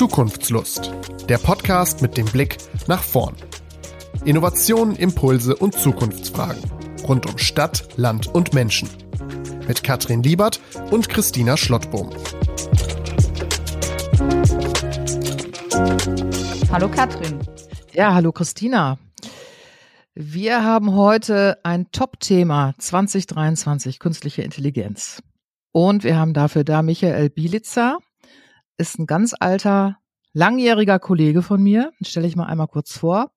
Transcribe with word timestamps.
Zukunftslust, 0.00 0.90
der 1.28 1.36
Podcast 1.36 2.00
mit 2.00 2.16
dem 2.16 2.24
Blick 2.24 2.56
nach 2.86 3.02
vorn. 3.02 3.36
Innovationen, 4.24 4.96
Impulse 4.96 5.54
und 5.54 5.74
Zukunftsfragen 5.74 6.62
rund 7.06 7.26
um 7.26 7.36
Stadt, 7.36 7.86
Land 7.98 8.26
und 8.26 8.54
Menschen. 8.54 8.88
Mit 9.68 9.82
Katrin 9.82 10.22
Liebert 10.22 10.58
und 10.90 11.10
Christina 11.10 11.58
Schlottbohm. 11.58 12.08
Hallo 16.72 16.88
Katrin. 16.88 17.38
Ja, 17.92 18.14
hallo 18.14 18.32
Christina. 18.32 18.98
Wir 20.14 20.64
haben 20.64 20.94
heute 20.94 21.58
ein 21.62 21.92
Top-Thema 21.92 22.72
2023, 22.78 23.98
künstliche 23.98 24.40
Intelligenz. 24.40 25.22
Und 25.72 26.04
wir 26.04 26.16
haben 26.16 26.32
dafür 26.32 26.64
da 26.64 26.80
Michael 26.80 27.28
Bielitzer, 27.28 27.98
ist 28.80 28.98
ein 28.98 29.06
ganz 29.06 29.34
alter, 29.38 29.98
langjähriger 30.32 30.98
Kollege 30.98 31.42
von 31.42 31.62
mir. 31.62 31.92
Den 32.00 32.06
stelle 32.06 32.26
ich 32.26 32.34
mal 32.34 32.46
einmal 32.46 32.66
kurz 32.66 32.96
vor. 32.96 33.30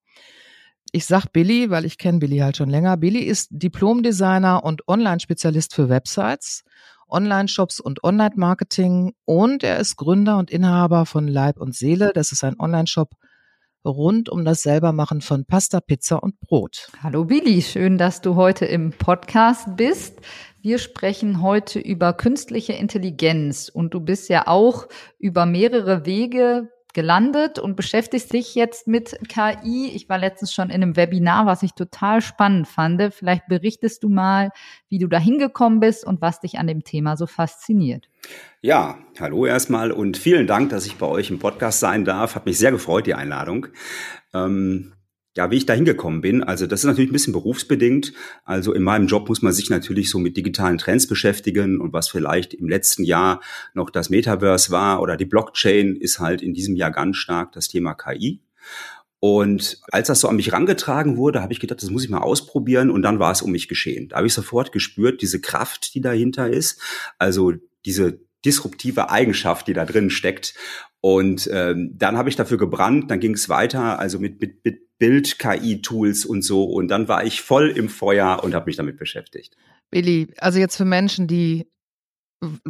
Ich 0.90 1.06
sag 1.06 1.26
Billy, 1.32 1.70
weil 1.70 1.84
ich 1.84 1.98
kenne 1.98 2.18
Billy 2.18 2.38
halt 2.38 2.56
schon 2.56 2.70
länger. 2.70 2.96
Billy 2.96 3.20
ist 3.20 3.48
Diplomdesigner 3.50 4.64
und 4.64 4.88
Online-Spezialist 4.88 5.74
für 5.74 5.88
Websites, 5.88 6.64
Online-Shops 7.08 7.80
und 7.80 8.02
Online-Marketing 8.02 9.12
und 9.24 9.62
er 9.62 9.78
ist 9.78 9.96
Gründer 9.96 10.38
und 10.38 10.50
Inhaber 10.50 11.04
von 11.04 11.28
Leib 11.28 11.60
und 11.60 11.74
Seele. 11.74 12.12
Das 12.14 12.32
ist 12.32 12.42
ein 12.42 12.58
Online-Shop 12.58 13.10
rund 13.84 14.28
um 14.28 14.44
das 14.44 14.62
Selbermachen 14.62 15.20
von 15.20 15.44
Pasta, 15.44 15.80
Pizza 15.80 16.22
und 16.22 16.40
Brot. 16.40 16.88
Hallo 17.02 17.24
Billy, 17.24 17.62
schön, 17.62 17.98
dass 17.98 18.20
du 18.20 18.34
heute 18.34 18.64
im 18.64 18.92
Podcast 18.92 19.76
bist. 19.76 20.20
Wir 20.60 20.78
sprechen 20.78 21.42
heute 21.42 21.78
über 21.78 22.14
künstliche 22.14 22.72
Intelligenz 22.72 23.68
und 23.68 23.92
du 23.92 24.00
bist 24.00 24.30
ja 24.30 24.46
auch 24.46 24.88
über 25.18 25.44
mehrere 25.44 26.06
Wege 26.06 26.70
gelandet 26.94 27.58
und 27.58 27.76
beschäftigst 27.76 28.32
dich 28.32 28.54
jetzt 28.54 28.86
mit 28.86 29.18
KI. 29.28 29.90
Ich 29.94 30.08
war 30.08 30.18
letztens 30.18 30.52
schon 30.52 30.70
in 30.70 30.82
einem 30.82 30.96
Webinar, 30.96 31.44
was 31.46 31.62
ich 31.62 31.72
total 31.72 32.22
spannend 32.22 32.66
fand. 32.66 33.12
Vielleicht 33.12 33.46
berichtest 33.48 34.02
du 34.02 34.08
mal, 34.08 34.50
wie 34.88 34.98
du 34.98 35.08
da 35.08 35.18
hingekommen 35.18 35.80
bist 35.80 36.06
und 36.06 36.22
was 36.22 36.40
dich 36.40 36.58
an 36.58 36.66
dem 36.66 36.84
Thema 36.84 37.16
so 37.16 37.26
fasziniert. 37.26 38.08
Ja, 38.62 38.98
hallo 39.20 39.44
erstmal 39.44 39.92
und 39.92 40.16
vielen 40.16 40.46
Dank, 40.46 40.70
dass 40.70 40.86
ich 40.86 40.96
bei 40.96 41.06
euch 41.06 41.30
im 41.30 41.38
Podcast 41.38 41.80
sein 41.80 42.04
darf. 42.04 42.34
Hat 42.34 42.46
mich 42.46 42.56
sehr 42.56 42.70
gefreut, 42.70 43.06
die 43.06 43.14
Einladung. 43.14 43.66
Ähm, 44.32 44.93
ja, 45.36 45.50
wie 45.50 45.56
ich 45.56 45.66
da 45.66 45.72
hingekommen 45.72 46.20
bin, 46.20 46.42
also 46.44 46.66
das 46.66 46.80
ist 46.80 46.86
natürlich 46.86 47.10
ein 47.10 47.12
bisschen 47.12 47.32
berufsbedingt. 47.32 48.12
Also 48.44 48.72
in 48.72 48.82
meinem 48.82 49.08
Job 49.08 49.28
muss 49.28 49.42
man 49.42 49.52
sich 49.52 49.68
natürlich 49.68 50.08
so 50.08 50.18
mit 50.18 50.36
digitalen 50.36 50.78
Trends 50.78 51.08
beschäftigen 51.08 51.80
und 51.80 51.92
was 51.92 52.08
vielleicht 52.08 52.54
im 52.54 52.68
letzten 52.68 53.02
Jahr 53.02 53.40
noch 53.74 53.90
das 53.90 54.10
Metaverse 54.10 54.70
war 54.70 55.02
oder 55.02 55.16
die 55.16 55.24
Blockchain 55.24 55.96
ist 55.96 56.20
halt 56.20 56.40
in 56.40 56.54
diesem 56.54 56.76
Jahr 56.76 56.92
ganz 56.92 57.16
stark 57.16 57.52
das 57.52 57.68
Thema 57.68 57.94
KI. 57.94 58.42
Und 59.18 59.80
als 59.90 60.08
das 60.08 60.20
so 60.20 60.28
an 60.28 60.36
mich 60.36 60.52
rangetragen 60.52 61.16
wurde, 61.16 61.40
habe 61.40 61.52
ich 61.52 61.58
gedacht, 61.58 61.82
das 61.82 61.90
muss 61.90 62.04
ich 62.04 62.10
mal 62.10 62.18
ausprobieren 62.18 62.90
und 62.90 63.02
dann 63.02 63.18
war 63.18 63.32
es 63.32 63.42
um 63.42 63.50
mich 63.50 63.68
geschehen. 63.68 64.10
Da 64.10 64.16
habe 64.16 64.26
ich 64.26 64.34
sofort 64.34 64.70
gespürt, 64.70 65.22
diese 65.22 65.40
Kraft, 65.40 65.94
die 65.94 66.02
dahinter 66.02 66.50
ist, 66.50 66.80
also 67.18 67.54
diese 67.86 68.20
disruptive 68.44 69.10
Eigenschaft, 69.10 69.66
die 69.66 69.72
da 69.72 69.86
drin 69.86 70.10
steckt. 70.10 70.54
Und 71.04 71.50
ähm, 71.52 71.90
dann 71.98 72.16
habe 72.16 72.30
ich 72.30 72.36
dafür 72.36 72.56
gebrannt, 72.56 73.10
dann 73.10 73.20
ging 73.20 73.34
es 73.34 73.50
weiter, 73.50 73.98
also 73.98 74.18
mit, 74.18 74.40
mit, 74.40 74.64
mit 74.64 74.96
Bild-KI-Tools 74.96 76.24
und 76.24 76.40
so. 76.40 76.64
Und 76.64 76.88
dann 76.88 77.08
war 77.08 77.26
ich 77.26 77.42
voll 77.42 77.68
im 77.68 77.90
Feuer 77.90 78.40
und 78.42 78.54
habe 78.54 78.64
mich 78.64 78.76
damit 78.76 78.96
beschäftigt. 78.96 79.54
Billy, 79.90 80.32
also 80.38 80.58
jetzt 80.58 80.78
für 80.78 80.86
Menschen, 80.86 81.26
die 81.26 81.66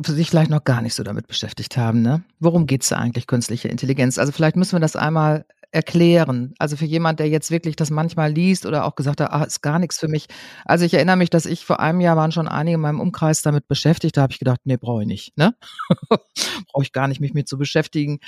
sich 0.05 0.31
vielleicht 0.31 0.51
noch 0.51 0.65
gar 0.65 0.83
nicht 0.83 0.95
so 0.95 1.05
damit 1.05 1.29
beschäftigt 1.29 1.77
haben, 1.77 2.03
ne? 2.03 2.25
Worum 2.41 2.67
geht's 2.67 2.89
da 2.89 2.97
eigentlich, 2.97 3.29
künstliche 3.29 3.69
Intelligenz? 3.69 4.19
Also 4.19 4.33
vielleicht 4.33 4.57
müssen 4.57 4.73
wir 4.73 4.81
das 4.81 4.97
einmal 4.97 5.47
erklären. 5.75 6.55
Also 6.59 6.77
für 6.77 6.85
jemand, 6.85 7.19
der 7.19 7.29
jetzt 7.29 7.51
wirklich 7.51 7.75
das 7.75 7.91
manchmal 7.91 8.33
liest 8.33 8.65
oder 8.65 8.85
auch 8.85 8.95
gesagt 8.95 9.21
hat, 9.21 9.33
ah, 9.33 9.43
ist 9.43 9.61
gar 9.61 9.81
nichts 9.81 9.99
für 9.99 10.07
mich. 10.07 10.27
Also 10.65 10.85
ich 10.85 10.95
erinnere 10.95 11.17
mich, 11.17 11.31
dass 11.31 11.47
ich 11.47 11.65
vor 11.65 11.81
einem 11.81 12.01
Jahr 12.01 12.17
waren 12.17 12.31
schon 12.31 12.47
einige 12.47 12.77
in 12.77 12.81
meinem 12.81 13.01
Umkreis 13.01 13.43
damit 13.43 13.67
beschäftigt. 13.67 14.17
Da 14.17 14.23
habe 14.23 14.33
ich 14.33 14.39
gedacht, 14.39 14.61
nee, 14.65 14.77
brauche 14.77 15.03
ich 15.03 15.09
nicht. 15.09 15.37
Ne? 15.37 15.55
brauche 16.09 16.83
ich 16.83 16.93
gar 16.93 17.09
nicht, 17.09 17.21
mich 17.21 17.35
mit 17.35 17.49
zu 17.49 17.59
beschäftigen. 17.59 18.21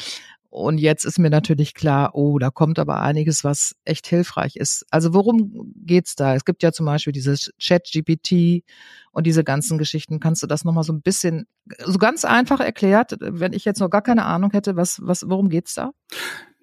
Und 0.50 0.78
jetzt 0.78 1.04
ist 1.04 1.19
mir 1.19 1.31
natürlich 1.31 1.75
klar, 1.75 2.15
oh, 2.15 2.38
da 2.38 2.50
kommt 2.50 2.78
aber 2.78 3.00
einiges, 3.00 3.44
was 3.44 3.76
echt 3.84 4.06
hilfreich 4.06 4.56
ist. 4.56 4.87
Also 4.91 5.12
worum 5.12 5.72
geht's 5.76 6.16
da? 6.16 6.34
Es 6.34 6.44
gibt 6.44 6.62
ja 6.62 6.72
zum 6.72 6.87
Beispiel 6.87 7.12
dieses 7.12 7.53
Chat-GPT 7.59 8.65
und 9.12 9.26
diese 9.26 9.44
ganzen 9.44 9.76
Geschichten. 9.76 10.19
Kannst 10.19 10.42
du 10.42 10.47
das 10.47 10.65
nochmal 10.65 10.84
so 10.84 10.94
ein 10.94 11.03
bisschen, 11.03 11.47
so 11.84 11.98
ganz 11.98 12.25
einfach 12.25 12.60
erklärt, 12.60 13.16
wenn 13.21 13.53
ich 13.53 13.65
jetzt 13.65 13.81
noch 13.81 13.91
gar 13.91 14.03
keine 14.03 14.25
Ahnung 14.25 14.50
hätte, 14.53 14.76
was, 14.76 15.00
was, 15.03 15.28
worum 15.28 15.50
geht's 15.50 15.75
da? 15.75 15.92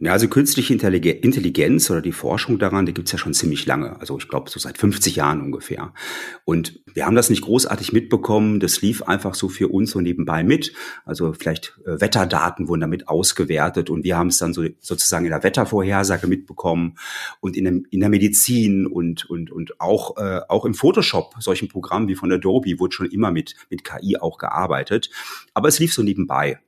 Ja, 0.03 0.12
also 0.12 0.28
künstliche 0.28 0.74
Intelligenz 0.74 1.90
oder 1.90 2.02
die 2.02 2.12
Forschung 2.12 2.59
daran, 2.59 2.86
die 2.86 2.94
gibt's 2.94 3.14
ja 3.14 3.18
schon 3.18 3.34
ziemlich 3.34 3.66
lange. 3.66 4.02
Also 4.02 4.18
ich 4.18 4.28
glaube 4.28 4.50
so 4.50 4.59
seit 4.59 4.78
50 4.78 5.16
Jahren 5.16 5.40
ungefähr. 5.40 5.94
Und 6.44 6.81
wir 6.94 7.06
haben 7.06 7.16
das 7.16 7.30
nicht 7.30 7.44
großartig 7.44 7.94
mitbekommen. 7.94 8.59
Das 8.59 8.81
lief 8.81 9.03
einfach 9.03 9.34
so 9.34 9.47
für 9.47 9.69
uns 9.69 9.91
so 9.91 10.02
nebenbei 10.02 10.44
mit. 10.44 10.74
Also 11.06 11.31
vielleicht 11.31 11.80
äh, 11.86 12.02
Wetterdaten 12.02 12.68
wurden 12.68 12.81
damit 12.81 13.08
ausgewertet 13.08 13.90
und 13.90 14.03
wir 14.03 14.18
haben 14.18 14.28
es 14.28 14.40
dann 14.40 14.53
so 14.53 14.66
sozusagen 14.81 15.24
in 15.24 15.31
der 15.31 15.44
Wettervorhersage 15.44 16.28
mitbekommen 16.28 16.97
und 17.40 17.56
in, 17.56 17.64
dem, 17.64 17.88
in 17.90 18.02
der 18.02 18.09
Medizin 18.09 18.85
und 18.85 19.30
und 19.30 19.52
und 19.52 19.80
auch 19.80 20.18
äh, 20.18 20.41
auch 20.50 20.66
im 20.66 20.74
Photoshop 20.74 21.35
solchen 21.40 21.70
Programmen 21.70 22.09
wie 22.09 22.16
von 22.16 22.30
Adobe 22.30 22.78
wurde 22.78 22.94
schon 22.94 23.09
immer 23.09 23.31
mit 23.31 23.56
mit 23.70 23.85
KI 23.85 24.18
auch 24.18 24.38
gearbeitet. 24.38 25.09
Aber 25.53 25.70
es 25.70 25.80
lief 25.80 25.94
so 25.94 26.03
nebenbei. 26.03 26.59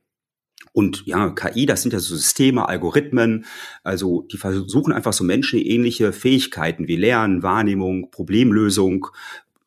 Und 0.72 1.04
ja, 1.06 1.30
KI, 1.30 1.66
das 1.66 1.82
sind 1.82 1.92
ja 1.92 2.00
so 2.00 2.16
Systeme, 2.16 2.68
Algorithmen, 2.68 3.46
also 3.82 4.22
die 4.30 4.36
versuchen 4.36 4.92
einfach 4.92 5.12
so 5.12 5.24
menschenähnliche 5.24 6.12
Fähigkeiten 6.12 6.88
wie 6.88 6.96
Lernen, 6.96 7.42
Wahrnehmung, 7.42 8.10
Problemlösung 8.10 9.06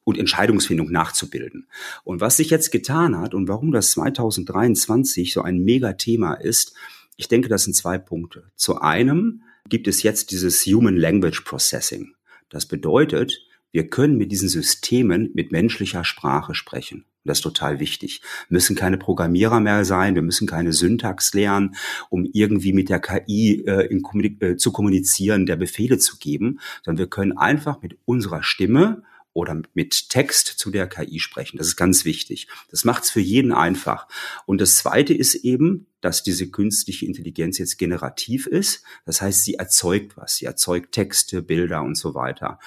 und 0.04 0.18
Entscheidungsfindung 0.18 0.92
nachzubilden. 0.92 1.68
Und 2.04 2.22
was 2.22 2.38
sich 2.38 2.50
jetzt 2.50 2.72
getan 2.72 3.18
hat 3.18 3.34
und 3.34 3.48
warum 3.48 3.72
das 3.72 3.92
2023 3.92 5.34
so 5.34 5.42
ein 5.42 5.64
Megathema 5.64 6.34
ist, 6.34 6.74
ich 7.18 7.28
denke, 7.28 7.50
das 7.50 7.64
sind 7.64 7.74
zwei 7.76 7.98
Punkte. 7.98 8.52
Zu 8.56 8.82
einem 8.82 9.44
gibt 9.68 9.88
es 9.88 10.04
jetzt 10.04 10.32
dieses 10.32 10.66
Human 10.66 10.96
Language 10.96 11.42
Processing. 11.42 12.14
Das 12.50 12.66
bedeutet, 12.66 13.46
wir 13.72 13.90
können 13.90 14.18
mit 14.18 14.32
diesen 14.32 14.50
Systemen 14.50 15.30
mit 15.34 15.52
menschlicher 15.52 16.04
Sprache 16.04 16.56
sprechen. 16.56 17.06
Das 17.26 17.40
ist 17.40 17.44
total 17.44 17.80
wichtig. 17.80 18.22
Wir 18.48 18.56
müssen 18.56 18.76
keine 18.76 18.98
Programmierer 18.98 19.60
mehr 19.60 19.84
sein, 19.84 20.16
wir 20.16 20.22
müssen 20.22 20.48
keine 20.48 20.74
Syntax 20.74 21.34
lernen, 21.34 21.76
um 22.10 22.26
irgendwie 22.32 22.74
mit 22.74 22.90
der 22.90 23.00
KI 23.00 23.64
äh, 23.66 23.88
in, 23.88 24.02
äh, 24.42 24.56
zu 24.56 24.72
kommunizieren, 24.72 25.46
der 25.46 25.58
Befehle 25.58 25.98
zu 25.98 26.18
geben, 26.18 26.60
sondern 26.84 27.00
wir 27.00 27.10
können 27.10 27.38
einfach 27.38 27.82
mit 27.82 27.98
unserer 28.06 28.42
Stimme 28.42 29.04
oder 29.34 29.62
mit 29.74 30.10
Text 30.10 30.48
zu 30.48 30.72
der 30.72 30.88
KI 30.88 31.20
sprechen. 31.20 31.58
Das 31.58 31.68
ist 31.68 31.76
ganz 31.76 32.04
wichtig. 32.04 32.48
Das 32.72 32.84
macht 32.84 33.04
es 33.04 33.12
für 33.12 33.20
jeden 33.20 33.54
einfach. 33.54 34.08
Und 34.46 34.60
das 34.60 34.76
Zweite 34.76 35.14
ist 35.14 35.36
eben, 35.36 35.88
dass 36.02 36.24
diese 36.24 36.50
künstliche 36.50 37.06
Intelligenz 37.06 37.58
jetzt 37.58 37.78
generativ 37.78 38.48
ist. 38.48 38.84
Das 39.06 39.22
heißt, 39.22 39.44
sie 39.44 39.56
erzeugt 39.56 40.18
was. 40.18 40.38
Sie 40.38 40.46
erzeugt 40.46 40.94
Texte, 40.94 41.42
Bilder 41.42 41.84
und 41.84 41.96
so 41.96 42.16
weiter. 42.16 42.60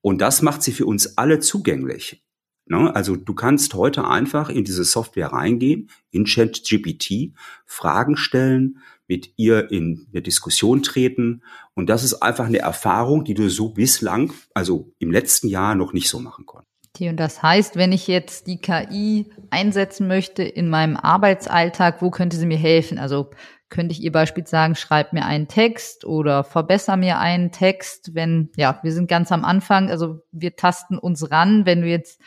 Und 0.00 0.20
das 0.20 0.42
macht 0.42 0.62
sie 0.62 0.72
für 0.72 0.86
uns 0.86 1.18
alle 1.18 1.40
zugänglich. 1.40 2.22
Ne? 2.70 2.94
Also 2.94 3.16
du 3.16 3.34
kannst 3.34 3.74
heute 3.74 4.06
einfach 4.06 4.48
in 4.48 4.62
diese 4.62 4.84
Software 4.84 5.32
reingehen, 5.32 5.90
in 6.12 6.24
ChatGPT, 6.24 7.34
Fragen 7.66 8.16
stellen, 8.16 8.78
mit 9.08 9.32
ihr 9.36 9.72
in 9.72 10.06
eine 10.12 10.22
Diskussion 10.22 10.84
treten. 10.84 11.42
Und 11.74 11.90
das 11.90 12.04
ist 12.04 12.22
einfach 12.22 12.46
eine 12.46 12.60
Erfahrung, 12.60 13.24
die 13.24 13.34
du 13.34 13.50
so 13.50 13.70
bislang, 13.70 14.32
also 14.54 14.92
im 15.00 15.10
letzten 15.10 15.48
Jahr 15.48 15.74
noch 15.74 15.92
nicht 15.92 16.08
so 16.08 16.20
machen 16.20 16.46
konntest. 16.46 16.70
Und 17.00 17.16
das 17.16 17.42
heißt, 17.42 17.74
wenn 17.76 17.92
ich 17.92 18.06
jetzt 18.06 18.46
die 18.46 18.60
KI 18.60 19.32
einsetzen 19.50 20.06
möchte 20.06 20.44
in 20.44 20.68
meinem 20.68 20.96
Arbeitsalltag, 20.96 22.02
wo 22.02 22.10
könnte 22.10 22.36
sie 22.36 22.46
mir 22.46 22.58
helfen? 22.58 22.98
Also 22.98 23.30
könnte 23.68 23.92
ich 23.92 24.02
ihr 24.02 24.12
beispielsweise 24.12 24.50
sagen, 24.50 24.74
schreib 24.76 25.12
mir 25.12 25.24
einen 25.24 25.48
Text 25.48 26.04
oder 26.04 26.44
verbessere 26.44 26.96
mir 26.96 27.18
einen 27.18 27.50
Text, 27.50 28.14
wenn, 28.14 28.50
ja, 28.56 28.78
wir 28.82 28.92
sind 28.92 29.08
ganz 29.08 29.32
am 29.32 29.44
Anfang, 29.44 29.90
also 29.90 30.20
wir 30.30 30.56
tasten 30.56 30.98
uns 30.98 31.30
ran, 31.30 31.66
wenn 31.66 31.80
du 31.80 31.88
jetzt 31.88 32.20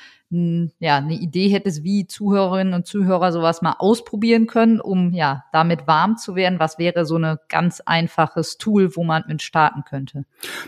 ja, 0.79 0.97
eine 0.97 1.15
Idee 1.15 1.49
hättest, 1.49 1.83
wie 1.83 2.07
Zuhörerinnen 2.07 2.73
und 2.73 2.85
Zuhörer 2.87 3.31
sowas 3.31 3.61
mal 3.61 3.75
ausprobieren 3.79 4.47
können, 4.47 4.79
um 4.79 5.13
ja 5.13 5.43
damit 5.51 5.87
warm 5.87 6.17
zu 6.17 6.35
werden, 6.35 6.59
was 6.59 6.79
wäre 6.79 7.05
so 7.05 7.17
ein 7.17 7.37
ganz 7.49 7.81
einfaches 7.81 8.57
Tool, 8.57 8.95
wo 8.95 9.03
man 9.03 9.23
mit 9.27 9.41
starten 9.41 9.83
könnte? 9.83 10.25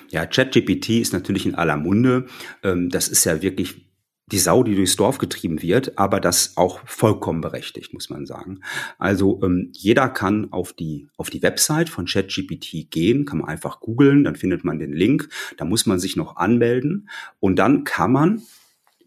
Ja, 0.09 0.25
ChatGPT 0.25 0.89
ist 1.01 1.13
natürlich 1.13 1.45
in 1.45 1.55
aller 1.55 1.77
Munde. 1.77 2.25
Ähm, 2.63 2.89
das 2.89 3.07
ist 3.07 3.25
ja 3.25 3.41
wirklich 3.41 3.85
die 4.31 4.39
Sau, 4.39 4.63
die 4.63 4.75
durchs 4.75 4.95
Dorf 4.95 5.19
getrieben 5.19 5.61
wird, 5.61 5.99
aber 5.99 6.19
das 6.19 6.57
auch 6.57 6.79
vollkommen 6.85 7.41
berechtigt, 7.41 7.93
muss 7.93 8.09
man 8.09 8.25
sagen. 8.25 8.61
Also 8.97 9.39
ähm, 9.43 9.69
jeder 9.73 10.09
kann 10.09 10.51
auf 10.51 10.73
die 10.73 11.07
auf 11.15 11.29
die 11.29 11.43
Website 11.43 11.89
von 11.89 12.05
ChatGPT 12.05 12.89
gehen, 12.89 13.25
kann 13.25 13.39
man 13.39 13.49
einfach 13.49 13.79
googeln, 13.79 14.23
dann 14.23 14.35
findet 14.35 14.63
man 14.63 14.79
den 14.79 14.93
Link, 14.93 15.29
da 15.57 15.65
muss 15.65 15.85
man 15.85 15.99
sich 15.99 16.15
noch 16.15 16.37
anmelden 16.37 17.07
und 17.39 17.57
dann 17.57 17.83
kann 17.83 18.11
man 18.11 18.41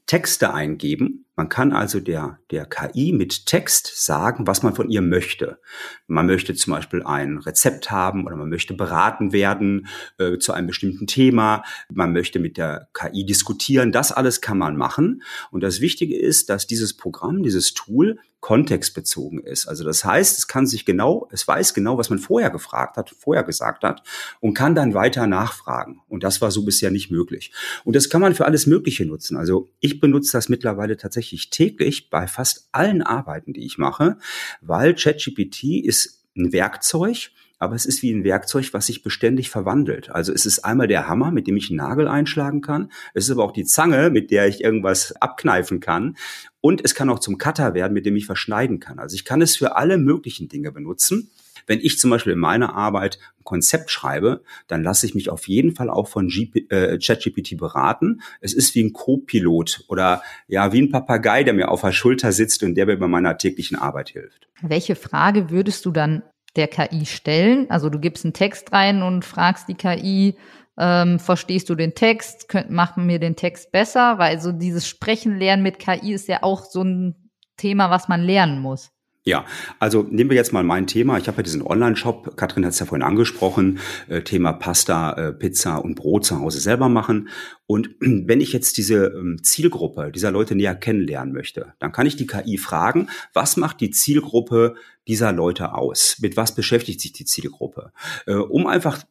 Texte 0.09 0.53
eingeben 0.53 1.27
Man 1.38 1.49
kann 1.49 1.70
also 1.70 2.00
der, 2.00 2.40
der 2.50 2.67
KI 2.67 3.12
mit 3.12 3.46
Text 3.46 4.05
sagen, 4.05 4.49
was 4.49 4.64
man 4.64 4.75
von 4.75 4.90
ihr 4.90 5.02
möchte. 5.02 5.61
Man 6.08 6.26
möchte 6.26 6.52
zum 6.55 6.73
Beispiel 6.73 7.05
ein 7.05 7.38
Rezept 7.38 7.93
haben 7.93 8.26
oder 8.26 8.35
man 8.35 8.49
möchte 8.49 8.75
beraten 8.75 9.32
werden 9.32 9.87
äh, 10.19 10.38
zu 10.38 10.52
einem 10.52 10.67
bestimmten 10.67 11.06
Thema. 11.06 11.62
Man 11.93 12.12
möchte 12.12 12.40
mit 12.40 12.56
der 12.56 12.88
KI 12.93 13.25
diskutieren. 13.25 13.93
Das 13.93 14.11
alles 14.11 14.40
kann 14.40 14.58
man 14.58 14.76
machen. 14.76 15.23
Und 15.52 15.62
das 15.62 15.81
Wichtige 15.81 16.19
ist, 16.19 16.50
dass 16.50 16.67
dieses 16.67 16.96
Programm, 16.96 17.44
dieses 17.44 17.73
Tool 17.73 18.19
kontextbezogen 18.40 19.40
ist. 19.40 19.67
Also 19.67 19.85
das 19.85 20.05
heißt, 20.05 20.38
es 20.38 20.46
kann 20.46 20.67
sich 20.67 20.85
genau, 20.85 21.29
es 21.32 21.46
weiß 21.46 21.75
genau, 21.75 21.99
was 21.99 22.08
man 22.08 22.20
vorher 22.20 22.50
gefragt 22.50 22.96
hat, 22.96 23.11
vorher 23.11 23.43
gesagt 23.43 23.82
hat 23.82 24.02
und 24.40 24.55
kann 24.55 24.76
dann 24.76 24.94
weiter 24.94 25.26
nachfragen. 25.26 26.00
Und 26.08 26.23
das 26.23 26.40
war 26.40 26.50
so 26.50 26.64
bisher 26.64 26.90
nicht 26.90 27.11
möglich. 27.11 27.52
Und 27.85 27.96
das 27.96 28.08
kann 28.08 28.20
man 28.20 28.35
für 28.35 28.44
alles 28.44 28.67
Mögliche 28.67 29.05
nutzen. 29.06 29.37
Also 29.37 29.69
ich 29.81 29.99
benutze 29.99 30.32
das 30.32 30.49
mittlerweile 30.49 30.96
tatsächlich 30.96 31.28
täglich 31.51 32.11
bei 32.11 32.27
fast 32.27 32.69
allen 32.73 33.03
Arbeiten, 33.03 33.53
die 33.53 33.65
ich 33.65 33.79
mache, 33.79 34.19
weil 34.61 34.95
ChatGPT 34.95 35.85
ist 35.85 36.25
ein 36.37 36.53
Werkzeug, 36.53 37.31
aber 37.59 37.75
es 37.75 37.87
ist 37.87 38.03
wie 38.03 38.13
ein 38.13 38.25
Werkzeug, 38.25 38.73
was 38.73 38.87
sich 38.87 39.03
beständig 39.03 39.51
verwandelt. 39.51 40.11
Also 40.11 40.33
es 40.33 40.47
ist 40.47 40.61
einmal 40.61 40.87
der 40.87 41.09
Hammer, 41.09 41.33
mit 41.33 41.47
dem 41.47 41.57
ich 41.57 41.71
einen 41.71 41.79
Nagel 41.79 42.07
einschlagen 42.07 42.61
kann. 42.61 42.93
Es 43.15 43.25
ist 43.25 43.31
aber 43.33 43.45
auch 43.45 43.53
die 43.53 43.65
Zange, 43.65 44.11
mit 44.11 44.31
der 44.31 44.47
ich 44.47 44.63
irgendwas 44.63 45.13
abkneifen 45.17 45.81
kann. 45.81 46.17
Und 46.61 46.85
es 46.85 46.95
kann 46.95 47.11
auch 47.11 47.19
zum 47.19 47.39
Cutter 47.39 47.75
werden, 47.75 47.95
mit 47.95 48.07
dem 48.07 48.17
ich 48.17 48.27
verschneiden 48.27 48.79
kann. 48.79 48.99
Also 48.99 49.15
ich 49.15 49.25
kann 49.25 49.43
es 49.43 49.57
für 49.57 49.77
alle 49.77 49.99
möglichen 49.99 50.49
Dinge 50.49 50.71
benutzen. 50.71 51.31
Wenn 51.69 51.79
ich 51.81 51.99
zum 51.99 52.11
Beispiel 52.11 52.32
in 52.32 52.38
meiner 52.41 52.75
Arbeit 52.75 53.20
ein 53.38 53.44
Konzept 53.44 53.91
schreibe, 53.91 54.43
dann 54.67 54.82
lasse 54.82 55.06
ich 55.06 55.15
mich 55.15 55.31
auf 55.31 55.47
jeden 55.47 55.76
Fall 55.76 55.91
auch 55.91 56.09
von 56.09 56.29
äh, 56.70 56.99
ChatGPT 56.99 57.56
beraten. 57.56 58.23
Es 58.41 58.55
ist 58.55 58.75
wie 58.75 58.82
ein 58.82 58.93
Co-Pilot 58.93 59.85
oder 59.88 60.23
ja, 60.49 60.73
wie 60.73 60.82
ein 60.82 60.91
Papagei, 60.91 61.44
der 61.44 61.55
mir 61.55 61.70
auf 61.70 61.82
der 61.82 61.93
Schulter 61.93 62.32
sitzt 62.32 62.65
und 62.65 62.75
der 62.75 62.87
mir 62.87 62.97
bei 62.97 63.06
meiner 63.06 63.38
täglichen 63.38 63.79
Arbeit 63.79 64.09
hilft. 64.09 64.49
Welche 64.62 64.97
Frage 64.97 65.50
würdest 65.50 65.85
du 65.85 65.93
dann 65.93 66.23
der 66.56 66.69
KI 66.69 67.06
stellen? 67.06 67.71
Also 67.71 67.91
du 67.91 68.00
gibst 68.00 68.25
einen 68.25 68.32
Text 68.32 68.73
rein 68.73 69.03
und 69.03 69.25
fragst 69.25 69.69
die 69.69 69.75
KI, 69.75 70.37
ähm, 70.79 71.19
verstehst 71.19 71.69
du 71.69 71.75
den 71.75 71.94
Text? 71.94 72.49
Könnt, 72.49 72.71
machen 72.71 73.06
mir 73.06 73.19
den 73.19 73.37
Text 73.37 73.73
besser? 73.73 74.19
Weil 74.19 74.41
so 74.41 74.53
dieses 74.53 74.88
Sprechen 74.88 75.37
lernen 75.37 75.62
mit 75.62 75.79
KI 75.79 76.12
ist 76.14 76.29
ja 76.29 76.43
auch 76.43 76.64
so 76.64 76.82
ein 76.82 77.31
Thema, 77.56 77.91
was 77.91 78.09
man 78.09 78.23
lernen 78.23 78.61
muss. 78.61 78.91
Ja, 79.29 79.45
also 79.79 80.07
nehmen 80.09 80.31
wir 80.31 80.39
jetzt 80.39 80.55
mal 80.55 80.65
mein 80.65 80.87
Thema. 80.87 81.19
Ich 81.19 81.29
habe 81.29 81.37
ja 81.37 81.43
diesen 81.43 81.61
Online-Shop, 81.61 82.35
Katrin 82.39 82.65
hat 82.65 82.73
es 82.73 82.79
ja 82.79 82.87
vorhin 82.87 83.03
angesprochen, 83.03 83.79
äh, 84.09 84.23
Thema 84.23 84.55
Pasta, 84.55 85.13
äh, 85.13 85.33
Pizza 85.35 85.85
und 85.85 85.97
Brot 85.97 86.25
zu 86.25 86.41
Hause 86.41 86.61
selber 86.61 86.89
machen. 86.89 87.29
Und 87.67 87.91
wenn 88.01 88.41
ich 88.41 88.55
jetzt 88.55 88.79
diese 88.79 89.09
ähm, 89.09 89.37
Zielgruppe 89.43 90.13
dieser 90.13 90.31
Leute 90.31 90.55
näher 90.55 90.75
kennenlernen 90.75 91.35
möchte, 91.35 91.75
dann 91.79 91.93
kann 91.93 92.07
ich 92.07 92.17
die 92.17 92.27
KI 92.27 92.57
fragen, 92.57 93.11
was 93.35 93.59
macht 93.59 93.83
die 93.83 93.91
Zielgruppe 93.91 94.77
dieser 95.07 95.31
Leute 95.33 95.75
aus? 95.75 96.17
Mit 96.23 96.39
was 96.39 96.55
beschäftigt 96.55 97.03
sich 97.03 97.13
die 97.13 97.27
Zielgruppe? 97.27 97.93
Äh, 98.25 98.37
um 98.37 98.67
einfach, 98.67 99.05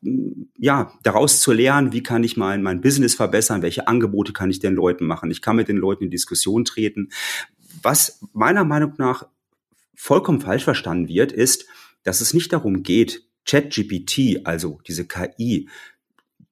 ja, 0.57 0.93
daraus 1.03 1.41
zu 1.41 1.51
lernen, 1.51 1.93
wie 1.93 2.01
kann 2.01 2.23
ich 2.23 2.37
mein, 2.37 2.63
mein 2.63 2.81
Business 2.81 3.13
verbessern? 3.13 3.61
Welche 3.61 3.87
Angebote 3.87 4.33
kann 4.33 4.49
ich 4.49 4.57
den 4.57 4.73
Leuten 4.73 5.05
machen? 5.05 5.29
Ich 5.29 5.43
kann 5.43 5.57
mit 5.57 5.67
den 5.67 5.77
Leuten 5.77 6.05
in 6.05 6.09
Diskussion 6.09 6.65
treten. 6.65 7.09
Was 7.83 8.19
meiner 8.33 8.63
Meinung 8.63 8.93
nach 8.97 9.27
vollkommen 9.97 10.39
falsch 10.39 10.63
verstanden 10.63 11.09
wird, 11.09 11.33
ist, 11.33 11.65
dass 12.03 12.21
es 12.21 12.33
nicht 12.33 12.53
darum 12.53 12.83
geht, 12.83 13.23
ChatGPT, 13.45 14.45
also 14.45 14.79
diese 14.87 15.05
KI, 15.05 15.67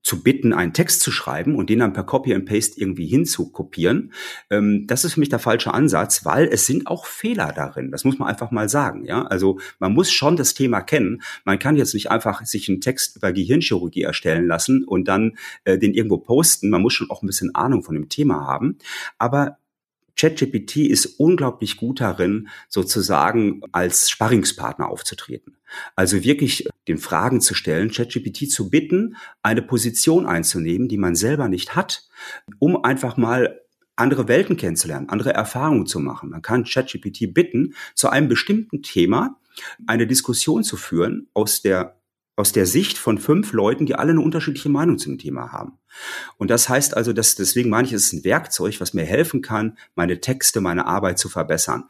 zu 0.06 0.22
bitten, 0.22 0.54
einen 0.54 0.72
Text 0.72 1.02
zu 1.02 1.12
schreiben 1.12 1.56
und 1.56 1.70
den 1.70 1.80
dann 1.80 1.94
per 1.94 2.04
Copy 2.04 2.34
and 2.36 2.46
Paste 2.46 2.80
irgendwie 2.80 3.08
hinzukopieren. 3.08 4.14
Ähm, 4.52 4.86
das 4.86 5.04
ist 5.04 5.16
für 5.16 5.20
mich 5.20 5.30
der 5.30 5.40
falsche 5.40 5.74
Ansatz, 5.74 6.24
weil 6.26 6.48
es 6.48 6.68
sind 6.68 6.86
auch 6.86 7.08
Fehler 7.08 7.52
darin. 7.52 7.90
Das 7.90 8.04
muss 8.04 8.20
man 8.20 8.30
einfach 8.30 8.52
mal 8.52 8.70
sagen. 8.70 9.04
Ja, 9.06 9.24
also 9.24 9.60
man 9.80 9.94
muss 9.94 10.12
schon 10.12 10.36
das 10.36 10.54
Thema 10.54 10.82
kennen. 10.82 11.24
Man 11.44 11.58
kann 11.58 11.76
jetzt 11.76 11.96
nicht 11.96 12.12
einfach 12.12 12.46
sich 12.46 12.70
einen 12.70 12.82
Text 12.82 13.18
über 13.18 13.34
Gehirnchirurgie 13.34 14.04
erstellen 14.04 14.46
lassen 14.46 14.84
und 14.84 15.08
dann 15.08 15.38
äh, 15.64 15.80
den 15.80 15.96
irgendwo 15.96 16.20
posten. 16.20 16.70
Man 16.70 16.84
muss 16.84 16.94
schon 16.94 17.10
auch 17.10 17.24
ein 17.24 17.28
bisschen 17.28 17.56
Ahnung 17.56 17.82
von 17.82 17.96
dem 17.96 18.08
Thema 18.08 18.46
haben. 18.46 18.78
Aber 19.18 19.58
ChatGPT 20.18 20.78
ist 20.78 21.20
unglaublich 21.20 21.78
gut 21.78 22.02
darin, 22.02 22.50
sozusagen 22.70 23.62
als 23.72 24.10
Sparringspartner 24.10 24.88
aufzutreten. 24.88 25.58
Also 25.96 26.24
wirklich 26.24 26.68
den 26.88 26.98
Fragen 26.98 27.42
zu 27.42 27.54
stellen, 27.54 27.92
ChatGPT 27.92 28.50
zu 28.50 28.70
bitten, 28.70 29.18
eine 29.42 29.62
Position 29.62 30.26
einzunehmen, 30.26 30.88
die 30.88 30.98
man 30.98 31.16
selber 31.16 31.48
nicht 31.48 31.76
hat, 31.76 32.08
um 32.60 32.84
einfach 32.84 33.18
mal 33.18 33.62
andere 33.96 34.28
Welten 34.28 34.58
kennenzulernen, 34.58 35.10
andere 35.10 35.34
Erfahrungen 35.34 35.86
zu 35.86 36.00
machen. 36.00 36.30
Man 36.30 36.42
kann 36.42 36.66
ChatGPT 36.66 37.34
bitten, 37.34 37.76
zu 37.94 38.10
einem 38.10 38.28
bestimmten 38.28 38.84
Thema 38.84 39.40
eine 39.88 40.08
Diskussion 40.08 40.64
zu 40.64 40.78
führen 40.78 41.28
aus 41.34 41.62
der 41.62 41.98
aus 42.36 42.52
der 42.52 42.66
Sicht 42.66 42.98
von 42.98 43.18
fünf 43.18 43.54
Leuten, 43.54 43.86
die 43.86 43.96
alle 43.96 44.12
eine 44.12 44.22
unterschiedliche 44.22 44.70
Meinung 44.70 44.98
zum 44.98 45.18
Thema 45.18 45.52
haben. 45.52 45.78
Und 46.38 46.50
das 46.50 46.68
heißt 46.68 46.98
also, 46.98 47.14
dass 47.14 47.36
deswegen 47.36 47.70
meine 47.70 47.88
ich, 47.88 47.94
es 47.94 48.08
ist 48.08 48.14
ein 48.14 48.24
Werkzeug, 48.26 48.82
was 48.82 48.94
mir 48.94 49.06
helfen 49.06 49.42
kann, 49.42 49.78
meine 49.96 50.20
Texte, 50.20 50.60
meine 50.60 50.86
Arbeit 50.86 51.18
zu 51.18 51.30
verbessern. 51.30 51.86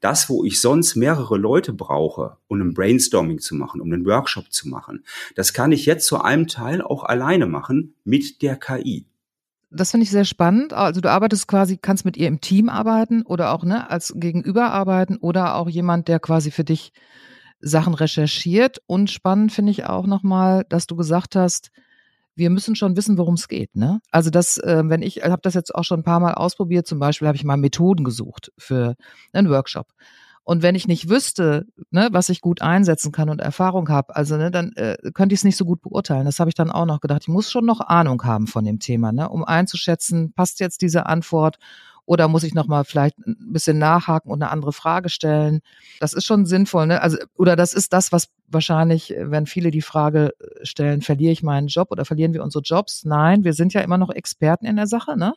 Das, 0.00 0.30
wo 0.30 0.44
ich 0.44 0.60
sonst 0.60 0.96
mehrere 0.96 1.36
Leute 1.36 1.72
brauche, 1.72 2.38
um 2.48 2.60
ein 2.60 2.74
Brainstorming 2.74 3.38
zu 3.40 3.54
machen, 3.54 3.80
um 3.80 3.92
einen 3.92 4.06
Workshop 4.06 4.50
zu 4.50 4.68
machen, 4.68 5.04
das 5.34 5.52
kann 5.52 5.72
ich 5.72 5.84
jetzt 5.84 6.06
zu 6.06 6.22
einem 6.22 6.46
Teil 6.46 6.80
auch 6.80 7.04
alleine 7.04 7.46
machen 7.46 7.94
mit 8.04 8.40
der 8.40 8.56
KI. 8.56 9.06
Das 9.72 9.92
finde 9.92 10.04
ich 10.04 10.10
sehr 10.10 10.24
spannend. 10.24 10.72
Also 10.72 11.00
du 11.00 11.10
arbeitest 11.10 11.46
quasi, 11.46 11.76
kannst 11.76 12.04
mit 12.04 12.16
ihr 12.16 12.26
im 12.26 12.40
Team 12.40 12.68
arbeiten 12.68 13.22
oder 13.22 13.52
auch 13.52 13.64
ne, 13.64 13.88
als 13.88 14.12
Gegenüber 14.16 14.72
arbeiten 14.72 15.16
oder 15.16 15.54
auch 15.54 15.68
jemand, 15.68 16.08
der 16.08 16.18
quasi 16.18 16.50
für 16.50 16.64
dich 16.64 16.92
Sachen 17.60 17.94
recherchiert. 17.94 18.78
Und 18.86 19.10
spannend 19.10 19.52
finde 19.52 19.72
ich 19.72 19.84
auch 19.86 20.06
nochmal, 20.06 20.64
dass 20.68 20.86
du 20.86 20.96
gesagt 20.96 21.36
hast, 21.36 21.70
wir 22.34 22.50
müssen 22.50 22.74
schon 22.74 22.96
wissen, 22.96 23.18
worum 23.18 23.34
es 23.34 23.48
geht. 23.48 23.76
Ne? 23.76 24.00
Also 24.10 24.30
das, 24.30 24.58
äh, 24.58 24.82
wenn 24.86 25.02
ich 25.02 25.22
habe 25.22 25.42
das 25.42 25.54
jetzt 25.54 25.74
auch 25.74 25.84
schon 25.84 26.00
ein 26.00 26.04
paar 26.04 26.20
Mal 26.20 26.34
ausprobiert, 26.34 26.86
zum 26.86 26.98
Beispiel 26.98 27.28
habe 27.28 27.36
ich 27.36 27.44
mal 27.44 27.56
Methoden 27.56 28.04
gesucht 28.04 28.52
für 28.56 28.96
einen 29.32 29.50
Workshop. 29.50 29.88
Und 30.42 30.62
wenn 30.62 30.74
ich 30.74 30.88
nicht 30.88 31.08
wüsste, 31.08 31.66
ne, 31.90 32.08
was 32.12 32.28
ich 32.28 32.40
gut 32.40 32.62
einsetzen 32.62 33.12
kann 33.12 33.28
und 33.28 33.40
Erfahrung 33.40 33.88
habe, 33.88 34.16
also 34.16 34.36
ne, 34.36 34.50
dann 34.50 34.72
äh, 34.72 34.96
könnte 35.12 35.34
ich 35.34 35.40
es 35.40 35.44
nicht 35.44 35.56
so 35.56 35.64
gut 35.64 35.82
beurteilen. 35.82 36.24
Das 36.24 36.40
habe 36.40 36.48
ich 36.48 36.54
dann 36.54 36.70
auch 36.70 36.86
noch 36.86 37.00
gedacht. 37.00 37.22
Ich 37.22 37.28
muss 37.28 37.52
schon 37.52 37.66
noch 37.66 37.80
Ahnung 37.80 38.24
haben 38.24 38.46
von 38.46 38.64
dem 38.64 38.78
Thema, 38.80 39.12
ne, 39.12 39.28
um 39.28 39.44
einzuschätzen, 39.44 40.32
passt 40.32 40.60
jetzt 40.60 40.82
diese 40.82 41.06
Antwort 41.06 41.58
oder 42.10 42.26
muss 42.26 42.42
ich 42.42 42.54
nochmal 42.54 42.84
vielleicht 42.84 43.16
ein 43.24 43.52
bisschen 43.52 43.78
nachhaken 43.78 44.32
und 44.32 44.42
eine 44.42 44.50
andere 44.50 44.72
Frage 44.72 45.08
stellen? 45.08 45.60
Das 46.00 46.12
ist 46.12 46.26
schon 46.26 46.44
sinnvoll, 46.44 46.88
ne? 46.88 47.02
Also, 47.02 47.18
oder 47.36 47.54
das 47.54 47.72
ist 47.72 47.92
das, 47.92 48.10
was 48.10 48.30
wahrscheinlich, 48.48 49.14
wenn 49.16 49.46
viele 49.46 49.70
die 49.70 49.80
Frage 49.80 50.32
äh, 50.40 50.66
stellen, 50.66 51.02
verliere 51.02 51.30
ich 51.30 51.44
meinen 51.44 51.68
Job 51.68 51.92
oder 51.92 52.04
verlieren 52.04 52.34
wir 52.34 52.42
unsere 52.42 52.64
Jobs? 52.64 53.04
Nein, 53.04 53.44
wir 53.44 53.52
sind 53.52 53.74
ja 53.74 53.80
immer 53.82 53.96
noch 53.96 54.10
Experten 54.10 54.66
in 54.66 54.74
der 54.74 54.88
Sache, 54.88 55.16
ne? 55.16 55.34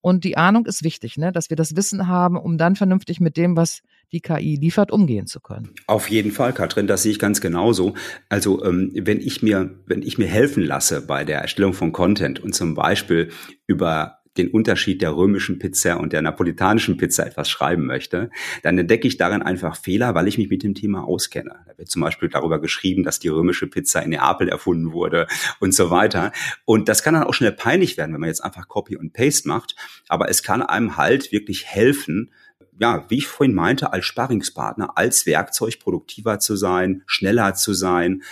Und 0.00 0.24
die 0.24 0.38
Ahnung 0.38 0.64
ist 0.64 0.82
wichtig, 0.82 1.18
ne? 1.18 1.32
dass 1.32 1.50
wir 1.50 1.58
das 1.58 1.76
Wissen 1.76 2.08
haben, 2.08 2.38
um 2.38 2.56
dann 2.56 2.76
vernünftig 2.76 3.20
mit 3.20 3.36
dem, 3.36 3.54
was 3.54 3.82
die 4.12 4.22
KI 4.22 4.56
liefert, 4.56 4.90
umgehen 4.90 5.26
zu 5.26 5.40
können. 5.40 5.74
Auf 5.86 6.08
jeden 6.08 6.32
Fall, 6.32 6.54
Katrin, 6.54 6.86
das 6.86 7.02
sehe 7.02 7.12
ich 7.12 7.18
ganz 7.18 7.42
genauso. 7.42 7.92
Also 8.30 8.64
ähm, 8.64 8.90
wenn 8.94 9.20
ich 9.20 9.42
mir, 9.42 9.78
wenn 9.84 10.00
ich 10.00 10.16
mir 10.16 10.26
helfen 10.26 10.62
lasse 10.62 11.02
bei 11.02 11.24
der 11.24 11.40
Erstellung 11.42 11.74
von 11.74 11.92
Content 11.92 12.40
und 12.40 12.54
zum 12.54 12.74
Beispiel 12.74 13.30
über 13.66 14.19
den 14.36 14.48
Unterschied 14.48 15.02
der 15.02 15.16
römischen 15.16 15.58
Pizza 15.58 15.98
und 15.98 16.12
der 16.12 16.22
napolitanischen 16.22 16.96
Pizza 16.96 17.26
etwas 17.26 17.50
schreiben 17.50 17.86
möchte, 17.86 18.30
dann 18.62 18.78
entdecke 18.78 19.08
ich 19.08 19.16
darin 19.16 19.42
einfach 19.42 19.76
Fehler, 19.76 20.14
weil 20.14 20.28
ich 20.28 20.38
mich 20.38 20.48
mit 20.48 20.62
dem 20.62 20.74
Thema 20.74 21.04
auskenne. 21.04 21.56
Da 21.66 21.78
wird 21.78 21.90
zum 21.90 22.02
Beispiel 22.02 22.28
darüber 22.28 22.60
geschrieben, 22.60 23.02
dass 23.02 23.18
die 23.18 23.28
römische 23.28 23.66
Pizza 23.66 24.02
in 24.02 24.10
Neapel 24.10 24.48
erfunden 24.48 24.92
wurde 24.92 25.26
und 25.58 25.74
so 25.74 25.90
weiter. 25.90 26.32
Und 26.64 26.88
das 26.88 27.02
kann 27.02 27.14
dann 27.14 27.24
auch 27.24 27.34
schnell 27.34 27.52
peinlich 27.52 27.96
werden, 27.96 28.12
wenn 28.12 28.20
man 28.20 28.28
jetzt 28.28 28.44
einfach 28.44 28.68
Copy 28.68 28.96
und 28.96 29.12
Paste 29.12 29.48
macht. 29.48 29.74
Aber 30.08 30.28
es 30.28 30.42
kann 30.42 30.62
einem 30.62 30.96
halt 30.96 31.32
wirklich 31.32 31.66
helfen, 31.66 32.30
ja, 32.78 33.04
wie 33.08 33.18
ich 33.18 33.26
vorhin 33.26 33.54
meinte, 33.54 33.92
als 33.92 34.06
Sparringspartner, 34.06 34.96
als 34.96 35.26
Werkzeug 35.26 35.80
produktiver 35.80 36.38
zu 36.38 36.56
sein, 36.56 37.02
schneller 37.06 37.54
zu 37.54 37.74
sein 37.74 38.22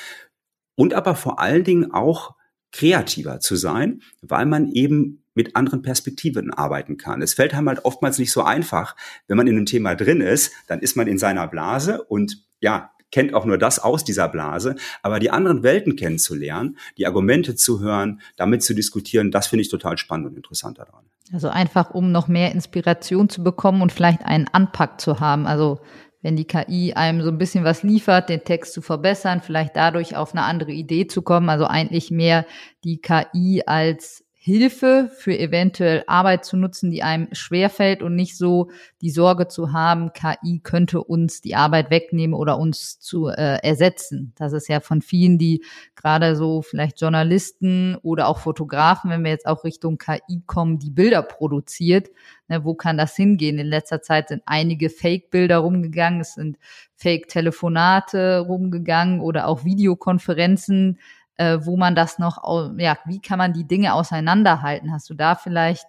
und 0.75 0.95
aber 0.95 1.17
vor 1.17 1.41
allen 1.41 1.65
Dingen 1.65 1.93
auch 1.93 2.37
kreativer 2.73 3.41
zu 3.41 3.57
sein, 3.57 4.01
weil 4.23 4.47
man 4.47 4.71
eben 4.71 5.25
mit 5.39 5.55
anderen 5.55 5.83
Perspektiven 5.83 6.53
arbeiten 6.53 6.97
kann. 6.97 7.23
Es 7.23 7.35
fällt 7.35 7.55
einem 7.55 7.69
halt 7.69 7.85
oftmals 7.85 8.19
nicht 8.19 8.33
so 8.33 8.43
einfach, 8.43 8.97
wenn 9.29 9.37
man 9.37 9.47
in 9.47 9.57
einem 9.57 9.67
Thema 9.67 9.95
drin 9.95 10.21
ist, 10.21 10.53
dann 10.67 10.81
ist 10.81 10.97
man 10.97 11.07
in 11.07 11.17
seiner 11.17 11.47
Blase 11.47 12.03
und 12.03 12.43
ja, 12.61 12.91
kennt 13.13 13.35
auch 13.35 13.45
nur 13.45 13.57
das 13.57 13.79
aus 13.79 14.03
dieser 14.03 14.29
Blase, 14.29 14.75
aber 15.01 15.21
die 15.21 15.31
anderen 15.31 15.63
Welten 15.63 15.95
kennenzulernen, 15.95 16.77
die 16.97 17.07
Argumente 17.07 17.55
zu 17.55 17.79
hören, 17.81 18.21
damit 18.37 18.65
zu 18.65 18.75
diskutieren, 18.75 19.31
das 19.31 19.47
finde 19.47 19.63
ich 19.63 19.69
total 19.69 19.97
spannend 19.97 20.27
und 20.27 20.37
interessant 20.37 20.79
daran. 20.79 21.05
Also 21.33 21.49
einfach, 21.49 21.91
um 21.91 22.11
noch 22.11 22.27
mehr 22.27 22.51
Inspiration 22.53 23.29
zu 23.29 23.45
bekommen 23.45 23.81
und 23.81 23.93
vielleicht 23.93 24.25
einen 24.25 24.49
Anpack 24.49 25.01
zu 25.01 25.21
haben. 25.21 25.47
Also 25.47 25.79
wenn 26.21 26.35
die 26.35 26.47
KI 26.47 26.95
einem 26.95 27.23
so 27.23 27.29
ein 27.29 27.39
bisschen 27.39 27.63
was 27.63 27.85
liefert, 27.85 28.29
den 28.29 28.43
Text 28.45 28.73
zu 28.73 28.83
verbessern, 28.83 29.41
vielleicht 29.41 29.77
dadurch 29.77 30.17
auf 30.17 30.35
eine 30.35 30.43
andere 30.43 30.73
Idee 30.73 31.07
zu 31.07 31.23
kommen. 31.23 31.49
Also 31.49 31.67
eigentlich 31.67 32.11
mehr 32.11 32.45
die 32.83 33.01
KI 33.01 33.63
als 33.67 34.25
Hilfe 34.49 35.11
für 35.15 35.39
eventuell 35.39 36.05
Arbeit 36.07 36.47
zu 36.47 36.57
nutzen, 36.57 36.91
die 36.91 37.03
einem 37.03 37.29
schwerfällt 37.33 38.03
und 38.03 38.15
nicht 38.15 38.35
so 38.35 38.71
die 39.03 39.11
Sorge 39.11 39.47
zu 39.47 39.75
haben, 39.75 40.15
KI 40.15 40.61
könnte 40.63 41.05
uns 41.05 41.43
die 41.43 41.55
Arbeit 41.55 41.91
wegnehmen 41.91 42.33
oder 42.33 42.57
uns 42.57 42.99
zu 42.99 43.29
äh, 43.29 43.59
ersetzen. 43.63 44.33
Das 44.37 44.55
ist 44.55 44.67
ja 44.69 44.81
von 44.81 45.03
vielen, 45.03 45.37
die 45.37 45.63
gerade 45.97 46.35
so 46.35 46.63
vielleicht 46.63 46.99
Journalisten 46.99 47.97
oder 47.97 48.27
auch 48.27 48.39
Fotografen, 48.39 49.11
wenn 49.11 49.23
wir 49.23 49.33
jetzt 49.33 49.47
auch 49.47 49.65
Richtung 49.65 49.99
KI 49.99 50.41
kommen, 50.47 50.79
die 50.79 50.91
Bilder 50.91 51.21
produziert. 51.21 52.09
Ne, 52.49 52.65
wo 52.65 52.73
kann 52.73 52.97
das 52.97 53.15
hingehen? 53.15 53.59
In 53.59 53.67
letzter 53.67 54.01
Zeit 54.01 54.29
sind 54.29 54.43
einige 54.47 54.89
Fake-Bilder 54.89 55.59
rumgegangen, 55.59 56.23
es 56.23 56.33
sind 56.33 56.57
Fake-Telefonate 56.97 58.39
rumgegangen 58.39 59.21
oder 59.21 59.47
auch 59.47 59.67
Videokonferenzen 59.67 60.99
äh, 61.39 61.59
wo 61.63 61.77
man 61.77 61.95
das 61.95 62.19
noch, 62.19 62.43
ja, 62.79 62.99
wie 63.07 63.21
kann 63.21 63.39
man 63.39 63.53
die 63.55 63.67
Dinge 63.67 63.95
auseinanderhalten? 63.95 64.93
Hast 64.93 65.09
du 65.09 65.15
da 65.15 65.35
vielleicht 65.35 65.87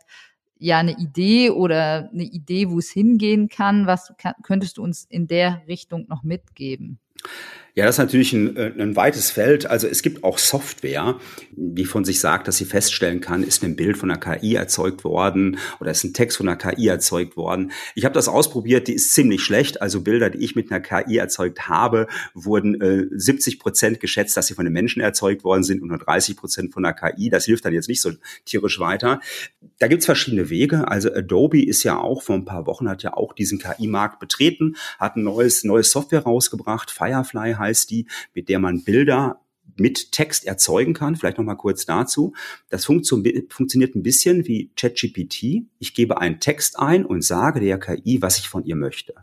ja 0.58 0.78
eine 0.78 0.98
Idee 0.98 1.50
oder 1.50 2.10
eine 2.14 2.24
Idee, 2.24 2.70
wo 2.70 2.80
es 2.80 2.90
hingehen 2.92 3.50
kann? 3.50 3.88
Was 3.88 4.14
könntest 4.44 4.78
du 4.78 4.84
uns 4.84 5.06
in 5.06 5.28
der 5.28 5.64
Richtung 5.68 6.06
noch 6.08 6.24
mitgeben? 6.24 7.00
Ja, 7.80 7.86
das 7.86 7.96
ist 7.96 8.00
natürlich 8.00 8.34
ein, 8.34 8.58
äh, 8.58 8.74
ein 8.78 8.96
weites 8.96 9.32
Feld. 9.32 9.66
Also 9.66 9.88
es 9.88 10.02
gibt 10.02 10.24
auch 10.24 10.38
Software, 10.38 11.18
die 11.52 11.86
von 11.86 12.04
sich 12.04 12.20
sagt, 12.20 12.48
dass 12.48 12.58
sie 12.58 12.66
feststellen 12.66 13.22
kann, 13.22 13.42
ist 13.42 13.64
ein 13.64 13.78
Bild 13.78 13.96
von 13.96 14.12
einer 14.12 14.20
KI 14.20 14.56
erzeugt 14.56 15.04
worden 15.04 15.58
oder 15.80 15.92
ist 15.92 16.04
ein 16.04 16.14
Text 16.14 16.38
von 16.38 16.50
einer 16.50 16.58
KI 16.58 16.88
erzeugt 16.88 17.38
worden. 17.38 17.72
Ich 17.96 18.06
habe 18.06 18.14
das 18.14 18.28
ausprobiert, 18.28 18.90
die 18.90 18.96
ist 18.96 19.14
ziemlich 19.14 19.42
schlecht. 19.42 19.82
Also 19.82 20.02
Bilder, 20.02 20.30
die 20.30 20.40
ich 20.40 20.56
mit 20.58 20.72
einer 20.72 20.82
KI 20.82 21.18
erzeugt 21.18 21.70
habe, 21.70 22.08
wurden 22.34 22.82
äh, 22.82 23.06
70 23.12 23.60
Prozent 23.60 24.00
geschätzt, 24.00 24.36
dass 24.36 24.48
sie 24.48 24.56
von 24.56 24.66
den 24.66 24.74
Menschen 24.74 25.02
erzeugt 25.02 25.44
worden 25.44 25.64
sind 25.64 25.82
und 25.82 25.88
nur 25.90 26.00
30 26.00 26.36
Prozent 26.36 26.74
von 26.74 26.84
der 26.84 26.92
KI. 26.94 27.30
Das 27.30 27.46
hilft 27.46 27.66
dann 27.66 27.74
jetzt 27.74 27.88
nicht 27.88 28.02
so 28.02 28.12
tierisch 28.44 28.80
weiter. 28.80 29.22
Da 29.78 29.88
gibt's 29.88 30.06
verschiedene 30.06 30.50
Wege. 30.50 30.88
Also 30.88 31.14
Adobe 31.14 31.64
ist 31.64 31.84
ja 31.84 31.98
auch 31.98 32.24
vor 32.24 32.36
ein 32.36 32.46
paar 32.46 32.66
Wochen 32.66 32.90
hat 32.90 33.04
ja 33.04 33.14
auch 33.14 33.32
diesen 33.32 33.60
KI-Markt 33.60 34.20
betreten, 34.20 34.76
hat 35.00 35.16
ein 35.16 35.24
neues 35.24 35.64
neues 35.64 35.92
Software 35.92 36.24
rausgebracht, 36.24 36.92
Firefly 37.10 37.54
heißt 37.54 37.90
die, 37.90 38.08
mit 38.34 38.50
der 38.50 38.60
man 38.60 38.84
Bilder 38.84 39.42
mit 39.78 40.12
Text 40.12 40.46
erzeugen 40.46 40.94
kann. 40.94 41.16
Vielleicht 41.16 41.38
noch 41.38 41.46
mal 41.46 41.56
kurz 41.56 41.86
dazu. 41.86 42.34
Das 42.70 42.86
funktio 42.86 43.24
funktioniert 43.50 43.96
ein 43.96 44.04
bisschen 44.04 44.46
wie 44.46 44.72
ChatGPT. 44.76 45.68
Ich 45.80 45.94
gebe 45.94 46.20
einen 46.20 46.40
Text 46.40 46.78
ein 46.80 47.06
und 47.06 47.24
sage 47.24 47.60
der 47.60 47.80
KI, 47.80 48.22
was 48.22 48.40
ich 48.40 48.50
von 48.50 48.66
ihr 48.66 48.76
möchte. 48.76 49.14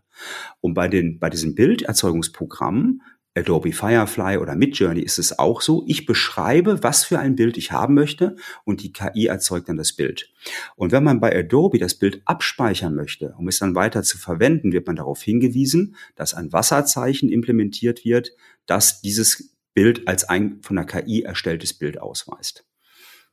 Und 0.60 0.74
bei 0.74 0.88
den, 0.88 1.18
bei 1.18 1.28
diesen 1.30 1.54
Bilderzeugungsprogrammen 1.54 3.02
Adobe 3.36 3.72
Firefly 3.72 4.38
oder 4.38 4.56
Midjourney 4.56 5.00
ist 5.00 5.18
es 5.18 5.38
auch 5.38 5.60
so. 5.60 5.84
Ich 5.86 6.06
beschreibe, 6.06 6.82
was 6.82 7.04
für 7.04 7.18
ein 7.18 7.36
Bild 7.36 7.56
ich 7.56 7.70
haben 7.70 7.94
möchte 7.94 8.36
und 8.64 8.82
die 8.82 8.92
KI 8.92 9.26
erzeugt 9.26 9.68
dann 9.68 9.76
das 9.76 9.92
Bild. 9.92 10.32
Und 10.74 10.92
wenn 10.92 11.04
man 11.04 11.20
bei 11.20 11.36
Adobe 11.36 11.78
das 11.78 11.94
Bild 11.94 12.22
abspeichern 12.24 12.94
möchte, 12.94 13.34
um 13.38 13.48
es 13.48 13.58
dann 13.58 13.74
weiter 13.74 14.02
zu 14.02 14.16
verwenden, 14.16 14.72
wird 14.72 14.86
man 14.86 14.96
darauf 14.96 15.22
hingewiesen, 15.22 15.96
dass 16.14 16.34
ein 16.34 16.52
Wasserzeichen 16.52 17.28
implementiert 17.28 18.04
wird, 18.04 18.32
das 18.64 19.02
dieses 19.02 19.54
Bild 19.74 20.08
als 20.08 20.24
ein 20.24 20.60
von 20.62 20.76
der 20.76 20.86
KI 20.86 21.22
erstelltes 21.22 21.74
Bild 21.74 22.00
ausweist. 22.00 22.64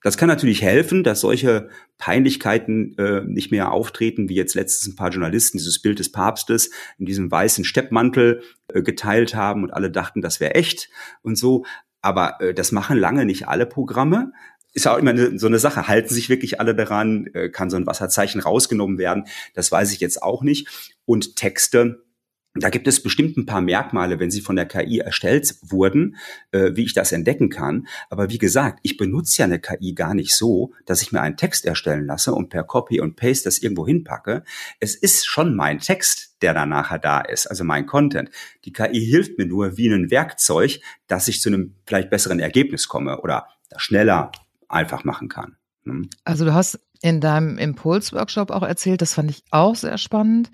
Das 0.04 0.18
kann 0.18 0.28
natürlich 0.28 0.62
helfen, 0.62 1.04
dass 1.04 1.22
solche 1.22 1.70
Peinlichkeiten 1.98 2.96
äh, 2.98 3.22
nicht 3.22 3.52
mehr 3.52 3.72
auftreten, 3.72 4.28
wie 4.28 4.36
jetzt 4.36 4.54
letztens 4.54 4.94
ein 4.94 4.98
paar 4.98 5.10
Journalisten 5.10 5.58
dieses 5.58 5.82
Bild 5.82 6.00
des 6.00 6.12
Papstes 6.12 6.70
in 7.00 7.06
diesem 7.06 7.32
weißen 7.32 7.64
Steppmantel 7.64 8.44
äh, 8.68 8.82
geteilt 8.82 9.34
haben 9.34 9.64
und 9.64 9.72
alle 9.72 9.90
dachten, 9.90 10.22
das 10.22 10.42
wäre 10.42 10.56
echt 10.56 10.90
und 11.22 11.38
so. 11.38 11.66
Aber 12.02 12.42
äh, 12.42 12.54
das 12.54 12.74
machen 12.74 12.98
lange 12.98 13.26
nicht 13.26 13.48
alle 13.48 13.66
Programme. 13.66 14.34
Ist 14.74 14.88
auch 14.88 14.98
immer 14.98 15.12
eine, 15.12 15.40
so 15.40 15.48
eine 15.48 15.60
Sache. 15.60 15.88
Halten 15.88 16.14
sich 16.14 16.30
wirklich 16.30 16.60
alle 16.60 16.76
daran? 16.76 17.28
Äh, 17.34 17.50
kann 17.50 17.70
so 17.70 17.78
ein 17.78 17.88
Wasserzeichen 17.88 18.42
rausgenommen 18.42 18.98
werden? 18.98 19.26
Das 19.54 19.72
weiß 19.72 19.94
ich 19.94 20.02
jetzt 20.02 20.22
auch 20.22 20.44
nicht. 20.44 20.68
Und 21.06 21.38
Texte 21.38 22.03
da 22.56 22.70
gibt 22.70 22.88
es 22.88 23.02
bestimmt 23.02 23.36
ein 23.36 23.48
paar 23.48 23.62
Merkmale, 23.62 24.20
wenn 24.20 24.30
sie 24.30 24.42
von 24.42 24.56
der 24.56 24.68
KI 24.68 25.00
erstellt 25.00 25.56
wurden, 25.64 26.18
äh, 26.52 26.72
wie 26.76 26.84
ich 26.84 26.94
das 26.94 27.12
entdecken 27.12 27.50
kann. 27.50 27.88
Aber 28.10 28.30
wie 28.30 28.38
gesagt, 28.38 28.80
ich 28.84 28.98
benutze 28.98 29.40
ja 29.40 29.46
eine 29.46 29.60
KI 29.60 29.94
gar 29.94 30.14
nicht 30.14 30.36
so, 30.36 30.72
dass 30.86 31.02
ich 31.02 31.12
mir 31.12 31.22
einen 31.22 31.38
Text 31.38 31.66
erstellen 31.66 32.06
lasse 32.06 32.34
und 32.34 32.50
per 32.50 32.64
Copy 32.64 33.02
und 33.02 33.16
Paste 33.16 33.46
das 33.46 33.58
irgendwo 33.58 33.88
hinpacke. 33.88 34.44
Es 34.80 34.94
ist 34.94 35.26
schon 35.26 35.56
mein 35.56 35.80
Text, 35.80 36.38
der 36.44 36.54
dann 36.54 36.70
nachher 36.70 37.00
da 37.00 37.22
ist, 37.22 37.48
also 37.48 37.64
mein 37.64 37.88
Content. 37.88 38.30
Die 38.66 38.74
KI 38.74 39.04
hilft 39.04 39.40
mir 39.40 39.48
nur 39.48 39.78
wie 39.78 39.88
ein 39.88 40.12
Werkzeug, 40.12 40.80
dass 41.08 41.28
ich 41.28 41.42
zu 41.42 41.50
einem 41.50 41.76
vielleicht 41.88 42.12
besseren 42.12 42.40
Ergebnis 42.40 42.88
komme 42.88 43.20
oder 43.22 43.48
das 43.70 43.82
schneller 43.82 44.32
einfach 44.70 45.04
machen 45.04 45.28
kann. 45.28 45.56
Hm? 45.86 46.10
Also 46.24 46.46
du 46.46 46.54
hast 46.54 46.80
in 47.02 47.20
deinem 47.20 47.58
Impulsworkshop 47.58 48.52
auch 48.52 48.64
erzählt, 48.64 49.02
das 49.02 49.16
fand 49.16 49.32
ich 49.32 49.44
auch 49.50 49.76
sehr 49.76 49.98
spannend, 49.98 50.52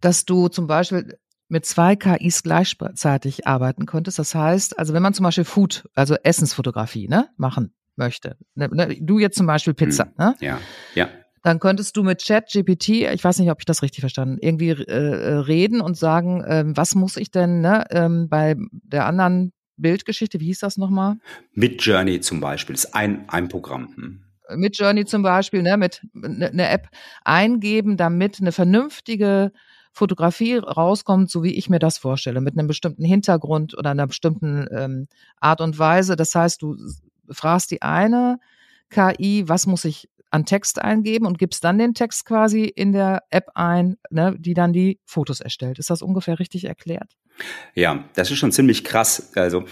dass 0.00 0.24
du 0.24 0.48
zum 0.48 0.66
Beispiel 0.66 1.18
mit 1.50 1.66
zwei 1.66 1.96
KIs 1.96 2.42
gleichzeitig 2.42 3.46
arbeiten 3.46 3.84
könntest. 3.84 4.18
Das 4.18 4.34
heißt, 4.34 4.78
also 4.78 4.94
wenn 4.94 5.02
man 5.02 5.14
zum 5.14 5.24
Beispiel 5.24 5.44
Food, 5.44 5.88
also 5.94 6.14
Essensfotografie, 6.22 7.08
ne, 7.08 7.28
machen 7.36 7.74
möchte, 7.96 8.36
ne, 8.54 8.68
ne, 8.68 8.96
du 9.00 9.18
jetzt 9.18 9.36
zum 9.36 9.46
Beispiel 9.46 9.74
Pizza, 9.74 10.04
hm, 10.04 10.12
ne? 10.16 10.34
Ja, 10.40 10.60
ja. 10.94 11.08
Dann 11.42 11.58
könntest 11.58 11.96
du 11.96 12.02
mit 12.02 12.18
Chat 12.18 12.50
GPT, 12.52 12.88
ich 13.12 13.24
weiß 13.24 13.38
nicht, 13.38 13.50
ob 13.50 13.60
ich 13.60 13.64
das 13.64 13.82
richtig 13.82 14.00
verstanden, 14.00 14.38
irgendwie 14.40 14.70
äh, 14.70 14.84
äh, 14.84 15.34
reden 15.38 15.80
und 15.80 15.96
sagen, 15.96 16.44
ähm, 16.46 16.76
was 16.76 16.94
muss 16.94 17.16
ich 17.16 17.30
denn 17.30 17.60
ne, 17.62 17.84
ähm, 17.90 18.28
bei 18.28 18.56
der 18.70 19.06
anderen 19.06 19.52
Bildgeschichte, 19.76 20.38
wie 20.38 20.46
hieß 20.46 20.60
das 20.60 20.76
nochmal? 20.76 21.16
Mit 21.52 21.82
Journey 21.82 22.20
zum 22.20 22.40
Beispiel, 22.40 22.74
ist 22.74 22.94
ein, 22.94 23.24
ein 23.28 23.48
Programm. 23.48 23.94
Hm 23.96 24.24
mit 24.56 24.76
Journey 24.76 25.04
zum 25.04 25.22
Beispiel, 25.22 25.62
ne, 25.62 25.76
mit 25.76 26.02
eine 26.14 26.50
ne 26.52 26.68
App 26.68 26.88
eingeben, 27.24 27.96
damit 27.96 28.40
eine 28.40 28.50
vernünftige 28.50 29.52
Fotografie 29.92 30.56
rauskommt, 30.56 31.30
so 31.30 31.42
wie 31.42 31.54
ich 31.54 31.68
mir 31.68 31.78
das 31.78 31.98
vorstelle, 31.98 32.40
mit 32.40 32.56
einem 32.56 32.68
bestimmten 32.68 33.04
Hintergrund 33.04 33.76
oder 33.76 33.90
einer 33.90 34.06
bestimmten 34.06 34.66
ähm, 34.70 35.08
Art 35.40 35.60
und 35.60 35.78
Weise. 35.78 36.16
Das 36.16 36.34
heißt, 36.34 36.62
du 36.62 36.76
fragst 37.28 37.70
die 37.70 37.82
eine 37.82 38.38
KI, 38.90 39.44
was 39.46 39.66
muss 39.66 39.84
ich 39.84 40.08
an 40.30 40.46
Text 40.46 40.80
eingeben 40.80 41.26
und 41.26 41.38
gibst 41.38 41.64
dann 41.64 41.78
den 41.78 41.94
Text 41.94 42.24
quasi 42.24 42.64
in 42.64 42.92
der 42.92 43.24
App 43.30 43.50
ein, 43.54 43.96
ne, 44.10 44.34
die 44.38 44.54
dann 44.54 44.72
die 44.72 45.00
Fotos 45.04 45.40
erstellt. 45.40 45.78
Ist 45.78 45.90
das 45.90 46.02
ungefähr 46.02 46.38
richtig 46.38 46.64
erklärt? 46.64 47.16
Ja, 47.74 48.04
das 48.14 48.30
ist 48.30 48.38
schon 48.38 48.52
ziemlich 48.52 48.84
krass. 48.84 49.32
Also 49.34 49.64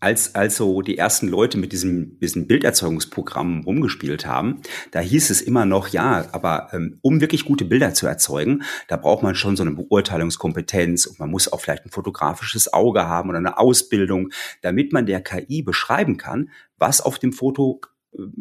als 0.00 0.34
also 0.34 0.82
die 0.82 0.98
ersten 0.98 1.28
Leute 1.28 1.58
mit 1.58 1.72
diesem, 1.72 2.18
diesem 2.20 2.46
Bilderzeugungsprogramm 2.46 3.62
rumgespielt 3.64 4.26
haben, 4.26 4.60
da 4.90 5.00
hieß 5.00 5.30
es 5.30 5.40
immer 5.40 5.64
noch, 5.64 5.88
ja, 5.88 6.26
aber 6.32 6.68
ähm, 6.72 6.98
um 7.02 7.20
wirklich 7.20 7.44
gute 7.44 7.64
Bilder 7.64 7.94
zu 7.94 8.06
erzeugen, 8.06 8.62
da 8.88 8.96
braucht 8.96 9.22
man 9.22 9.34
schon 9.34 9.56
so 9.56 9.62
eine 9.62 9.72
Beurteilungskompetenz 9.72 11.06
und 11.06 11.18
man 11.18 11.30
muss 11.30 11.50
auch 11.52 11.60
vielleicht 11.60 11.86
ein 11.86 11.90
fotografisches 11.90 12.72
Auge 12.72 13.06
haben 13.06 13.30
oder 13.30 13.38
eine 13.38 13.58
Ausbildung, 13.58 14.30
damit 14.62 14.92
man 14.92 15.06
der 15.06 15.22
KI 15.22 15.62
beschreiben 15.62 16.18
kann, 16.18 16.50
was 16.78 17.00
auf 17.00 17.18
dem 17.18 17.32
Foto 17.32 17.80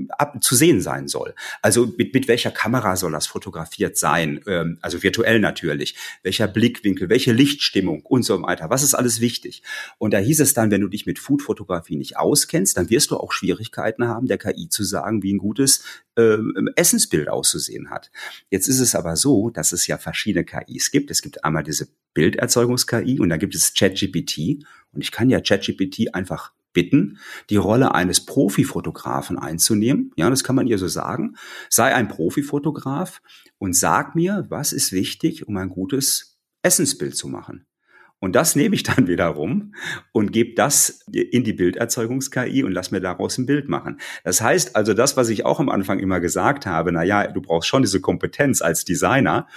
ab, 0.09 0.43
zu 0.43 0.55
sehen 0.55 0.81
sein 0.81 1.07
soll. 1.07 1.33
Also 1.61 1.93
mit, 1.97 2.13
mit 2.13 2.27
welcher 2.27 2.51
Kamera 2.51 2.95
soll 2.95 3.11
das 3.11 3.27
fotografiert 3.27 3.97
sein? 3.97 4.41
Ähm, 4.47 4.77
also 4.81 5.03
virtuell 5.03 5.39
natürlich. 5.39 5.95
Welcher 6.23 6.47
Blickwinkel, 6.47 7.09
welche 7.09 7.33
Lichtstimmung 7.33 8.01
und 8.01 8.23
so 8.23 8.41
weiter. 8.41 8.69
Was 8.69 8.83
ist 8.83 8.93
alles 8.93 9.21
wichtig? 9.21 9.63
Und 9.97 10.13
da 10.13 10.17
hieß 10.17 10.39
es 10.39 10.53
dann, 10.53 10.71
wenn 10.71 10.81
du 10.81 10.87
dich 10.87 11.05
mit 11.05 11.19
Food-Fotografie 11.19 11.95
nicht 11.97 12.17
auskennst, 12.17 12.77
dann 12.77 12.89
wirst 12.89 13.11
du 13.11 13.17
auch 13.17 13.31
Schwierigkeiten 13.31 14.07
haben, 14.07 14.27
der 14.27 14.37
KI 14.37 14.69
zu 14.69 14.83
sagen, 14.83 15.23
wie 15.23 15.33
ein 15.33 15.37
gutes 15.37 15.83
äh, 16.15 16.37
Essensbild 16.75 17.29
auszusehen 17.29 17.89
hat. 17.89 18.11
Jetzt 18.49 18.67
ist 18.67 18.79
es 18.79 18.95
aber 18.95 19.15
so, 19.15 19.49
dass 19.49 19.71
es 19.71 19.87
ja 19.87 19.97
verschiedene 19.97 20.45
KIs 20.45 20.91
gibt. 20.91 21.11
Es 21.11 21.21
gibt 21.21 21.43
einmal 21.43 21.63
diese 21.63 21.87
Bilderzeugungs-KI 22.13 23.19
und 23.19 23.29
dann 23.29 23.39
gibt 23.39 23.55
es 23.55 23.73
ChatGPT. 23.73 24.65
Und 24.93 25.01
ich 25.01 25.11
kann 25.11 25.29
ja 25.29 25.41
ChatGPT 25.41 26.13
einfach 26.13 26.53
bitten, 26.75 27.17
die 27.49 27.55
Rolle 27.55 27.95
eines 27.95 28.23
Profifotografen 28.23 29.39
einzunehmen. 29.39 30.11
Ja, 30.15 30.29
das 30.29 30.43
kann 30.43 30.55
man 30.55 30.67
ihr 30.67 30.77
so 30.77 30.87
sagen. 30.87 31.35
Sei 31.69 31.95
ein 31.95 32.07
Profifotograf 32.07 33.23
und 33.57 33.75
sag 33.75 34.13
mir, 34.13 34.45
was 34.49 34.71
ist 34.71 34.91
wichtig, 34.91 35.47
um 35.47 35.57
ein 35.57 35.69
gutes 35.69 36.37
Essensbild 36.61 37.17
zu 37.17 37.27
machen. 37.27 37.65
Und 38.25 38.35
das 38.35 38.55
nehme 38.55 38.73
ich 38.73 38.81
dann 38.81 39.07
wieder 39.07 39.27
rum 39.27 39.75
und 40.11 40.31
gebe 40.31 40.55
das 40.55 41.01
in 41.11 41.43
die 41.43 41.53
Bilderzeugungs-KI 41.53 42.63
und 42.63 42.71
lass 42.71 42.89
mir 42.89 42.99
daraus 42.99 43.37
ein 43.37 43.45
Bild 43.45 43.69
machen. 43.69 43.99
Das 44.23 44.41
heißt 44.41 44.75
also, 44.75 44.95
das, 44.95 45.15
was 45.15 45.29
ich 45.29 45.45
auch 45.45 45.59
am 45.59 45.69
Anfang 45.69 45.99
immer 45.99 46.19
gesagt 46.19 46.65
habe, 46.65 46.91
na 46.91 47.03
ja, 47.03 47.27
du 47.27 47.39
brauchst 47.39 47.67
schon 47.67 47.83
diese 47.83 48.01
Kompetenz 48.01 48.63
als 48.63 48.83
Designer, 48.83 49.47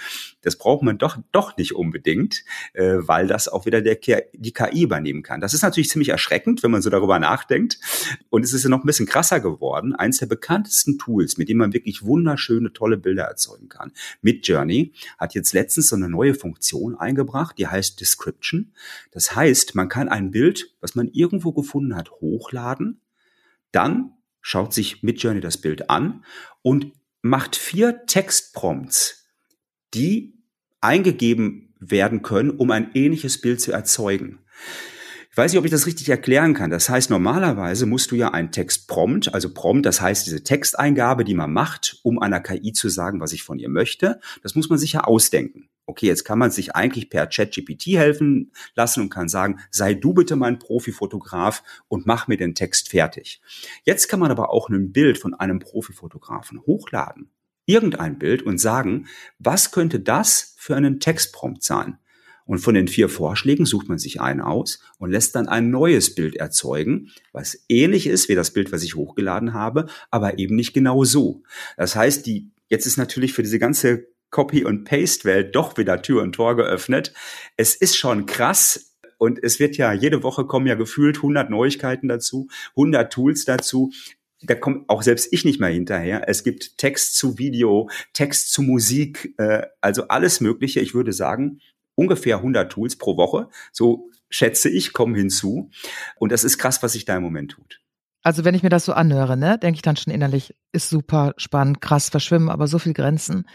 das 0.43 0.55
braucht 0.55 0.83
man 0.83 0.99
doch, 0.99 1.17
doch 1.31 1.57
nicht 1.57 1.73
unbedingt, 1.75 2.43
äh, 2.73 2.97
weil 2.99 3.25
das 3.25 3.47
auch 3.47 3.65
wieder 3.65 3.81
der, 3.81 3.97
die 4.33 4.53
KI 4.53 4.83
übernehmen 4.83 5.23
kann. 5.23 5.41
Das 5.41 5.55
ist 5.55 5.63
natürlich 5.63 5.89
ziemlich 5.89 6.09
erschreckend, 6.09 6.61
wenn 6.61 6.69
man 6.69 6.83
so 6.83 6.91
darüber 6.91 7.17
nachdenkt. 7.17 7.79
Und 8.29 8.45
es 8.45 8.53
ist 8.53 8.63
ja 8.63 8.69
noch 8.69 8.83
ein 8.83 8.85
bisschen 8.85 9.07
krasser 9.07 9.39
geworden. 9.39 9.95
Eins 9.95 10.19
der 10.19 10.27
bekanntesten 10.27 10.99
Tools, 10.99 11.39
mit 11.39 11.49
dem 11.49 11.57
man 11.57 11.73
wirklich 11.73 12.05
wunderschöne, 12.05 12.71
tolle 12.71 12.97
Bilder 12.97 13.23
erzeugen 13.23 13.67
kann. 13.67 13.91
Midjourney 14.21 14.93
hat 15.17 15.33
jetzt 15.33 15.53
letztens 15.53 15.87
so 15.87 15.95
eine 15.95 16.07
neue 16.07 16.35
Funktion 16.35 16.95
eingebracht, 16.95 17.57
die 17.57 17.65
heißt 17.65 17.99
Description. 17.99 18.58
Menschen. 18.59 18.73
Das 19.11 19.35
heißt, 19.35 19.75
man 19.75 19.89
kann 19.89 20.09
ein 20.09 20.31
Bild, 20.31 20.75
was 20.81 20.95
man 20.95 21.07
irgendwo 21.07 21.51
gefunden 21.53 21.95
hat, 21.95 22.11
hochladen, 22.11 23.01
dann 23.71 24.13
schaut 24.41 24.73
sich 24.73 25.03
Midjourney 25.03 25.41
das 25.41 25.57
Bild 25.57 25.89
an 25.89 26.23
und 26.61 26.93
macht 27.21 27.55
vier 27.55 28.05
Textprompts, 28.05 29.25
die 29.93 30.35
eingegeben 30.81 31.75
werden 31.79 32.21
können, 32.21 32.51
um 32.51 32.71
ein 32.71 32.91
ähnliches 32.93 33.41
Bild 33.41 33.61
zu 33.61 33.71
erzeugen. 33.71 34.39
Ich 35.31 35.37
weiß 35.37 35.51
nicht, 35.51 35.59
ob 35.59 35.65
ich 35.65 35.71
das 35.71 35.85
richtig 35.85 36.09
erklären 36.09 36.53
kann. 36.53 36.69
Das 36.69 36.89
heißt, 36.89 37.09
normalerweise 37.09 37.85
musst 37.85 38.11
du 38.11 38.15
ja 38.15 38.33
einen 38.33 38.51
Text 38.51 38.87
prompt, 38.87 39.33
also 39.33 39.53
prompt, 39.53 39.85
das 39.85 40.01
heißt 40.01 40.25
diese 40.25 40.43
Texteingabe, 40.43 41.23
die 41.23 41.35
man 41.35 41.53
macht, 41.53 41.99
um 42.03 42.19
einer 42.19 42.39
KI 42.39 42.73
zu 42.73 42.89
sagen, 42.89 43.21
was 43.21 43.33
ich 43.33 43.43
von 43.43 43.59
ihr 43.59 43.69
möchte, 43.69 44.19
das 44.41 44.55
muss 44.55 44.69
man 44.69 44.79
sich 44.79 44.93
ja 44.93 45.01
ausdenken. 45.01 45.69
Okay, 45.89 46.05
jetzt 46.05 46.23
kann 46.23 46.37
man 46.37 46.51
sich 46.51 46.75
eigentlich 46.75 47.09
per 47.09 47.25
ChatGPT 47.25 47.97
helfen 47.97 48.51
lassen 48.75 49.01
und 49.01 49.09
kann 49.09 49.27
sagen, 49.27 49.59
sei 49.71 49.95
du 49.95 50.13
bitte 50.13 50.35
mein 50.35 50.59
Profifotograf 50.59 51.63
und 51.87 52.05
mach 52.05 52.27
mir 52.27 52.37
den 52.37 52.53
Text 52.53 52.89
fertig. 52.89 53.41
Jetzt 53.85 54.07
kann 54.07 54.19
man 54.19 54.29
aber 54.29 54.51
auch 54.51 54.69
ein 54.69 54.91
Bild 54.91 55.17
von 55.17 55.33
einem 55.33 55.57
Profifotografen 55.57 56.61
hochladen. 56.61 57.31
Irgendein 57.65 58.19
Bild 58.19 58.43
und 58.43 58.59
sagen, 58.59 59.07
was 59.39 59.71
könnte 59.71 59.99
das 59.99 60.53
für 60.59 60.75
einen 60.75 60.99
Textprompt 60.99 61.63
sein? 61.63 61.97
Und 62.45 62.59
von 62.59 62.75
den 62.75 62.87
vier 62.87 63.09
Vorschlägen 63.09 63.65
sucht 63.65 63.89
man 63.89 63.97
sich 63.97 64.21
einen 64.21 64.41
aus 64.41 64.81
und 64.99 65.09
lässt 65.09 65.33
dann 65.33 65.47
ein 65.47 65.71
neues 65.71 66.13
Bild 66.13 66.35
erzeugen, 66.35 67.09
was 67.31 67.65
ähnlich 67.67 68.05
ist 68.05 68.29
wie 68.29 68.35
das 68.35 68.51
Bild, 68.51 68.71
was 68.71 68.83
ich 68.83 68.93
hochgeladen 68.93 69.55
habe, 69.55 69.87
aber 70.11 70.37
eben 70.37 70.55
nicht 70.55 70.73
genau 70.73 71.03
so. 71.03 71.41
Das 71.77 71.95
heißt, 71.95 72.27
die, 72.27 72.51
jetzt 72.67 72.85
ist 72.85 72.97
natürlich 72.97 73.33
für 73.33 73.41
diese 73.41 73.57
ganze 73.57 74.05
Copy- 74.29 74.65
und 74.65 74.83
Paste-Welt 74.83 75.55
doch 75.55 75.77
wieder 75.77 76.01
Tür 76.01 76.21
und 76.23 76.33
Tor 76.33 76.55
geöffnet. 76.55 77.13
Es 77.57 77.75
ist 77.75 77.97
schon 77.97 78.25
krass, 78.25 78.89
und 79.19 79.43
es 79.43 79.59
wird 79.59 79.77
ja, 79.77 79.91
jede 79.93 80.23
Woche 80.23 80.45
kommen 80.45 80.65
ja 80.65 80.75
gefühlt 80.75 81.17
100 81.17 81.49
Neuigkeiten 81.49 82.07
dazu, 82.07 82.47
100 82.71 83.11
Tools 83.13 83.45
dazu. 83.45 83.91
Da 84.41 84.55
kommt 84.55 84.89
auch 84.89 85.03
selbst 85.03 85.27
ich 85.31 85.43
nicht 85.43 85.59
mehr 85.59 85.69
hinterher. 85.69 86.27
Es 86.29 86.45
gibt 86.45 86.77
Text 86.77 87.17
zu 87.17 87.37
Video, 87.37 87.89
Text 88.13 88.53
zu 88.53 88.61
Musik, 88.61 89.33
äh, 89.37 89.63
also 89.81 90.07
alles 90.07 90.39
Mögliche. 90.39 90.79
Ich 90.79 90.93
würde 90.93 91.11
sagen, 91.11 91.59
ungefähr 91.95 92.37
100 92.37 92.71
Tools 92.71 92.95
pro 92.95 93.17
Woche. 93.17 93.49
So 93.73 94.09
schätze 94.29 94.69
ich, 94.69 94.93
kommen 94.93 95.15
hinzu. 95.15 95.69
Und 96.15 96.31
das 96.31 96.45
ist 96.45 96.57
krass, 96.57 96.81
was 96.81 96.93
sich 96.93 97.03
da 97.03 97.17
im 97.17 97.23
Moment 97.23 97.51
tut. 97.51 97.81
Also 98.21 98.45
wenn 98.45 98.55
ich 98.55 98.63
mir 98.63 98.69
das 98.69 98.85
so 98.85 98.93
anhöre, 98.93 99.35
ne, 99.35 99.57
denke 99.57 99.75
ich 99.75 99.81
dann 99.81 99.97
schon 99.97 100.13
innerlich, 100.13 100.55
ist 100.71 100.89
super 100.89 101.33
spannend, 101.35 101.81
krass, 101.81 102.09
verschwimmen, 102.09 102.49
aber 102.49 102.67
so 102.67 102.79
viel 102.79 102.93
Grenzen, 102.93 103.45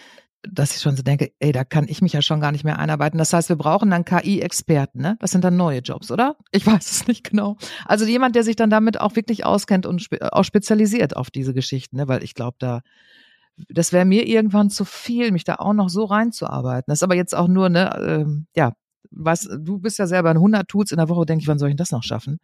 dass 0.49 0.77
ich 0.77 0.83
schon 0.83 0.97
so 0.97 1.03
denke, 1.03 1.33
ey, 1.39 1.53
da 1.53 1.65
kann 1.65 1.87
ich 1.89 2.03
mich 2.03 2.13
ja 2.13 2.23
schon 2.23 2.41
gar 2.41 2.53
nicht 2.53 2.65
mehr 2.65 2.79
einarbeiten. 2.79 3.19
Das 3.19 3.33
heißt, 3.33 3.49
wir 3.49 3.57
brauchen 3.57 3.91
dann 3.91 4.05
KI-Experten, 4.05 5.01
ne? 5.01 5.17
Das 5.21 5.31
sind 5.31 5.45
dann 5.45 5.57
neue 5.57 5.81
Jobs, 5.81 6.11
oder? 6.11 6.37
Ich 6.51 6.67
weiß 6.67 6.91
es 6.91 7.07
nicht 7.07 7.29
genau. 7.31 7.57
Also 7.87 8.05
jemand, 8.05 8.37
der 8.37 8.45
sich 8.45 8.57
dann 8.57 8.71
damit 8.71 9.01
auch 9.01 9.17
wirklich 9.17 9.45
auskennt 9.45 9.87
und 9.87 10.03
spe 10.03 10.33
auch 10.33 10.45
spezialisiert 10.45 11.17
auf 11.17 11.31
diese 11.31 11.55
Geschichten, 11.55 11.97
ne? 11.97 12.09
Weil 12.09 12.23
ich 12.23 12.35
glaube, 12.35 12.57
da 12.59 12.81
das 13.69 13.93
wäre 13.93 14.05
mir 14.05 14.27
irgendwann 14.27 14.71
zu 14.71 14.85
viel, 14.85 15.31
mich 15.31 15.45
da 15.45 15.57
auch 15.57 15.75
noch 15.75 15.89
so 15.89 16.05
reinzuarbeiten. 16.05 16.87
Das 16.89 16.99
ist 16.99 17.03
aber 17.05 17.15
jetzt 17.15 17.35
auch 17.35 17.49
nur, 17.49 17.69
ne, 17.69 17.97
ähm, 18.05 18.47
ja, 18.57 18.73
was, 19.11 19.43
du 19.43 19.79
bist 19.79 19.99
ja 19.99 20.07
selber 20.07 20.31
in 20.31 20.39
100 20.39 20.67
Tools 20.67 20.91
in 20.91 20.99
der 20.99 21.09
Woche, 21.09 21.25
denke 21.25 21.43
ich, 21.43 21.49
wann 21.49 21.59
soll 21.59 21.71
ich 21.71 21.77
das 21.77 21.93
noch 21.93 22.03
schaffen? 22.03 22.41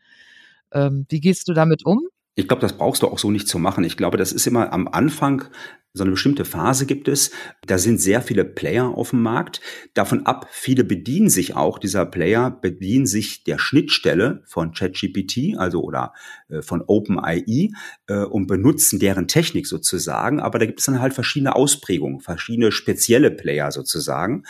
Ähm, 0.72 1.06
wie 1.08 1.20
gehst 1.20 1.48
du 1.48 1.52
damit 1.52 1.84
um? 1.84 2.00
Ich 2.34 2.48
glaube, 2.48 2.62
das 2.62 2.76
brauchst 2.76 3.02
du 3.02 3.08
auch 3.08 3.18
so 3.18 3.30
nicht 3.30 3.48
zu 3.48 3.58
machen. 3.58 3.84
Ich 3.84 3.96
glaube, 3.96 4.16
das 4.16 4.32
ist 4.32 4.46
immer 4.46 4.72
am 4.72 4.88
Anfang 4.88 5.50
so 5.92 6.04
eine 6.04 6.12
bestimmte 6.12 6.44
Phase 6.44 6.86
gibt 6.86 7.08
es. 7.08 7.32
Da 7.66 7.76
sind 7.76 8.00
sehr 8.00 8.22
viele 8.22 8.44
Player 8.44 8.86
auf 8.86 9.10
dem 9.10 9.22
Markt. 9.22 9.60
Davon 9.94 10.24
ab, 10.24 10.46
viele 10.52 10.84
bedienen 10.84 11.30
sich 11.30 11.56
auch 11.56 11.78
dieser 11.78 12.06
Player, 12.06 12.50
bedienen 12.50 13.06
sich 13.06 13.42
der 13.42 13.58
Schnittstelle 13.58 14.42
von 14.46 14.72
ChatGPT, 14.72 15.58
also 15.58 15.82
oder 15.82 16.12
äh, 16.48 16.62
von 16.62 16.82
OpenAI 16.86 17.70
äh, 18.06 18.22
und 18.24 18.46
benutzen 18.46 19.00
deren 19.00 19.26
Technik 19.26 19.66
sozusagen. 19.66 20.38
Aber 20.38 20.60
da 20.60 20.66
gibt 20.66 20.78
es 20.78 20.86
dann 20.86 21.00
halt 21.00 21.12
verschiedene 21.12 21.56
Ausprägungen, 21.56 22.20
verschiedene 22.20 22.70
spezielle 22.70 23.32
Player 23.32 23.72
sozusagen. 23.72 24.44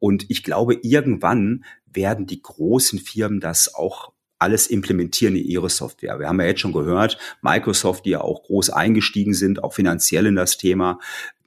Und 0.00 0.26
ich 0.28 0.42
glaube, 0.42 0.74
irgendwann 0.82 1.64
werden 1.86 2.26
die 2.26 2.42
großen 2.42 2.98
Firmen 2.98 3.38
das 3.38 3.74
auch 3.74 4.12
alles 4.40 4.66
implementieren 4.66 5.36
in 5.36 5.44
ihre 5.44 5.70
Software. 5.70 6.18
Wir 6.18 6.28
haben 6.28 6.40
ja 6.40 6.46
jetzt 6.46 6.60
schon 6.60 6.72
gehört, 6.72 7.18
Microsoft, 7.42 8.04
die 8.04 8.10
ja 8.10 8.20
auch 8.20 8.42
groß 8.42 8.70
eingestiegen 8.70 9.34
sind, 9.34 9.62
auch 9.62 9.74
finanziell 9.74 10.26
in 10.26 10.36
das 10.36 10.56
Thema, 10.56 10.98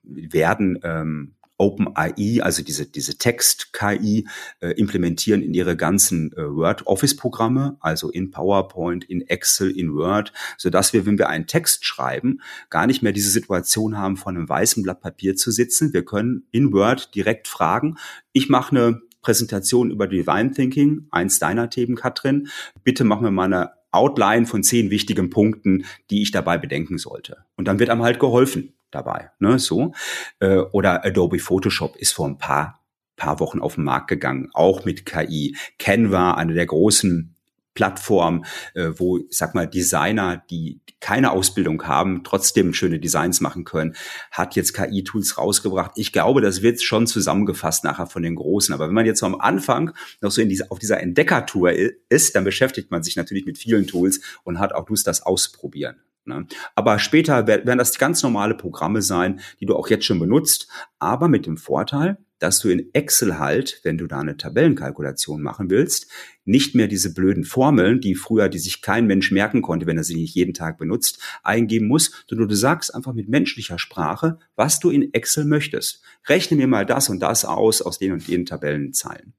werden 0.03 0.79
ähm, 0.83 1.33
OpenAI, 1.57 2.41
also 2.41 2.63
diese, 2.63 2.85
diese 2.85 3.17
Text-KI, 3.17 4.27
äh, 4.59 4.69
implementieren 4.71 5.41
in 5.41 5.53
ihre 5.53 5.77
ganzen 5.77 6.33
äh, 6.33 6.43
Word-Office-Programme, 6.43 7.77
also 7.79 8.09
in 8.09 8.31
PowerPoint, 8.31 9.05
in 9.05 9.21
Excel, 9.21 9.71
in 9.71 9.93
Word, 9.93 10.33
so 10.57 10.69
dass 10.69 10.93
wir, 10.93 11.05
wenn 11.05 11.17
wir 11.17 11.29
einen 11.29 11.47
Text 11.47 11.85
schreiben, 11.85 12.41
gar 12.69 12.87
nicht 12.87 13.03
mehr 13.03 13.11
diese 13.11 13.29
Situation 13.29 13.97
haben, 13.97 14.17
vor 14.17 14.31
einem 14.31 14.49
weißen 14.49 14.83
Blatt 14.83 15.01
Papier 15.01 15.35
zu 15.35 15.51
sitzen. 15.51 15.93
Wir 15.93 16.03
können 16.03 16.47
in 16.51 16.73
Word 16.73 17.15
direkt 17.15 17.47
fragen, 17.47 17.97
ich 18.33 18.49
mache 18.49 18.75
eine 18.75 19.01
Präsentation 19.23 19.89
über 19.89 20.07
Divine 20.07 20.51
Thinking, 20.51 21.07
eins 21.09 21.39
deiner 21.39 21.71
Themen, 21.71 21.95
Katrin. 21.95 22.49
Bitte 22.83 23.03
mach 23.03 23.21
mir 23.21 23.31
mal 23.31 23.45
eine 23.45 23.71
Outline 23.91 24.45
von 24.45 24.61
zehn 24.61 24.91
wichtigen 24.91 25.31
Punkten, 25.31 25.85
die 26.11 26.21
ich 26.21 26.31
dabei 26.31 26.59
bedenken 26.59 26.99
sollte. 26.99 27.45
Und 27.55 27.67
dann 27.67 27.79
wird 27.79 27.89
einem 27.89 28.03
halt 28.03 28.19
geholfen 28.19 28.73
dabei. 28.91 29.31
Ne, 29.39 29.57
so. 29.57 29.93
Äh, 30.39 30.57
oder 30.57 31.03
Adobe 31.03 31.39
Photoshop 31.39 31.95
ist 31.95 32.11
vor 32.11 32.27
ein 32.27 32.37
paar 32.37 32.83
paar 33.15 33.39
Wochen 33.39 33.59
auf 33.59 33.75
den 33.75 33.83
Markt 33.83 34.07
gegangen, 34.07 34.49
auch 34.53 34.85
mit 34.85 35.05
KI. 35.05 35.55
Canva, 35.79 36.33
eine 36.33 36.53
der 36.53 36.65
großen 36.65 37.32
Plattform, 37.73 38.45
äh, 38.73 38.89
wo, 38.97 39.17
ich 39.17 39.37
sag 39.37 39.55
mal, 39.55 39.67
Designer, 39.67 40.43
die 40.49 40.79
keine 40.99 41.31
Ausbildung 41.31 41.83
haben, 41.83 42.23
trotzdem 42.23 42.73
schöne 42.73 42.99
Designs 42.99 43.41
machen 43.41 43.65
können, 43.65 43.95
hat 44.31 44.55
jetzt 44.55 44.73
KI-Tools 44.73 45.37
rausgebracht. 45.37 45.91
Ich 45.95 46.13
glaube, 46.13 46.41
das 46.41 46.61
wird 46.61 46.81
schon 46.81 47.07
zusammengefasst 47.07 47.83
nachher 47.83 48.07
von 48.07 48.23
den 48.23 48.35
Großen. 48.35 48.73
Aber 48.73 48.87
wenn 48.87 48.95
man 48.95 49.05
jetzt 49.05 49.19
so 49.19 49.25
am 49.25 49.39
Anfang 49.39 49.91
noch 50.21 50.31
so 50.31 50.41
in 50.41 50.49
diese, 50.49 50.71
auf 50.71 50.79
dieser 50.79 51.01
Entdeckertour 51.01 51.73
ist, 52.09 52.35
dann 52.35 52.43
beschäftigt 52.43 52.91
man 52.91 53.03
sich 53.03 53.15
natürlich 53.15 53.45
mit 53.45 53.57
vielen 53.57 53.87
Tools 53.87 54.21
und 54.43 54.59
hat 54.59 54.73
auch 54.73 54.87
Lust, 54.89 55.07
das 55.07 55.21
ausprobieren. 55.21 55.97
Ne? 56.25 56.47
Aber 56.75 56.99
später 56.99 57.47
werden 57.47 57.77
das 57.77 57.97
ganz 57.97 58.23
normale 58.23 58.55
Programme 58.55 59.01
sein, 59.01 59.41
die 59.59 59.65
du 59.65 59.75
auch 59.75 59.89
jetzt 59.89 60.05
schon 60.05 60.19
benutzt, 60.19 60.67
aber 60.99 61.27
mit 61.27 61.45
dem 61.45 61.57
Vorteil, 61.57 62.17
dass 62.39 62.59
du 62.59 62.69
in 62.69 62.93
Excel 62.93 63.39
halt, 63.39 63.79
wenn 63.83 63.97
du 63.97 64.05
da 64.05 64.19
eine 64.19 64.35
Tabellenkalkulation 64.35 65.41
machen 65.41 65.69
willst, 65.69 66.11
nicht 66.43 66.75
mehr 66.75 66.87
diese 66.87 67.13
blöden 67.13 67.45
Formeln, 67.45 68.01
die 68.01 68.15
früher, 68.15 68.49
die 68.49 68.59
sich 68.59 68.81
kein 68.81 69.07
Mensch 69.07 69.31
merken 69.31 69.61
konnte, 69.61 69.87
wenn 69.87 69.97
er 69.97 70.03
sie 70.03 70.15
nicht 70.15 70.35
jeden 70.35 70.53
Tag 70.53 70.77
benutzt, 70.77 71.21
eingeben 71.41 71.87
musst, 71.87 72.25
sondern 72.27 72.49
du 72.49 72.55
sagst 72.55 72.93
einfach 72.93 73.13
mit 73.13 73.29
menschlicher 73.29 73.79
Sprache, 73.79 74.39
was 74.57 74.79
du 74.79 74.89
in 74.89 75.13
Excel 75.13 75.45
möchtest. 75.45 76.01
Rechne 76.27 76.57
mir 76.57 76.67
mal 76.67 76.85
das 76.85 77.07
und 77.07 77.21
das 77.21 77.45
aus 77.45 77.81
aus 77.81 77.97
den 77.97 78.11
und 78.11 78.27
den 78.27 78.45
Tabellenzeilen. 78.45 79.33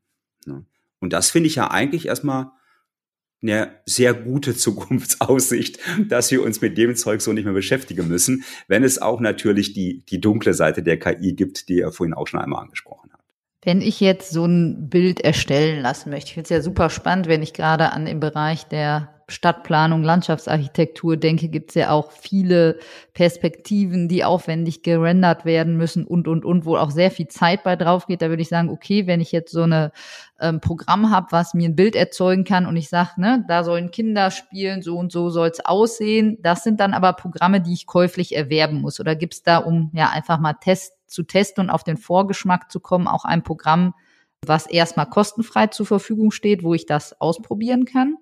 Ne? 0.46 0.64
Und 0.98 1.12
das 1.12 1.30
finde 1.30 1.48
ich 1.48 1.56
ja 1.56 1.70
eigentlich 1.70 2.06
erstmal 2.06 2.52
eine 3.44 3.72
sehr 3.86 4.14
gute 4.14 4.56
Zukunftsaussicht, 4.56 5.78
dass 6.08 6.30
wir 6.30 6.42
uns 6.42 6.60
mit 6.60 6.76
dem 6.76 6.96
Zeug 6.96 7.20
so 7.20 7.32
nicht 7.32 7.44
mehr 7.44 7.54
beschäftigen 7.54 8.08
müssen, 8.08 8.44
wenn 8.66 8.82
es 8.82 9.00
auch 9.00 9.20
natürlich 9.20 9.72
die, 9.72 10.04
die 10.06 10.20
dunkle 10.20 10.54
Seite 10.54 10.82
der 10.82 10.98
KI 10.98 11.34
gibt, 11.34 11.68
die 11.68 11.80
er 11.80 11.92
vorhin 11.92 12.14
auch 12.14 12.26
schon 12.26 12.40
einmal 12.40 12.62
angesprochen 12.62 13.12
hat. 13.12 13.20
Wenn 13.62 13.80
ich 13.80 14.00
jetzt 14.00 14.30
so 14.30 14.44
ein 14.44 14.88
Bild 14.90 15.20
erstellen 15.20 15.80
lassen 15.80 16.10
möchte, 16.10 16.28
ich 16.28 16.34
finde 16.34 16.44
es 16.44 16.50
ja 16.50 16.60
super 16.60 16.90
spannend, 16.90 17.28
wenn 17.28 17.42
ich 17.42 17.54
gerade 17.54 17.92
an 17.92 18.06
im 18.06 18.20
Bereich 18.20 18.64
der 18.64 19.13
Stadtplanung, 19.28 20.02
Landschaftsarchitektur 20.02 21.16
denke, 21.16 21.48
gibt 21.48 21.70
es 21.70 21.74
ja 21.74 21.90
auch 21.90 22.12
viele 22.12 22.78
Perspektiven, 23.14 24.08
die 24.08 24.24
aufwendig 24.24 24.82
gerendert 24.82 25.44
werden 25.44 25.76
müssen 25.76 26.06
und, 26.06 26.28
und, 26.28 26.44
und, 26.44 26.66
wo 26.66 26.76
auch 26.76 26.90
sehr 26.90 27.10
viel 27.10 27.28
Zeit 27.28 27.62
bei 27.62 27.76
drauf 27.76 28.06
geht. 28.06 28.22
Da 28.22 28.28
würde 28.28 28.42
ich 28.42 28.48
sagen, 28.48 28.68
okay, 28.68 29.06
wenn 29.06 29.20
ich 29.20 29.32
jetzt 29.32 29.52
so 29.52 29.62
eine 29.62 29.92
ähm, 30.40 30.60
Programm 30.60 31.10
habe, 31.10 31.28
was 31.30 31.54
mir 31.54 31.68
ein 31.68 31.76
Bild 31.76 31.96
erzeugen 31.96 32.44
kann 32.44 32.66
und 32.66 32.76
ich 32.76 32.88
sage, 32.88 33.10
ne, 33.16 33.44
da 33.48 33.64
sollen 33.64 33.90
Kinder 33.90 34.30
spielen, 34.30 34.82
so 34.82 34.98
und 34.98 35.10
so 35.10 35.30
soll 35.30 35.48
es 35.48 35.64
aussehen. 35.64 36.38
Das 36.42 36.62
sind 36.62 36.80
dann 36.80 36.92
aber 36.92 37.14
Programme, 37.14 37.60
die 37.60 37.72
ich 37.72 37.86
käuflich 37.86 38.36
erwerben 38.36 38.80
muss. 38.80 39.00
Oder 39.00 39.16
gibt 39.16 39.34
es 39.34 39.42
da, 39.42 39.58
um 39.58 39.90
ja 39.94 40.10
einfach 40.10 40.38
mal 40.38 40.54
Test 40.54 40.92
zu 41.06 41.22
testen 41.22 41.64
und 41.64 41.70
auf 41.70 41.84
den 41.84 41.96
Vorgeschmack 41.96 42.70
zu 42.70 42.80
kommen, 42.80 43.08
auch 43.08 43.24
ein 43.24 43.42
Programm, 43.42 43.94
was 44.46 44.66
erstmal 44.66 45.08
kostenfrei 45.08 45.68
zur 45.68 45.86
Verfügung 45.86 46.30
steht, 46.30 46.62
wo 46.62 46.74
ich 46.74 46.86
das 46.86 47.18
ausprobieren 47.20 47.84
kann? 47.84 48.16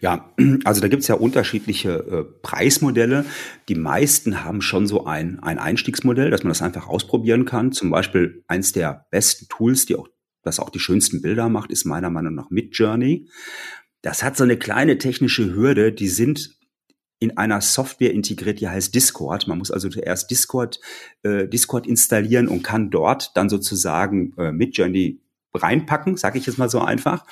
Ja, 0.00 0.32
also 0.64 0.80
da 0.80 0.88
gibt's 0.88 1.08
ja 1.08 1.14
unterschiedliche 1.14 1.90
äh, 1.90 2.24
Preismodelle. 2.42 3.24
Die 3.68 3.74
meisten 3.74 4.44
haben 4.44 4.60
schon 4.62 4.86
so 4.86 5.06
ein, 5.06 5.40
ein 5.40 5.58
Einstiegsmodell, 5.58 6.30
dass 6.30 6.42
man 6.42 6.50
das 6.50 6.62
einfach 6.62 6.88
ausprobieren 6.88 7.44
kann. 7.44 7.72
Zum 7.72 7.90
Beispiel 7.90 8.44
eins 8.48 8.72
der 8.72 9.06
besten 9.10 9.46
Tools, 9.48 9.86
die 9.86 9.96
auch, 9.96 10.08
das 10.42 10.60
auch 10.60 10.70
die 10.70 10.80
schönsten 10.80 11.22
Bilder 11.22 11.48
macht, 11.48 11.70
ist 11.70 11.84
meiner 11.84 12.10
Meinung 12.10 12.34
nach 12.34 12.50
Midjourney. 12.50 13.28
Das 14.02 14.22
hat 14.22 14.36
so 14.36 14.44
eine 14.44 14.56
kleine 14.56 14.98
technische 14.98 15.54
Hürde, 15.54 15.92
die 15.92 16.08
sind 16.08 16.56
in 17.18 17.36
einer 17.38 17.62
Software 17.62 18.12
integriert, 18.12 18.60
die 18.60 18.68
heißt 18.68 18.94
Discord. 18.94 19.48
Man 19.48 19.58
muss 19.58 19.70
also 19.70 19.88
zuerst 19.88 20.30
Discord, 20.30 20.80
äh, 21.22 21.48
Discord 21.48 21.86
installieren 21.86 22.46
und 22.46 22.62
kann 22.62 22.90
dort 22.90 23.34
dann 23.36 23.48
sozusagen 23.48 24.34
äh, 24.36 24.52
Midjourney 24.52 25.22
reinpacken, 25.54 26.18
sage 26.18 26.38
ich 26.38 26.46
jetzt 26.46 26.58
mal 26.58 26.68
so 26.68 26.80
einfach. 26.80 27.24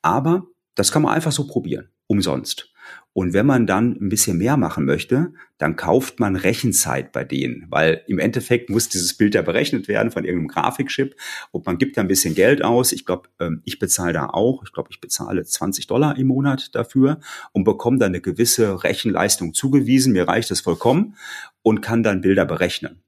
Aber 0.00 0.46
das 0.74 0.92
kann 0.92 1.02
man 1.02 1.14
einfach 1.14 1.32
so 1.32 1.46
probieren, 1.46 1.88
umsonst. 2.06 2.72
Und 3.14 3.34
wenn 3.34 3.44
man 3.44 3.66
dann 3.66 3.92
ein 4.00 4.08
bisschen 4.08 4.38
mehr 4.38 4.56
machen 4.56 4.86
möchte, 4.86 5.34
dann 5.58 5.76
kauft 5.76 6.18
man 6.18 6.34
Rechenzeit 6.34 7.12
bei 7.12 7.24
denen, 7.24 7.66
weil 7.68 8.02
im 8.06 8.18
Endeffekt 8.18 8.70
muss 8.70 8.88
dieses 8.88 9.14
Bild 9.14 9.34
ja 9.34 9.42
berechnet 9.42 9.86
werden 9.86 10.10
von 10.10 10.24
irgendeinem 10.24 10.48
Grafikchip 10.48 11.14
und 11.50 11.66
man 11.66 11.76
gibt 11.76 11.96
da 11.96 12.00
ein 12.00 12.08
bisschen 12.08 12.34
Geld 12.34 12.64
aus. 12.64 12.92
Ich 12.92 13.04
glaube, 13.04 13.28
ähm, 13.38 13.60
ich 13.64 13.78
bezahle 13.78 14.14
da 14.14 14.26
auch, 14.26 14.62
ich 14.64 14.72
glaube, 14.72 14.88
ich 14.90 15.00
bezahle 15.00 15.44
20 15.44 15.86
Dollar 15.86 16.16
im 16.16 16.28
Monat 16.28 16.74
dafür 16.74 17.20
und 17.52 17.64
bekomme 17.64 17.98
dann 17.98 18.12
eine 18.12 18.22
gewisse 18.22 18.82
Rechenleistung 18.82 19.52
zugewiesen. 19.52 20.14
Mir 20.14 20.26
reicht 20.26 20.50
das 20.50 20.60
vollkommen 20.60 21.16
und 21.60 21.82
kann 21.82 22.02
dann 22.02 22.22
Bilder 22.22 22.46
berechnen. 22.46 23.02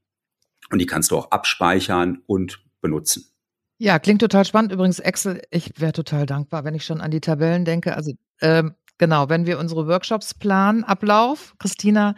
Und 0.70 0.80
die 0.80 0.86
kannst 0.86 1.12
du 1.12 1.16
auch 1.16 1.30
abspeichern 1.30 2.22
und 2.26 2.62
benutzen. 2.82 3.33
Ja, 3.78 3.98
klingt 3.98 4.20
total 4.20 4.44
spannend. 4.44 4.72
Übrigens, 4.72 4.98
Excel, 4.98 5.42
ich 5.50 5.80
wäre 5.80 5.92
total 5.92 6.26
dankbar, 6.26 6.64
wenn 6.64 6.74
ich 6.74 6.84
schon 6.84 7.00
an 7.00 7.10
die 7.10 7.20
Tabellen 7.20 7.64
denke. 7.64 7.96
Also 7.96 8.12
ähm, 8.40 8.74
Genau, 8.98 9.28
wenn 9.28 9.46
wir 9.46 9.58
unsere 9.58 9.88
Workshops 9.88 10.34
planen, 10.34 10.84
Ablauf, 10.84 11.54
Christina, 11.58 12.14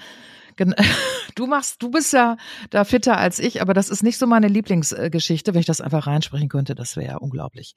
du 1.34 1.46
machst, 1.46 1.82
du 1.82 1.90
bist 1.90 2.14
ja 2.14 2.38
da 2.70 2.84
fitter 2.84 3.18
als 3.18 3.38
ich, 3.38 3.60
aber 3.60 3.74
das 3.74 3.90
ist 3.90 4.02
nicht 4.02 4.16
so 4.16 4.26
meine 4.26 4.48
Lieblingsgeschichte. 4.48 5.52
Wenn 5.52 5.60
ich 5.60 5.66
das 5.66 5.82
einfach 5.82 6.06
reinsprechen 6.06 6.48
könnte, 6.48 6.74
das 6.74 6.96
wäre 6.96 7.06
ja 7.12 7.16
unglaublich. 7.16 7.74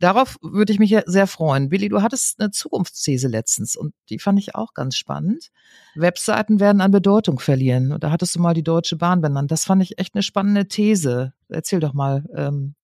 Darauf 0.00 0.36
würde 0.42 0.72
ich 0.72 0.80
mich 0.80 0.96
sehr 1.06 1.28
freuen. 1.28 1.68
Billy, 1.68 1.88
du 1.88 2.02
hattest 2.02 2.40
eine 2.40 2.50
Zukunftsthese 2.50 3.28
letztens 3.28 3.76
und 3.76 3.94
die 4.10 4.18
fand 4.18 4.38
ich 4.38 4.54
auch 4.54 4.74
ganz 4.74 4.96
spannend. 4.96 5.50
Webseiten 5.94 6.58
werden 6.58 6.80
an 6.80 6.90
Bedeutung 6.90 7.38
verlieren. 7.38 7.96
Da 8.00 8.10
hattest 8.10 8.34
du 8.34 8.40
mal 8.40 8.54
die 8.54 8.64
Deutsche 8.64 8.96
Bahn 8.96 9.20
benannt. 9.20 9.50
Das 9.50 9.64
fand 9.64 9.82
ich 9.82 9.98
echt 9.98 10.14
eine 10.14 10.22
spannende 10.22 10.66
These. 10.66 11.34
Erzähl 11.48 11.80
doch 11.80 11.94
mal, 11.94 12.24
ähm, 12.34 12.74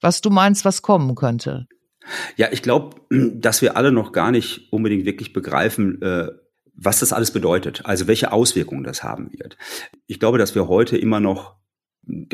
was 0.00 0.20
du 0.20 0.30
meinst, 0.30 0.64
was 0.64 0.82
kommen 0.82 1.14
könnte. 1.14 1.66
Ja, 2.36 2.48
ich 2.50 2.62
glaube, 2.62 2.96
dass 3.10 3.62
wir 3.62 3.76
alle 3.76 3.92
noch 3.92 4.12
gar 4.12 4.30
nicht 4.30 4.72
unbedingt 4.72 5.04
wirklich 5.04 5.32
begreifen, 5.32 6.00
äh, 6.02 6.28
was 6.74 7.00
das 7.00 7.12
alles 7.12 7.32
bedeutet, 7.32 7.84
also 7.86 8.06
welche 8.06 8.30
Auswirkungen 8.30 8.84
das 8.84 9.02
haben 9.02 9.32
wird. 9.32 9.56
Ich 10.06 10.20
glaube, 10.20 10.38
dass 10.38 10.54
wir 10.54 10.68
heute 10.68 10.96
immer 10.96 11.18
noch 11.18 11.56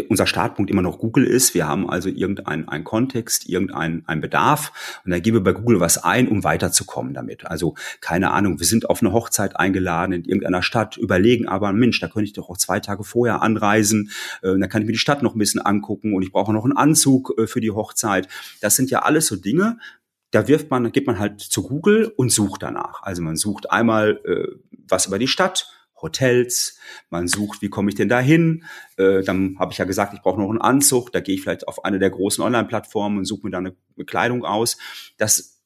unser 0.08 0.26
Startpunkt 0.26 0.70
immer 0.70 0.82
noch 0.82 0.98
Google 0.98 1.24
ist. 1.24 1.54
Wir 1.54 1.66
haben 1.66 1.90
also 1.90 2.08
irgendeinen 2.08 2.68
einen 2.68 2.84
Kontext, 2.84 3.48
irgendeinen 3.48 4.06
einen 4.06 4.20
Bedarf 4.20 5.00
und 5.04 5.10
dann 5.10 5.20
geben 5.20 5.38
wir 5.38 5.42
bei 5.42 5.52
Google 5.52 5.80
was 5.80 6.02
ein, 6.02 6.28
um 6.28 6.44
weiterzukommen 6.44 7.14
damit. 7.14 7.46
Also 7.46 7.74
keine 8.00 8.30
Ahnung, 8.32 8.60
wir 8.60 8.66
sind 8.66 8.88
auf 8.88 9.02
eine 9.02 9.12
Hochzeit 9.12 9.56
eingeladen 9.56 10.12
in 10.12 10.24
irgendeiner 10.24 10.62
Stadt, 10.62 10.96
überlegen 10.96 11.48
aber, 11.48 11.72
Mensch, 11.72 12.00
da 12.00 12.08
könnte 12.08 12.26
ich 12.26 12.32
doch 12.32 12.48
auch 12.48 12.56
zwei 12.56 12.80
Tage 12.80 13.04
vorher 13.04 13.42
anreisen, 13.42 14.10
äh, 14.42 14.56
dann 14.58 14.68
kann 14.68 14.82
ich 14.82 14.86
mir 14.86 14.92
die 14.92 14.98
Stadt 14.98 15.22
noch 15.22 15.34
ein 15.34 15.38
bisschen 15.38 15.60
angucken 15.60 16.14
und 16.14 16.22
ich 16.22 16.32
brauche 16.32 16.52
noch 16.52 16.64
einen 16.64 16.76
Anzug 16.76 17.34
äh, 17.38 17.46
für 17.46 17.60
die 17.60 17.70
Hochzeit. 17.70 18.28
Das 18.60 18.76
sind 18.76 18.90
ja 18.90 19.00
alles 19.00 19.26
so 19.26 19.36
Dinge, 19.36 19.78
da 20.30 20.48
wirft 20.48 20.70
man, 20.70 20.90
geht 20.92 21.06
man 21.06 21.18
halt 21.18 21.40
zu 21.40 21.62
Google 21.62 22.12
und 22.16 22.30
sucht 22.30 22.62
danach. 22.62 23.02
Also 23.02 23.22
man 23.22 23.36
sucht 23.36 23.70
einmal 23.70 24.20
äh, 24.24 24.48
was 24.88 25.06
über 25.06 25.18
die 25.18 25.28
Stadt, 25.28 25.68
Hotels, 26.04 26.78
man 27.10 27.26
sucht, 27.26 27.62
wie 27.62 27.68
komme 27.68 27.88
ich 27.88 27.96
denn 27.96 28.08
da 28.08 28.20
hin? 28.20 28.64
Äh, 28.96 29.22
dann 29.22 29.56
habe 29.58 29.72
ich 29.72 29.78
ja 29.78 29.84
gesagt, 29.84 30.14
ich 30.14 30.22
brauche 30.22 30.40
noch 30.40 30.48
einen 30.48 30.60
Anzug, 30.60 31.10
da 31.10 31.20
gehe 31.20 31.34
ich 31.34 31.42
vielleicht 31.42 31.66
auf 31.66 31.84
eine 31.84 31.98
der 31.98 32.10
großen 32.10 32.44
Online-Plattformen 32.44 33.18
und 33.18 33.24
suche 33.24 33.46
mir 33.46 33.50
da 33.50 33.58
eine, 33.58 33.74
Kleidung 34.06 34.44
aus. 34.44 34.76
Das 35.18 35.62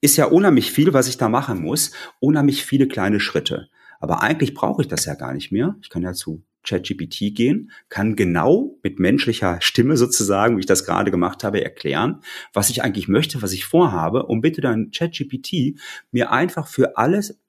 ist 0.00 0.16
ja 0.16 0.26
unheimlich 0.26 0.70
viel, 0.70 0.92
was 0.92 1.08
ich 1.08 1.16
da 1.16 1.28
machen 1.28 1.62
muss, 1.62 1.92
unheimlich 2.20 2.64
viele 2.64 2.88
kleine 2.88 3.20
Schritte. 3.20 3.68
Aber 4.00 4.22
eigentlich 4.22 4.54
brauche 4.54 4.82
ich 4.82 4.88
das 4.88 5.04
ja 5.04 5.14
gar 5.14 5.34
nicht 5.34 5.50
mehr. 5.50 5.76
Ich 5.82 5.90
kann 5.90 6.02
ja 6.02 6.12
zu 6.12 6.42
ChatGPT 6.62 7.34
gehen, 7.34 7.70
kann 7.88 8.16
genau 8.16 8.78
mit 8.82 8.98
menschlicher 8.98 9.60
Stimme 9.60 9.96
sozusagen, 9.96 10.56
wie 10.56 10.60
ich 10.60 10.66
das 10.66 10.84
gerade 10.84 11.10
gemacht 11.10 11.42
habe, 11.42 11.62
erklären, 11.62 12.20
was 12.52 12.70
ich 12.70 12.82
eigentlich 12.82 13.08
möchte, 13.08 13.42
was 13.42 13.52
ich 13.52 13.64
vorhabe 13.64 14.24
und 14.26 14.42
bitte 14.42 14.60
dann 14.60 14.90
ChatGPT 14.90 15.78
mir 16.10 16.32
einfach 16.32 16.66
für 16.66 16.96
alles 16.98 17.40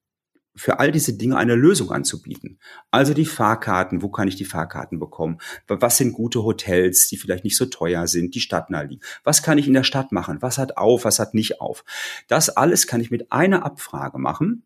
für 0.56 0.80
all 0.80 0.92
diese 0.92 1.14
Dinge 1.14 1.38
eine 1.38 1.56
Lösung 1.56 1.92
anzubieten. 1.92 2.60
Also 2.92 3.14
die 3.14 3.26
Fahrkarten, 3.26 4.02
wo 4.02 4.10
kann 4.10 4.28
ich 4.28 4.36
die 4.36 4.46
Fahrkarten 4.46 5.00
bekommen? 5.00 5.38
Was 5.68 5.98
sind 5.98 6.14
gute 6.14 6.44
Hotels, 6.44 7.08
die 7.08 7.18
vielleicht 7.18 7.44
nicht 7.44 7.58
so 7.58 7.66
teuer 7.66 8.08
sind, 8.08 8.36
die 8.36 8.42
stadtnah 8.42 8.82
liegen? 8.82 9.02
Was 9.24 9.44
kann 9.44 9.58
ich 9.58 9.68
in 9.68 9.74
der 9.74 9.84
Stadt 9.84 10.12
machen? 10.12 10.42
Was 10.42 10.58
hat 10.58 10.78
auf, 10.78 11.06
was 11.06 11.20
hat 11.20 11.34
nicht 11.34 11.62
auf? 11.62 11.86
Das 12.28 12.50
alles 12.50 12.88
kann 12.88 13.02
ich 13.02 13.12
mit 13.12 13.32
einer 13.32 13.66
Abfrage 13.66 14.20
machen. 14.20 14.64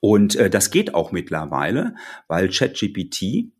Und 0.00 0.36
äh, 0.36 0.50
das 0.50 0.70
geht 0.70 0.94
auch 0.94 1.12
mittlerweile, 1.12 1.94
weil 2.26 2.48
ChatGPT 2.48 3.52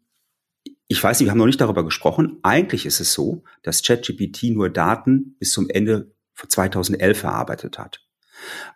ich 0.88 1.02
weiß 1.02 1.18
nicht, 1.18 1.26
wir 1.26 1.30
haben 1.32 1.38
noch 1.38 1.46
nicht 1.46 1.60
darüber 1.60 1.84
gesprochen. 1.84 2.38
Eigentlich 2.42 2.86
ist 2.86 3.00
es 3.00 3.12
so, 3.12 3.42
dass 3.62 3.82
ChatGPT 3.82 4.44
nur 4.52 4.70
Daten 4.70 5.36
bis 5.38 5.50
zum 5.50 5.68
Ende 5.68 6.12
2011 6.36 7.18
verarbeitet 7.18 7.78
hat. 7.78 8.05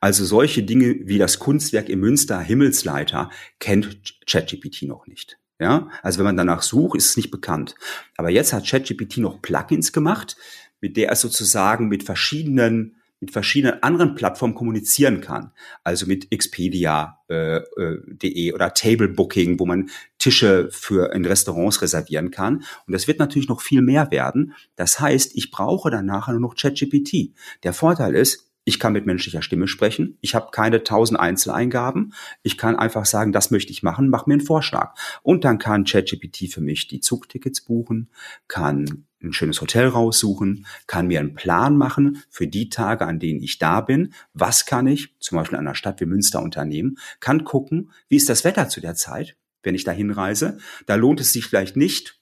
Also 0.00 0.24
solche 0.24 0.62
Dinge 0.62 0.96
wie 1.04 1.18
das 1.18 1.38
Kunstwerk 1.38 1.88
im 1.88 2.00
Münster 2.00 2.40
Himmelsleiter 2.40 3.30
kennt 3.58 4.02
ChatGPT 4.26 4.82
noch 4.82 5.06
nicht. 5.06 5.38
Ja, 5.58 5.90
also 6.02 6.18
wenn 6.18 6.24
man 6.24 6.38
danach 6.38 6.62
sucht, 6.62 6.96
ist 6.96 7.10
es 7.10 7.16
nicht 7.16 7.30
bekannt. 7.30 7.74
Aber 8.16 8.30
jetzt 8.30 8.52
hat 8.52 8.66
ChatGPT 8.66 9.18
noch 9.18 9.42
Plugins 9.42 9.92
gemacht, 9.92 10.36
mit 10.80 10.96
der 10.96 11.12
es 11.12 11.20
sozusagen 11.20 11.88
mit 11.88 12.02
verschiedenen 12.02 12.96
mit 13.20 13.32
verschiedenen 13.32 13.82
anderen 13.82 14.14
Plattformen 14.14 14.54
kommunizieren 14.54 15.20
kann. 15.20 15.52
Also 15.84 16.06
mit 16.06 16.32
Expedia.de 16.32 17.60
äh, 17.76 18.46
äh, 18.48 18.52
oder 18.52 18.72
Table 18.72 19.08
Booking, 19.08 19.60
wo 19.60 19.66
man 19.66 19.90
Tische 20.18 20.68
für 20.70 21.12
in 21.12 21.26
Restaurants 21.26 21.82
reservieren 21.82 22.30
kann. 22.30 22.64
Und 22.86 22.92
das 22.94 23.06
wird 23.06 23.18
natürlich 23.18 23.48
noch 23.48 23.60
viel 23.60 23.82
mehr 23.82 24.10
werden. 24.10 24.54
Das 24.74 25.00
heißt, 25.00 25.32
ich 25.36 25.50
brauche 25.50 25.90
dann 25.90 26.06
nachher 26.06 26.32
nur 26.32 26.40
noch 26.40 26.56
ChatGPT. 26.56 27.34
Der 27.62 27.74
Vorteil 27.74 28.14
ist, 28.14 28.49
ich 28.64 28.78
kann 28.78 28.92
mit 28.92 29.06
menschlicher 29.06 29.42
Stimme 29.42 29.68
sprechen. 29.68 30.18
Ich 30.20 30.34
habe 30.34 30.50
keine 30.52 30.82
tausend 30.82 31.18
Einzeleingaben. 31.18 32.12
Ich 32.42 32.58
kann 32.58 32.76
einfach 32.76 33.06
sagen, 33.06 33.32
das 33.32 33.50
möchte 33.50 33.72
ich 33.72 33.82
machen, 33.82 34.08
mach 34.08 34.26
mir 34.26 34.34
einen 34.34 34.42
Vorschlag. 34.42 34.94
Und 35.22 35.44
dann 35.44 35.58
kann 35.58 35.84
ChatGPT 35.84 36.52
für 36.52 36.60
mich 36.60 36.86
die 36.86 37.00
Zugtickets 37.00 37.62
buchen, 37.62 38.10
kann 38.48 39.06
ein 39.22 39.32
schönes 39.32 39.60
Hotel 39.60 39.88
raussuchen, 39.88 40.66
kann 40.86 41.06
mir 41.06 41.20
einen 41.20 41.34
Plan 41.34 41.76
machen 41.76 42.22
für 42.30 42.46
die 42.46 42.68
Tage, 42.68 43.06
an 43.06 43.18
denen 43.18 43.42
ich 43.42 43.58
da 43.58 43.80
bin. 43.80 44.12
Was 44.34 44.66
kann 44.66 44.86
ich, 44.86 45.14
zum 45.20 45.38
Beispiel 45.38 45.58
in 45.58 45.66
einer 45.66 45.74
Stadt 45.74 46.00
wie 46.00 46.06
Münster 46.06 46.42
unternehmen, 46.42 46.98
kann 47.20 47.44
gucken, 47.44 47.92
wie 48.08 48.16
ist 48.16 48.28
das 48.28 48.44
Wetter 48.44 48.68
zu 48.68 48.80
der 48.80 48.94
Zeit, 48.94 49.36
wenn 49.62 49.74
ich 49.74 49.84
da 49.84 49.92
hinreise. 49.92 50.58
Da 50.86 50.94
lohnt 50.94 51.20
es 51.20 51.32
sich 51.32 51.46
vielleicht 51.46 51.76
nicht, 51.76 52.19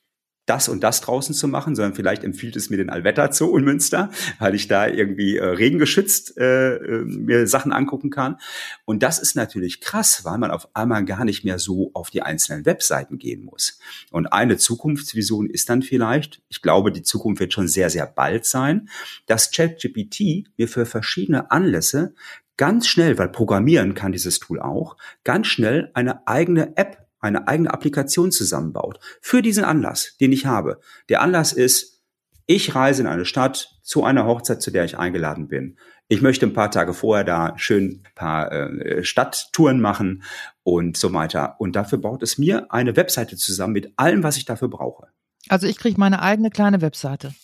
das 0.48 0.68
und 0.68 0.82
das 0.82 1.00
draußen 1.00 1.34
zu 1.34 1.48
machen, 1.48 1.76
sondern 1.76 1.94
vielleicht 1.94 2.24
empfiehlt 2.24 2.56
es 2.56 2.70
mir 2.70 2.76
den 2.76 2.90
Alwetter 2.90 3.32
Zoo 3.32 3.56
in 3.56 3.64
Münster, 3.64 4.10
weil 4.38 4.54
ich 4.54 4.68
da 4.68 4.86
irgendwie 4.86 5.36
äh, 5.36 5.44
regengeschützt 5.44 6.38
äh, 6.38 6.76
äh, 6.76 7.04
mir 7.04 7.46
Sachen 7.46 7.72
angucken 7.72 8.10
kann. 8.10 8.36
Und 8.84 9.02
das 9.02 9.18
ist 9.18 9.36
natürlich 9.36 9.80
krass, 9.80 10.24
weil 10.24 10.38
man 10.38 10.50
auf 10.50 10.68
einmal 10.74 11.04
gar 11.04 11.24
nicht 11.24 11.44
mehr 11.44 11.58
so 11.58 11.90
auf 11.94 12.10
die 12.10 12.22
einzelnen 12.22 12.64
Webseiten 12.64 13.18
gehen 13.18 13.44
muss. 13.44 13.78
Und 14.10 14.32
eine 14.32 14.56
Zukunftsvision 14.56 15.50
ist 15.50 15.68
dann 15.68 15.82
vielleicht, 15.82 16.40
ich 16.48 16.62
glaube, 16.62 16.92
die 16.92 17.02
Zukunft 17.02 17.40
wird 17.40 17.52
schon 17.52 17.68
sehr, 17.68 17.90
sehr 17.90 18.06
bald 18.06 18.46
sein, 18.46 18.88
dass 19.26 19.50
ChatGPT 19.50 20.48
mir 20.56 20.68
für 20.68 20.86
verschiedene 20.86 21.50
Anlässe 21.50 22.14
ganz 22.56 22.88
schnell, 22.88 23.18
weil 23.18 23.28
programmieren 23.28 23.94
kann 23.94 24.12
dieses 24.12 24.38
Tool 24.40 24.60
auch, 24.60 24.96
ganz 25.24 25.46
schnell 25.46 25.90
eine 25.94 26.26
eigene 26.26 26.76
App 26.76 27.07
eine 27.20 27.48
eigene 27.48 27.72
Applikation 27.72 28.30
zusammenbaut 28.30 28.98
für 29.20 29.42
diesen 29.42 29.64
Anlass, 29.64 30.16
den 30.20 30.32
ich 30.32 30.46
habe. 30.46 30.80
Der 31.08 31.20
Anlass 31.20 31.52
ist, 31.52 31.98
ich 32.46 32.74
reise 32.74 33.02
in 33.02 33.08
eine 33.08 33.26
Stadt 33.26 33.78
zu 33.82 34.04
einer 34.04 34.24
Hochzeit, 34.24 34.62
zu 34.62 34.70
der 34.70 34.84
ich 34.84 34.96
eingeladen 34.96 35.48
bin. 35.48 35.76
Ich 36.08 36.22
möchte 36.22 36.46
ein 36.46 36.54
paar 36.54 36.70
Tage 36.70 36.94
vorher 36.94 37.22
da 37.22 37.52
schön 37.58 38.02
ein 38.04 38.14
paar 38.14 38.50
äh, 38.50 39.04
Stadttouren 39.04 39.80
machen 39.80 40.22
und 40.62 40.96
so 40.96 41.12
weiter. 41.12 41.56
Und 41.58 41.76
dafür 41.76 41.98
baut 41.98 42.22
es 42.22 42.38
mir 42.38 42.72
eine 42.72 42.96
Webseite 42.96 43.36
zusammen 43.36 43.74
mit 43.74 43.92
allem, 43.96 44.22
was 44.22 44.38
ich 44.38 44.46
dafür 44.46 44.68
brauche. 44.68 45.08
Also 45.50 45.66
ich 45.66 45.76
kriege 45.76 46.00
meine 46.00 46.22
eigene 46.22 46.48
kleine 46.48 46.80
Webseite. 46.80 47.34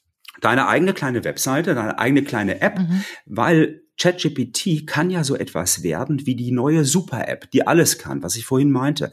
Deine 0.40 0.66
eigene 0.66 0.94
kleine 0.94 1.22
Webseite, 1.24 1.74
deine 1.74 1.98
eigene 1.98 2.22
kleine 2.22 2.62
App, 2.62 2.78
mhm. 2.78 3.04
weil 3.26 3.82
ChatGPT 3.98 4.86
kann 4.86 5.10
ja 5.10 5.22
so 5.22 5.36
etwas 5.36 5.82
werden 5.82 6.26
wie 6.26 6.34
die 6.34 6.50
neue 6.50 6.84
Super-App, 6.84 7.50
die 7.50 7.66
alles 7.66 7.98
kann, 7.98 8.22
was 8.22 8.36
ich 8.36 8.44
vorhin 8.44 8.70
meinte 8.70 9.12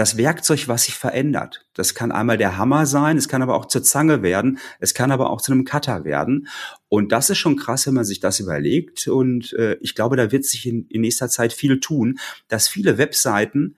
das 0.00 0.16
Werkzeug, 0.16 0.66
was 0.66 0.84
sich 0.84 0.94
verändert. 0.94 1.66
Das 1.74 1.94
kann 1.94 2.10
einmal 2.10 2.38
der 2.38 2.56
Hammer 2.56 2.86
sein, 2.86 3.18
es 3.18 3.28
kann 3.28 3.42
aber 3.42 3.54
auch 3.54 3.66
zur 3.66 3.82
Zange 3.82 4.22
werden, 4.22 4.58
es 4.78 4.94
kann 4.94 5.12
aber 5.12 5.28
auch 5.28 5.42
zu 5.42 5.52
einem 5.52 5.66
Cutter 5.66 6.06
werden. 6.06 6.48
Und 6.88 7.12
das 7.12 7.28
ist 7.28 7.36
schon 7.36 7.56
krass, 7.56 7.86
wenn 7.86 7.92
man 7.92 8.06
sich 8.06 8.18
das 8.18 8.40
überlegt. 8.40 9.08
Und 9.08 9.52
äh, 9.52 9.76
ich 9.82 9.94
glaube, 9.94 10.16
da 10.16 10.32
wird 10.32 10.46
sich 10.46 10.64
in, 10.64 10.86
in 10.86 11.02
nächster 11.02 11.28
Zeit 11.28 11.52
viel 11.52 11.80
tun, 11.80 12.18
dass 12.48 12.66
viele 12.66 12.96
Webseiten 12.96 13.76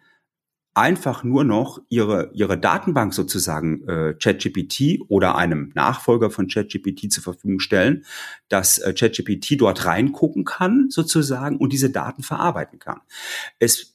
einfach 0.74 1.24
nur 1.24 1.42
noch 1.42 1.80
ihre, 1.88 2.30
ihre 2.34 2.56
Datenbank 2.56 3.12
sozusagen 3.12 3.86
äh, 3.88 4.14
ChatGPT 4.14 5.00
oder 5.08 5.34
einem 5.34 5.72
Nachfolger 5.74 6.30
von 6.30 6.46
ChatGPT 6.46 7.10
zur 7.10 7.24
Verfügung 7.24 7.58
stellen, 7.58 8.04
dass 8.48 8.78
äh, 8.78 8.94
ChatGPT 8.94 9.60
dort 9.60 9.86
reingucken 9.86 10.44
kann 10.44 10.86
sozusagen 10.88 11.56
und 11.56 11.72
diese 11.72 11.90
Daten 11.90 12.22
verarbeiten 12.22 12.78
kann. 12.78 13.00
Es 13.58 13.91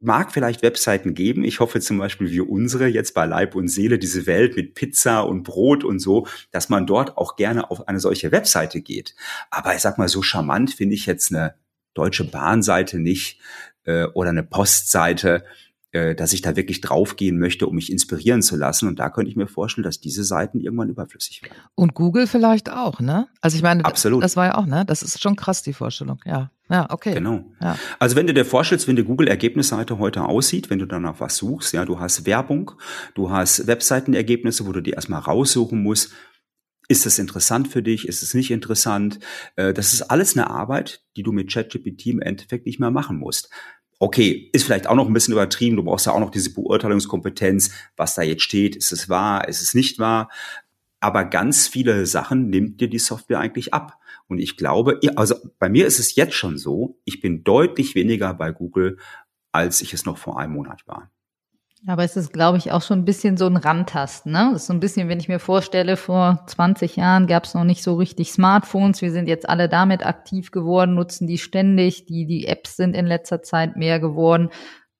mag 0.00 0.32
vielleicht 0.32 0.62
Webseiten 0.62 1.14
geben. 1.14 1.44
Ich 1.44 1.60
hoffe 1.60 1.80
zum 1.80 1.98
Beispiel 1.98 2.30
wie 2.30 2.40
unsere 2.40 2.86
jetzt 2.86 3.14
bei 3.14 3.26
Leib 3.26 3.54
und 3.54 3.68
Seele, 3.68 3.98
diese 3.98 4.26
Welt 4.26 4.56
mit 4.56 4.74
Pizza 4.74 5.22
und 5.22 5.42
Brot 5.42 5.84
und 5.84 5.98
so, 5.98 6.26
dass 6.50 6.68
man 6.68 6.86
dort 6.86 7.16
auch 7.16 7.36
gerne 7.36 7.70
auf 7.70 7.88
eine 7.88 8.00
solche 8.00 8.30
Webseite 8.30 8.80
geht. 8.80 9.14
Aber 9.50 9.74
ich 9.74 9.80
sag 9.80 9.98
mal, 9.98 10.08
so 10.08 10.22
charmant 10.22 10.72
finde 10.72 10.94
ich 10.94 11.06
jetzt 11.06 11.32
eine 11.32 11.54
deutsche 11.94 12.30
Bahnseite 12.30 13.00
nicht, 13.00 13.40
äh, 13.88 14.04
oder 14.14 14.30
eine 14.30 14.44
Postseite, 14.44 15.44
äh, 15.92 16.14
dass 16.14 16.34
ich 16.34 16.42
da 16.42 16.54
wirklich 16.54 16.82
draufgehen 16.82 17.38
möchte, 17.38 17.66
um 17.66 17.74
mich 17.74 17.90
inspirieren 17.90 18.42
zu 18.42 18.56
lassen. 18.56 18.88
Und 18.88 18.98
da 18.98 19.08
könnte 19.08 19.30
ich 19.30 19.36
mir 19.36 19.46
vorstellen, 19.46 19.84
dass 19.84 20.00
diese 20.00 20.22
Seiten 20.22 20.60
irgendwann 20.60 20.90
überflüssig 20.90 21.42
werden. 21.42 21.56
Und 21.74 21.94
Google 21.94 22.26
vielleicht 22.26 22.70
auch, 22.70 23.00
ne? 23.00 23.28
Also 23.40 23.56
ich 23.56 23.62
meine, 23.62 23.84
Absolut. 23.86 24.22
das 24.22 24.36
war 24.36 24.46
ja 24.46 24.54
auch, 24.56 24.66
ne? 24.66 24.84
Das 24.84 25.02
ist 25.02 25.22
schon 25.22 25.34
krass, 25.34 25.62
die 25.62 25.72
Vorstellung, 25.72 26.20
ja. 26.26 26.50
Ja, 26.70 26.90
okay. 26.90 27.14
Genau. 27.14 27.44
Ja. 27.62 27.78
Also 27.98 28.16
wenn 28.16 28.26
du 28.26 28.34
dir 28.34 28.44
vorstellst, 28.44 28.86
wenn 28.86 28.96
die 28.96 29.04
Google-Ergebnisseite 29.04 29.98
heute 29.98 30.24
aussieht, 30.24 30.68
wenn 30.68 30.78
du 30.78 30.84
danach 30.84 31.20
was 31.20 31.36
suchst, 31.38 31.72
ja, 31.72 31.86
du 31.86 31.98
hast 31.98 32.26
Werbung, 32.26 32.72
du 33.14 33.30
hast 33.30 33.66
Webseitenergebnisse, 33.66 34.66
wo 34.66 34.72
du 34.72 34.82
die 34.82 34.90
erstmal 34.90 35.20
raussuchen 35.20 35.82
musst, 35.82 36.12
ist 36.90 37.06
es 37.06 37.18
interessant 37.18 37.68
für 37.68 37.82
dich? 37.82 38.08
Ist 38.08 38.22
es 38.22 38.34
nicht 38.34 38.50
interessant? 38.50 39.18
Äh, 39.56 39.72
das 39.72 39.94
ist 39.94 40.02
alles 40.02 40.36
eine 40.36 40.50
Arbeit, 40.50 41.02
die 41.16 41.22
du 41.22 41.32
mit 41.32 41.50
ChatGPT 41.50 42.06
im 42.06 42.20
Endeffekt 42.20 42.66
nicht 42.66 42.80
mehr 42.80 42.90
machen 42.90 43.18
musst 43.18 43.48
okay, 43.98 44.50
ist 44.52 44.64
vielleicht 44.64 44.86
auch 44.86 44.94
noch 44.94 45.06
ein 45.06 45.12
bisschen 45.12 45.32
übertrieben, 45.32 45.76
du 45.76 45.82
brauchst 45.82 46.06
ja 46.06 46.12
auch 46.12 46.20
noch 46.20 46.30
diese 46.30 46.52
Beurteilungskompetenz, 46.54 47.70
was 47.96 48.14
da 48.14 48.22
jetzt 48.22 48.42
steht, 48.42 48.76
ist 48.76 48.92
es 48.92 49.08
wahr, 49.08 49.48
ist 49.48 49.62
es 49.62 49.74
nicht 49.74 49.98
wahr, 49.98 50.30
aber 51.00 51.24
ganz 51.24 51.68
viele 51.68 52.06
Sachen 52.06 52.50
nimmt 52.50 52.80
dir 52.80 52.88
die 52.88 52.98
Software 52.98 53.40
eigentlich 53.40 53.74
ab. 53.74 53.98
Und 54.26 54.38
ich 54.38 54.56
glaube, 54.56 55.00
also 55.16 55.36
bei 55.58 55.68
mir 55.68 55.86
ist 55.86 55.98
es 55.98 56.14
jetzt 56.16 56.34
schon 56.34 56.58
so, 56.58 56.98
ich 57.04 57.20
bin 57.20 57.44
deutlich 57.44 57.94
weniger 57.94 58.34
bei 58.34 58.52
Google, 58.52 58.98
als 59.52 59.80
ich 59.80 59.94
es 59.94 60.04
noch 60.04 60.18
vor 60.18 60.38
einem 60.38 60.52
Monat 60.52 60.86
war. 60.86 61.10
Aber 61.86 62.02
es 62.02 62.16
ist, 62.16 62.32
glaube 62.32 62.58
ich, 62.58 62.72
auch 62.72 62.82
schon 62.82 63.00
ein 63.00 63.04
bisschen 63.04 63.36
so 63.36 63.46
ein 63.46 63.56
Randtasten. 63.56 64.32
Ne? 64.32 64.50
Das 64.52 64.62
ist 64.62 64.66
so 64.66 64.72
ein 64.72 64.80
bisschen, 64.80 65.08
wenn 65.08 65.20
ich 65.20 65.28
mir 65.28 65.38
vorstelle, 65.38 65.96
vor 65.96 66.42
20 66.46 66.96
Jahren 66.96 67.26
gab 67.26 67.44
es 67.44 67.54
noch 67.54 67.64
nicht 67.64 67.82
so 67.82 67.94
richtig 67.94 68.32
Smartphones. 68.32 69.00
Wir 69.00 69.12
sind 69.12 69.28
jetzt 69.28 69.48
alle 69.48 69.68
damit 69.68 70.04
aktiv 70.04 70.50
geworden, 70.50 70.94
nutzen 70.94 71.26
die 71.28 71.38
ständig. 71.38 72.06
Die, 72.06 72.26
die 72.26 72.46
Apps 72.46 72.76
sind 72.76 72.96
in 72.96 73.06
letzter 73.06 73.42
Zeit 73.42 73.76
mehr 73.76 74.00
geworden. 74.00 74.50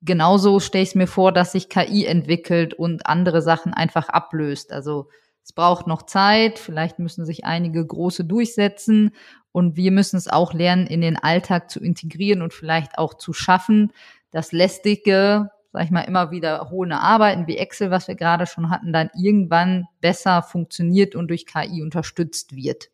Genauso 0.01 0.61
stelle 0.61 0.83
ich 0.83 0.89
es 0.89 0.95
mir 0.95 1.07
vor, 1.07 1.33
dass 1.33 1.51
sich 1.51 1.67
KI 1.67 2.05
entwickelt 2.05 2.73
und 2.73 3.05
andere 3.05 3.41
Sachen 3.41 3.73
einfach 3.73 4.07
ablöst. 4.07 4.71
Also 4.71 5.09
es 5.43 5.51
braucht 5.51 5.85
noch 5.85 6.03
Zeit. 6.03 6.59
Vielleicht 6.59 6.97
müssen 6.97 7.25
sich 7.25 7.43
einige 7.43 7.85
große 7.85 8.23
durchsetzen. 8.23 9.11
Und 9.51 9.75
wir 9.75 9.91
müssen 9.91 10.15
es 10.15 10.29
auch 10.29 10.53
lernen, 10.53 10.87
in 10.87 11.01
den 11.01 11.17
Alltag 11.17 11.69
zu 11.69 11.81
integrieren 11.81 12.41
und 12.41 12.53
vielleicht 12.53 12.97
auch 12.97 13.15
zu 13.15 13.33
schaffen, 13.33 13.91
das 14.31 14.51
lästige 14.51 15.49
sag 15.71 15.83
ich 15.83 15.91
mal, 15.91 16.01
immer 16.01 16.31
wiederholende 16.31 16.97
Arbeiten 16.97 17.47
wie 17.47 17.57
Excel, 17.57 17.91
was 17.91 18.07
wir 18.07 18.15
gerade 18.15 18.47
schon 18.47 18.69
hatten, 18.69 18.91
dann 18.91 19.09
irgendwann 19.15 19.85
besser 20.01 20.41
funktioniert 20.41 21.15
und 21.15 21.27
durch 21.27 21.45
KI 21.45 21.81
unterstützt 21.81 22.55
wird. 22.55 22.89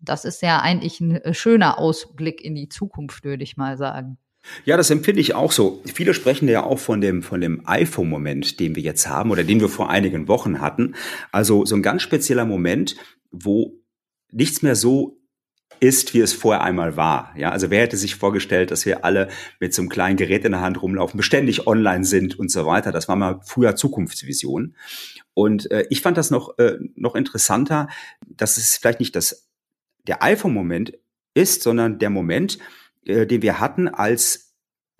Das 0.00 0.24
ist 0.24 0.42
ja 0.42 0.60
eigentlich 0.60 1.00
ein 1.00 1.16
äh, 1.16 1.34
schöner 1.34 1.78
Ausblick 1.78 2.42
in 2.44 2.54
die 2.54 2.68
Zukunft, 2.68 3.24
würde 3.24 3.42
ich 3.42 3.56
mal 3.56 3.76
sagen. 3.76 4.18
Ja, 4.64 4.76
das 4.76 4.90
empfinde 4.90 5.20
ich 5.20 5.34
auch 5.34 5.52
so. 5.52 5.82
Viele 5.84 6.14
sprechen 6.14 6.48
ja 6.48 6.64
auch 6.64 6.78
von 6.78 7.00
dem, 7.00 7.22
von 7.22 7.40
dem 7.40 7.66
iPhone-Moment, 7.66 8.60
den 8.60 8.76
wir 8.76 8.82
jetzt 8.82 9.08
haben 9.08 9.30
oder 9.30 9.44
den 9.44 9.60
wir 9.60 9.68
vor 9.68 9.90
einigen 9.90 10.28
Wochen 10.28 10.60
hatten. 10.60 10.94
Also 11.32 11.64
so 11.64 11.74
ein 11.74 11.82
ganz 11.82 12.02
spezieller 12.02 12.44
Moment, 12.44 12.96
wo 13.30 13.74
nichts 14.30 14.62
mehr 14.62 14.76
so 14.76 15.17
ist, 15.80 16.14
wie 16.14 16.20
es 16.20 16.32
vorher 16.32 16.62
einmal 16.62 16.96
war. 16.96 17.32
Ja, 17.36 17.50
also 17.50 17.70
wer 17.70 17.82
hätte 17.82 17.96
sich 17.96 18.16
vorgestellt, 18.16 18.70
dass 18.70 18.86
wir 18.86 19.04
alle 19.04 19.28
mit 19.60 19.74
so 19.74 19.82
einem 19.82 19.88
kleinen 19.88 20.16
Gerät 20.16 20.44
in 20.44 20.52
der 20.52 20.60
Hand 20.60 20.82
rumlaufen, 20.82 21.16
beständig 21.16 21.66
online 21.66 22.04
sind 22.04 22.38
und 22.38 22.50
so 22.50 22.66
weiter. 22.66 22.92
Das 22.92 23.08
war 23.08 23.16
mal 23.16 23.40
früher 23.44 23.76
Zukunftsvision. 23.76 24.74
Und 25.34 25.70
äh, 25.70 25.86
ich 25.90 26.00
fand 26.00 26.16
das 26.16 26.30
noch 26.30 26.58
äh, 26.58 26.78
noch 26.96 27.14
interessanter, 27.14 27.88
dass 28.26 28.56
es 28.56 28.76
vielleicht 28.76 29.00
nicht 29.00 29.14
das 29.14 29.48
der 30.06 30.22
iPhone-Moment 30.22 30.98
ist, 31.34 31.62
sondern 31.62 31.98
der 31.98 32.10
Moment, 32.10 32.58
äh, 33.04 33.26
den 33.26 33.42
wir 33.42 33.60
hatten, 33.60 33.88
als 33.88 34.47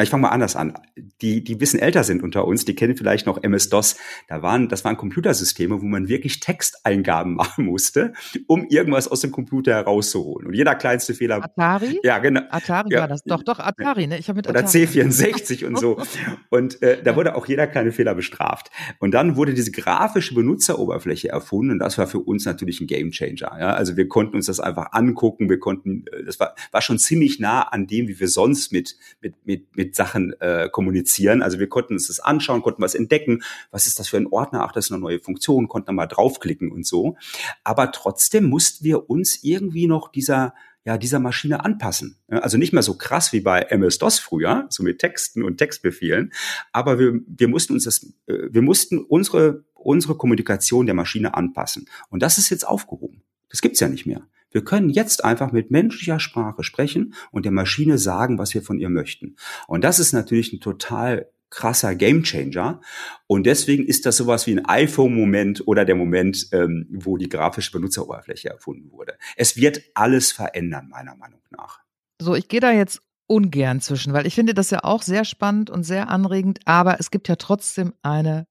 ich 0.04 0.10
fange 0.10 0.22
mal 0.22 0.28
anders 0.28 0.54
an. 0.54 0.74
Die, 1.20 1.42
die 1.42 1.56
ein 1.56 1.58
bisschen 1.58 1.80
älter 1.80 2.04
sind 2.04 2.22
unter 2.22 2.46
uns, 2.46 2.64
die 2.64 2.76
kennen 2.76 2.96
vielleicht 2.96 3.26
noch 3.26 3.42
MS-DOS. 3.42 3.96
Da 4.28 4.42
waren, 4.42 4.68
das 4.68 4.84
waren 4.84 4.96
Computersysteme, 4.96 5.82
wo 5.82 5.86
man 5.86 6.08
wirklich 6.08 6.38
Texteingaben 6.38 7.34
machen 7.36 7.64
musste, 7.64 8.12
um 8.46 8.66
irgendwas 8.68 9.08
aus 9.08 9.20
dem 9.20 9.32
Computer 9.32 9.74
herauszuholen. 9.74 10.46
Und 10.46 10.54
jeder 10.54 10.76
kleinste 10.76 11.14
Fehler. 11.14 11.42
Atari? 11.42 11.98
Ja, 12.04 12.18
genau. 12.18 12.42
Atari 12.50 12.92
ja. 12.92 13.00
war 13.00 13.08
das. 13.08 13.24
Doch, 13.24 13.42
doch, 13.42 13.58
Atari, 13.58 14.06
ne? 14.06 14.18
Ich 14.18 14.28
habe 14.28 14.36
mit 14.36 14.48
Atari. 14.48 14.64
Oder 14.64 14.72
C64 14.72 15.64
und 15.64 15.78
so. 15.78 16.00
Und 16.48 16.80
äh, 16.82 17.02
da 17.02 17.16
wurde 17.16 17.34
auch 17.34 17.46
jeder 17.46 17.66
kleine 17.66 17.90
Fehler 17.90 18.14
bestraft. 18.14 18.70
Und 19.00 19.12
dann 19.12 19.34
wurde 19.34 19.52
diese 19.52 19.72
grafische 19.72 20.34
Benutzeroberfläche 20.34 21.28
erfunden 21.28 21.72
und 21.72 21.78
das 21.80 21.98
war 21.98 22.06
für 22.06 22.20
uns 22.20 22.44
natürlich 22.44 22.80
ein 22.80 22.86
Gamechanger. 22.86 23.58
Ja? 23.58 23.74
Also 23.74 23.96
wir 23.96 24.06
konnten 24.06 24.36
uns 24.36 24.46
das 24.46 24.60
einfach 24.60 24.92
angucken, 24.92 25.50
wir 25.50 25.58
konnten, 25.58 26.04
äh, 26.12 26.24
das 26.24 26.38
war, 26.38 26.54
war 26.70 26.82
schon 26.82 27.00
ziemlich 27.00 27.40
nah 27.40 27.62
an 27.62 27.88
dem, 27.88 28.06
wie 28.06 28.20
wir 28.20 28.28
sonst 28.28 28.72
mit, 28.72 28.96
mit, 29.20 29.34
mit, 29.44 29.76
mit 29.76 29.87
mit 29.88 29.96
Sachen 29.96 30.38
äh, 30.40 30.68
kommunizieren. 30.70 31.42
Also 31.42 31.58
wir 31.58 31.68
konnten 31.68 31.94
uns 31.94 32.08
das 32.08 32.20
anschauen, 32.20 32.60
konnten 32.62 32.82
was 32.82 32.94
entdecken. 32.94 33.42
Was 33.70 33.86
ist 33.86 33.98
das 33.98 34.08
für 34.08 34.18
ein 34.18 34.26
Ordner? 34.26 34.64
Ach, 34.64 34.72
das 34.72 34.86
ist 34.86 34.92
eine 34.92 35.00
neue 35.00 35.18
Funktion, 35.18 35.66
konnten 35.66 35.94
mal 35.94 36.06
draufklicken 36.06 36.70
und 36.70 36.86
so. 36.86 37.16
Aber 37.64 37.90
trotzdem 37.90 38.44
mussten 38.44 38.84
wir 38.84 39.08
uns 39.08 39.42
irgendwie 39.42 39.86
noch 39.86 40.12
dieser 40.12 40.54
ja, 40.84 40.96
dieser 40.96 41.18
Maschine 41.18 41.66
anpassen. 41.66 42.16
Also 42.28 42.56
nicht 42.56 42.72
mehr 42.72 42.82
so 42.82 42.96
krass 42.96 43.34
wie 43.34 43.40
bei 43.40 43.60
MS-DOS 43.60 44.20
früher, 44.20 44.66
so 44.70 44.82
mit 44.82 45.00
Texten 45.00 45.42
und 45.42 45.58
Textbefehlen, 45.58 46.32
aber 46.72 46.98
wir, 46.98 47.20
wir 47.26 47.48
mussten 47.48 47.74
uns 47.74 47.84
das, 47.84 48.04
äh, 48.26 48.48
wir 48.50 48.62
mussten 48.62 48.98
unsere, 48.98 49.64
unsere 49.74 50.16
Kommunikation 50.16 50.86
der 50.86 50.94
Maschine 50.94 51.34
anpassen. 51.34 51.90
Und 52.08 52.22
das 52.22 52.38
ist 52.38 52.48
jetzt 52.48 52.66
aufgehoben. 52.66 53.22
Das 53.50 53.60
gibt's 53.60 53.80
ja 53.80 53.88
nicht 53.88 54.06
mehr. 54.06 54.26
Wir 54.50 54.64
können 54.64 54.88
jetzt 54.88 55.24
einfach 55.24 55.52
mit 55.52 55.70
menschlicher 55.70 56.20
Sprache 56.20 56.62
sprechen 56.62 57.14
und 57.30 57.44
der 57.44 57.52
Maschine 57.52 57.98
sagen, 57.98 58.38
was 58.38 58.54
wir 58.54 58.62
von 58.62 58.78
ihr 58.78 58.88
möchten. 58.88 59.36
Und 59.66 59.84
das 59.84 59.98
ist 59.98 60.12
natürlich 60.12 60.52
ein 60.52 60.60
total 60.60 61.30
krasser 61.50 61.94
Gamechanger. 61.94 62.80
Und 63.26 63.46
deswegen 63.46 63.86
ist 63.86 64.06
das 64.06 64.16
sowas 64.16 64.46
wie 64.46 64.52
ein 64.52 64.64
iPhone-Moment 64.66 65.66
oder 65.66 65.84
der 65.84 65.94
Moment, 65.94 66.48
ähm, 66.52 66.86
wo 66.90 67.16
die 67.16 67.28
grafische 67.28 67.72
Benutzeroberfläche 67.72 68.50
erfunden 68.50 68.92
wurde. 68.92 69.16
Es 69.36 69.56
wird 69.56 69.82
alles 69.94 70.32
verändern, 70.32 70.88
meiner 70.90 71.16
Meinung 71.16 71.40
nach. 71.50 71.80
So, 72.20 72.34
ich 72.34 72.48
gehe 72.48 72.60
da 72.60 72.72
jetzt 72.72 73.00
ungern 73.26 73.80
zwischen, 73.80 74.12
weil 74.12 74.26
ich 74.26 74.34
finde 74.34 74.54
das 74.54 74.70
ja 74.70 74.80
auch 74.84 75.02
sehr 75.02 75.24
spannend 75.24 75.70
und 75.70 75.84
sehr 75.84 76.08
anregend, 76.08 76.60
aber 76.64 76.98
es 76.98 77.10
gibt 77.10 77.28
ja 77.28 77.36
trotzdem 77.36 77.92
eine 78.02 78.46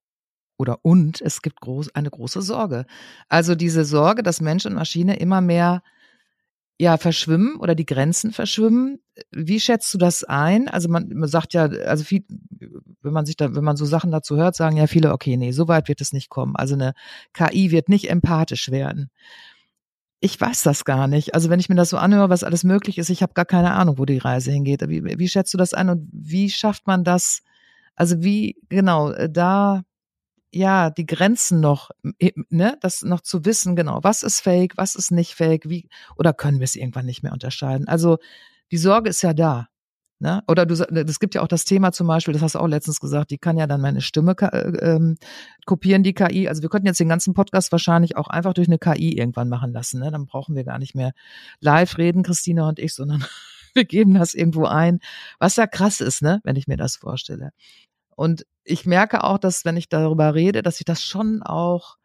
oder 0.58 0.80
und 0.84 1.22
es 1.22 1.42
gibt 1.42 1.62
groß, 1.62 1.94
eine 1.96 2.10
große 2.10 2.42
Sorge. 2.42 2.86
Also 3.30 3.56
diese 3.56 3.86
Sorge, 3.86 4.24
dass 4.24 4.42
Mensch 4.42 4.66
und 4.66 4.74
Maschine 4.74 5.18
immer 5.18 5.42
mehr 5.42 5.82
ja 6.80 6.98
verschwimmen 6.98 7.58
oder 7.58 7.76
die 7.76 7.86
Grenzen 7.86 8.32
verschwimmen. 8.32 9.00
Wie 9.32 9.60
schätzt 9.60 9.94
du 9.94 9.98
das 9.98 10.24
ein? 10.24 10.68
Also 10.68 10.90
man, 10.90 11.10
man 11.10 11.30
sagt 11.30 11.54
ja, 11.54 11.64
also 11.64 12.04
viel, 12.04 12.24
wenn 13.02 13.14
man 13.14 13.26
sich 13.26 13.36
da, 13.36 13.56
wenn 13.56 13.64
man 13.64 13.78
so 13.78 13.86
Sachen 13.86 14.12
dazu 14.12 14.38
hört, 14.38 14.56
sagen 14.56 14.78
ja 14.78 14.88
viele, 14.88 15.12
okay, 15.12 15.38
nee, 15.38 15.52
so 15.52 15.68
weit 15.68 15.88
wird 15.88 16.02
es 16.02 16.14
nicht 16.14 16.30
kommen. 16.30 16.56
Also 16.56 16.76
eine 16.76 16.94
KI 17.34 17.72
wird 17.72 17.90
nicht 17.90 18.10
empathisch 18.10 18.70
werden. 18.70 19.10
Ich 20.20 20.40
weiß 20.40 20.64
das 20.64 20.86
gar 20.86 21.08
nicht. 21.08 21.36
Also 21.36 21.50
wenn 21.50 21.60
ich 21.60 21.70
mir 21.70 21.76
das 21.76 21.90
so 21.90 21.98
anhöre, 21.98 22.30
was 22.30 22.44
alles 22.44 22.64
möglich 22.64 22.98
ist, 22.98 23.10
ich 23.10 23.22
habe 23.22 23.34
gar 23.34 23.46
keine 23.46 23.74
Ahnung, 23.74 23.98
wo 23.98 24.06
die 24.06 24.18
Reise 24.18 24.52
hingeht. 24.52 24.82
Wie, 24.88 25.04
wie 25.04 25.28
schätzt 25.28 25.54
du 25.54 25.58
das 25.58 25.74
ein 25.74 25.90
und 25.90 26.10
wie 26.12 26.50
schafft 26.50 26.88
man 26.88 27.04
das? 27.04 27.42
Also 27.96 28.22
wie 28.24 28.56
genau 28.70 29.14
da 29.28 29.84
ja, 30.52 30.90
die 30.90 31.06
Grenzen 31.06 31.60
noch, 31.60 31.92
ne, 32.50 32.78
das 32.82 33.02
noch 33.04 33.22
zu 33.22 33.46
wissen, 33.46 33.76
genau, 33.76 34.00
was 34.04 34.24
ist 34.24 34.40
fake, 34.42 34.78
was 34.78 34.96
ist 34.96 35.12
nicht 35.12 35.36
fake, 35.36 35.70
wie, 35.70 35.90
oder 36.16 36.34
können 36.34 36.60
wir 36.60 36.66
es 36.66 36.76
irgendwann 36.76 37.06
nicht 37.06 37.24
mehr 37.24 37.34
unterscheiden? 37.34 37.88
Also, 37.88 38.18
die 38.72 38.78
Sorge 38.78 39.10
ist 39.10 39.22
ja 39.22 39.34
da. 39.34 39.68
Ne? 40.20 40.44
Oder 40.48 40.66
du, 40.66 40.74
es 40.74 41.20
gibt 41.20 41.36
ja 41.36 41.44
auch 41.44 41.48
das 41.48 41.64
Thema 41.64 41.92
zum 41.92 42.08
Beispiel, 42.08 42.34
das 42.34 42.42
hast 42.42 42.56
du 42.56 42.60
auch 42.60 42.68
letztens 42.68 43.00
gesagt, 43.00 43.30
die 43.30 43.38
kann 43.38 43.56
ja 43.56 43.68
dann 43.68 43.82
meine 43.82 44.02
Stimme 44.02 44.36
äh, 44.40 44.96
ähm, 44.96 45.18
kopieren, 45.66 46.02
die 46.02 46.14
KI. 46.14 46.48
Also 46.48 46.64
wir 46.64 46.70
könnten 46.70 46.88
jetzt 46.88 47.00
den 47.00 47.10
ganzen 47.10 47.36
Podcast 47.36 47.72
wahrscheinlich 47.72 48.18
auch 48.18 48.28
einfach 48.28 48.54
durch 48.54 48.68
eine 48.68 48.80
KI 48.80 49.16
irgendwann 49.16 49.48
machen 49.48 49.72
lassen. 49.74 50.00
Ne? 50.00 50.10
Dann 50.10 50.26
brauchen 50.26 50.56
wir 50.56 50.64
gar 50.64 50.80
nicht 50.80 50.96
mehr 50.96 51.12
live 51.60 52.00
reden, 52.00 52.24
Christina 52.24 52.68
und 52.68 52.80
ich, 52.80 52.96
sondern 52.96 53.24
wir 53.76 53.86
geben 53.86 54.16
das 54.16 54.34
irgendwo 54.34 54.66
ein, 54.66 55.02
was 55.38 55.56
ja 55.56 55.68
krass 55.68 56.02
ist, 56.02 56.24
ne, 56.24 56.42
wenn 56.44 56.56
ich 56.56 56.68
mir 56.68 56.78
das 56.78 56.96
vorstelle. 56.96 57.52
Und 58.18 58.46
ich 58.64 58.86
merke 58.86 59.24
auch, 59.24 59.38
dass 59.38 59.64
wenn 59.64 59.78
ich 59.78 59.90
darüber 59.90 60.34
rede, 60.34 60.64
dass 60.64 60.80
ich 60.80 60.86
das 60.86 61.04
schon 61.04 61.44
auch 61.44 61.98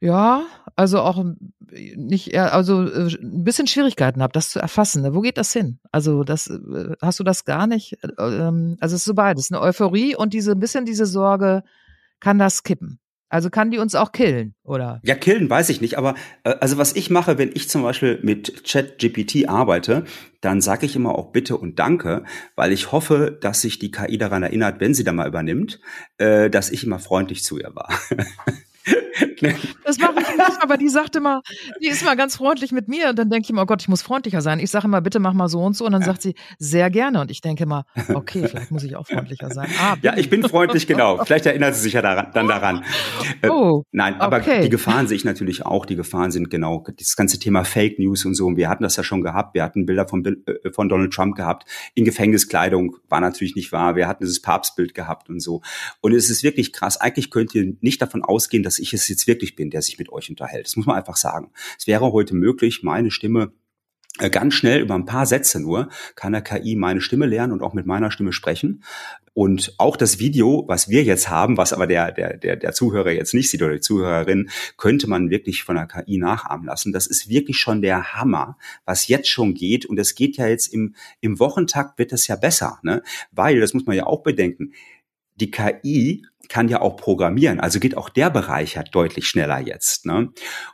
ja, 0.00 0.46
also 0.74 0.98
auch 1.00 1.24
nicht, 1.70 2.36
also 2.36 2.88
äh, 2.88 3.16
ein 3.22 3.44
bisschen 3.44 3.68
Schwierigkeiten 3.68 4.20
habe, 4.20 4.32
das 4.32 4.50
zu 4.50 4.58
erfassen. 4.58 5.02
Ne? 5.02 5.14
Wo 5.14 5.20
geht 5.20 5.38
das 5.38 5.52
hin? 5.52 5.78
Also 5.92 6.24
das 6.24 6.48
äh, 6.48 6.96
hast 7.00 7.20
du 7.20 7.24
das 7.24 7.44
gar 7.44 7.68
nicht? 7.68 8.02
Äh, 8.02 8.08
ähm, 8.18 8.76
also 8.80 8.96
es 8.96 9.02
ist 9.02 9.04
so 9.04 9.14
beides, 9.14 9.52
eine 9.52 9.60
Euphorie 9.60 10.16
und 10.16 10.34
diese 10.34 10.52
ein 10.52 10.58
bisschen 10.58 10.86
diese 10.86 11.06
Sorge, 11.06 11.62
kann 12.18 12.40
das 12.40 12.64
kippen? 12.64 12.98
Also 13.32 13.48
kann 13.48 13.70
die 13.70 13.78
uns 13.78 13.94
auch 13.94 14.12
killen, 14.12 14.54
oder? 14.62 15.00
Ja, 15.04 15.14
killen 15.14 15.48
weiß 15.48 15.70
ich 15.70 15.80
nicht, 15.80 15.96
aber 15.96 16.16
äh, 16.44 16.50
also 16.60 16.76
was 16.76 16.94
ich 16.94 17.08
mache, 17.08 17.38
wenn 17.38 17.50
ich 17.54 17.70
zum 17.70 17.82
Beispiel 17.82 18.18
mit 18.22 18.62
ChatGPT 18.68 19.48
arbeite, 19.48 20.04
dann 20.42 20.60
sage 20.60 20.84
ich 20.84 20.96
immer 20.96 21.14
auch 21.14 21.32
Bitte 21.32 21.56
und 21.56 21.78
Danke, 21.78 22.24
weil 22.56 22.72
ich 22.72 22.92
hoffe, 22.92 23.38
dass 23.40 23.62
sich 23.62 23.78
die 23.78 23.90
KI 23.90 24.18
daran 24.18 24.42
erinnert, 24.42 24.80
wenn 24.80 24.92
sie 24.92 25.02
da 25.02 25.14
mal 25.14 25.26
übernimmt, 25.26 25.80
äh, 26.18 26.50
dass 26.50 26.68
ich 26.68 26.84
immer 26.84 26.98
freundlich 26.98 27.42
zu 27.42 27.58
ihr 27.58 27.74
war. 27.74 27.88
Das 29.84 29.98
mache 29.98 30.20
ich 30.20 30.28
nicht, 30.28 30.62
aber 30.62 30.76
die 30.76 30.88
sagte 30.88 31.20
mal, 31.20 31.42
die 31.80 31.88
ist 31.88 32.04
mal 32.04 32.16
ganz 32.16 32.36
freundlich 32.36 32.72
mit 32.72 32.88
mir 32.88 33.10
und 33.10 33.18
dann 33.18 33.30
denke 33.30 33.44
ich 33.44 33.50
immer, 33.50 33.62
oh 33.62 33.66
Gott, 33.66 33.82
ich 33.82 33.88
muss 33.88 34.02
freundlicher 34.02 34.40
sein. 34.40 34.60
Ich 34.60 34.70
sage 34.70 34.86
immer, 34.86 35.00
bitte 35.00 35.20
mach 35.20 35.32
mal 35.32 35.48
so 35.48 35.60
und 35.60 35.76
so 35.76 35.84
und 35.84 35.92
dann 35.92 36.02
sagt 36.02 36.22
sie, 36.22 36.34
sehr 36.58 36.90
gerne 36.90 37.20
und 37.20 37.30
ich 37.30 37.40
denke 37.40 37.66
mal, 37.66 37.84
okay, 38.14 38.46
vielleicht 38.48 38.70
muss 38.70 38.84
ich 38.84 38.96
auch 38.96 39.06
freundlicher 39.06 39.50
sein. 39.50 39.68
Ah, 39.80 39.96
ja, 40.02 40.16
ich 40.16 40.30
bin 40.30 40.42
freundlich, 40.42 40.86
genau. 40.86 41.22
Vielleicht 41.24 41.46
erinnert 41.46 41.74
sie 41.74 41.82
sich 41.82 41.92
ja 41.92 42.02
daran, 42.02 42.28
dann 42.34 42.48
daran. 42.48 42.84
Äh, 43.42 43.48
oh, 43.48 43.84
Nein, 43.92 44.20
aber 44.20 44.38
okay. 44.38 44.62
die 44.62 44.68
Gefahren 44.68 45.06
sehe 45.06 45.16
ich 45.16 45.24
natürlich 45.24 45.64
auch. 45.64 45.86
Die 45.86 45.96
Gefahren 45.96 46.30
sind 46.30 46.50
genau 46.50 46.84
das 46.98 47.16
ganze 47.16 47.38
Thema 47.38 47.64
Fake 47.64 47.98
News 47.98 48.24
und 48.24 48.34
so. 48.34 48.46
Und 48.46 48.56
wir 48.56 48.68
hatten 48.68 48.82
das 48.82 48.96
ja 48.96 49.02
schon 49.02 49.22
gehabt. 49.22 49.54
Wir 49.54 49.62
hatten 49.62 49.86
Bilder 49.86 50.08
von, 50.08 50.24
äh, 50.24 50.70
von 50.72 50.88
Donald 50.88 51.12
Trump 51.12 51.36
gehabt 51.36 51.64
in 51.94 52.04
Gefängniskleidung, 52.04 52.96
war 53.08 53.20
natürlich 53.20 53.54
nicht 53.54 53.72
wahr. 53.72 53.96
Wir 53.96 54.08
hatten 54.08 54.24
dieses 54.24 54.42
Papstbild 54.42 54.94
gehabt 54.94 55.28
und 55.28 55.40
so. 55.40 55.62
Und 56.00 56.12
es 56.12 56.30
ist 56.30 56.42
wirklich 56.42 56.72
krass. 56.72 57.00
Eigentlich 57.00 57.30
könnt 57.30 57.54
ihr 57.54 57.74
nicht 57.80 58.00
davon 58.00 58.22
ausgehen, 58.22 58.62
dass 58.62 58.71
ich 58.78 58.92
es 58.92 59.08
jetzt 59.08 59.26
wirklich 59.26 59.56
bin, 59.56 59.70
der 59.70 59.82
sich 59.82 59.98
mit 59.98 60.10
euch 60.10 60.30
unterhält. 60.30 60.66
Das 60.66 60.76
muss 60.76 60.86
man 60.86 60.96
einfach 60.96 61.16
sagen. 61.16 61.52
Es 61.78 61.86
wäre 61.86 62.12
heute 62.12 62.34
möglich, 62.34 62.82
meine 62.82 63.10
Stimme 63.10 63.52
äh, 64.18 64.28
ganz 64.28 64.54
schnell 64.54 64.82
über 64.82 64.94
ein 64.94 65.06
paar 65.06 65.24
Sätze 65.24 65.58
nur 65.58 65.88
kann 66.16 66.32
der 66.32 66.42
KI 66.42 66.76
meine 66.76 67.00
Stimme 67.00 67.24
lernen 67.26 67.52
und 67.52 67.62
auch 67.62 67.72
mit 67.72 67.86
meiner 67.86 68.10
Stimme 68.10 68.32
sprechen. 68.32 68.84
Und 69.34 69.74
auch 69.78 69.96
das 69.96 70.18
Video, 70.18 70.64
was 70.68 70.90
wir 70.90 71.02
jetzt 71.02 71.30
haben, 71.30 71.56
was 71.56 71.72
aber 71.72 71.86
der, 71.86 72.12
der, 72.12 72.36
der, 72.36 72.56
der 72.56 72.72
Zuhörer 72.72 73.12
jetzt 73.12 73.32
nicht 73.32 73.48
sieht 73.48 73.62
oder 73.62 73.72
die 73.72 73.80
Zuhörerin, 73.80 74.50
könnte 74.76 75.08
man 75.08 75.30
wirklich 75.30 75.62
von 75.62 75.76
der 75.76 75.86
KI 75.86 76.18
nachahmen 76.18 76.66
lassen. 76.66 76.92
Das 76.92 77.06
ist 77.06 77.30
wirklich 77.30 77.56
schon 77.56 77.80
der 77.80 78.12
Hammer, 78.12 78.58
was 78.84 79.08
jetzt 79.08 79.30
schon 79.30 79.54
geht. 79.54 79.86
Und 79.86 79.98
es 79.98 80.14
geht 80.14 80.36
ja 80.36 80.46
jetzt 80.46 80.66
im, 80.66 80.94
im 81.22 81.38
Wochentakt 81.38 81.98
wird 81.98 82.12
es 82.12 82.26
ja 82.26 82.36
besser, 82.36 82.78
ne? 82.82 83.02
Weil, 83.30 83.60
das 83.60 83.72
muss 83.72 83.86
man 83.86 83.96
ja 83.96 84.04
auch 84.04 84.22
bedenken, 84.22 84.74
die 85.42 85.50
KI 85.50 86.24
kann 86.48 86.68
ja 86.68 86.80
auch 86.80 86.96
programmieren. 86.96 87.60
Also 87.60 87.80
geht 87.80 87.96
auch 87.96 88.08
der 88.08 88.30
Bereich 88.30 88.74
ja 88.74 88.84
deutlich 88.84 89.26
schneller 89.26 89.58
jetzt. 89.58 90.06
Ne? 90.06 90.32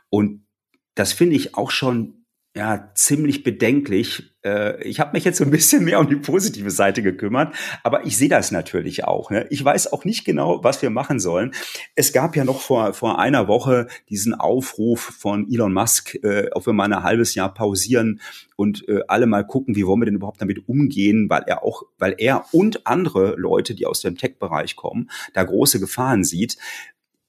Und 0.09 0.45
das 0.93 1.11
finde 1.11 1.35
ich 1.35 1.55
auch 1.55 1.71
schon 1.71 2.25
ja 2.55 2.91
ziemlich 2.93 3.43
bedenklich. 3.43 4.28
Äh, 4.43 4.81
ich 4.83 4.99
habe 4.99 5.11
mich 5.13 5.25
jetzt 5.25 5.37
so 5.37 5.43
ein 5.43 5.51
bisschen 5.51 5.83
mehr 5.83 5.99
um 5.99 6.07
die 6.07 6.15
positive 6.15 6.71
Seite 6.71 7.01
gekümmert, 7.01 7.53
aber 7.83 8.05
ich 8.05 8.17
sehe 8.17 8.29
das 8.29 8.51
natürlich 8.51 9.03
auch. 9.03 9.31
Ne? 9.31 9.47
Ich 9.49 9.63
weiß 9.63 9.91
auch 9.91 10.05
nicht 10.05 10.25
genau, 10.25 10.63
was 10.63 10.81
wir 10.81 10.89
machen 10.89 11.19
sollen. 11.19 11.53
Es 11.95 12.13
gab 12.13 12.35
ja 12.35 12.43
noch 12.43 12.61
vor 12.61 12.93
vor 12.93 13.19
einer 13.19 13.47
Woche 13.47 13.87
diesen 14.09 14.33
Aufruf 14.33 15.01
von 15.01 15.51
Elon 15.51 15.73
Musk, 15.73 16.15
äh, 16.23 16.49
ob 16.53 16.65
wir 16.65 16.73
mal 16.73 16.91
ein 16.91 17.03
halbes 17.03 17.35
Jahr 17.35 17.53
pausieren 17.53 18.21
und 18.55 18.87
äh, 18.87 19.01
alle 19.07 19.25
mal 19.25 19.45
gucken, 19.45 19.75
wie 19.75 19.85
wollen 19.85 20.01
wir 20.01 20.05
denn 20.05 20.15
überhaupt 20.15 20.41
damit 20.41 20.67
umgehen, 20.67 21.29
weil 21.29 21.43
er 21.47 21.63
auch, 21.63 21.83
weil 21.97 22.15
er 22.17 22.45
und 22.51 22.87
andere 22.87 23.35
Leute, 23.37 23.75
die 23.75 23.85
aus 23.85 24.01
dem 24.01 24.17
Tech-Bereich 24.17 24.75
kommen, 24.75 25.09
da 25.33 25.43
große 25.43 25.79
Gefahren 25.79 26.23
sieht. 26.23 26.57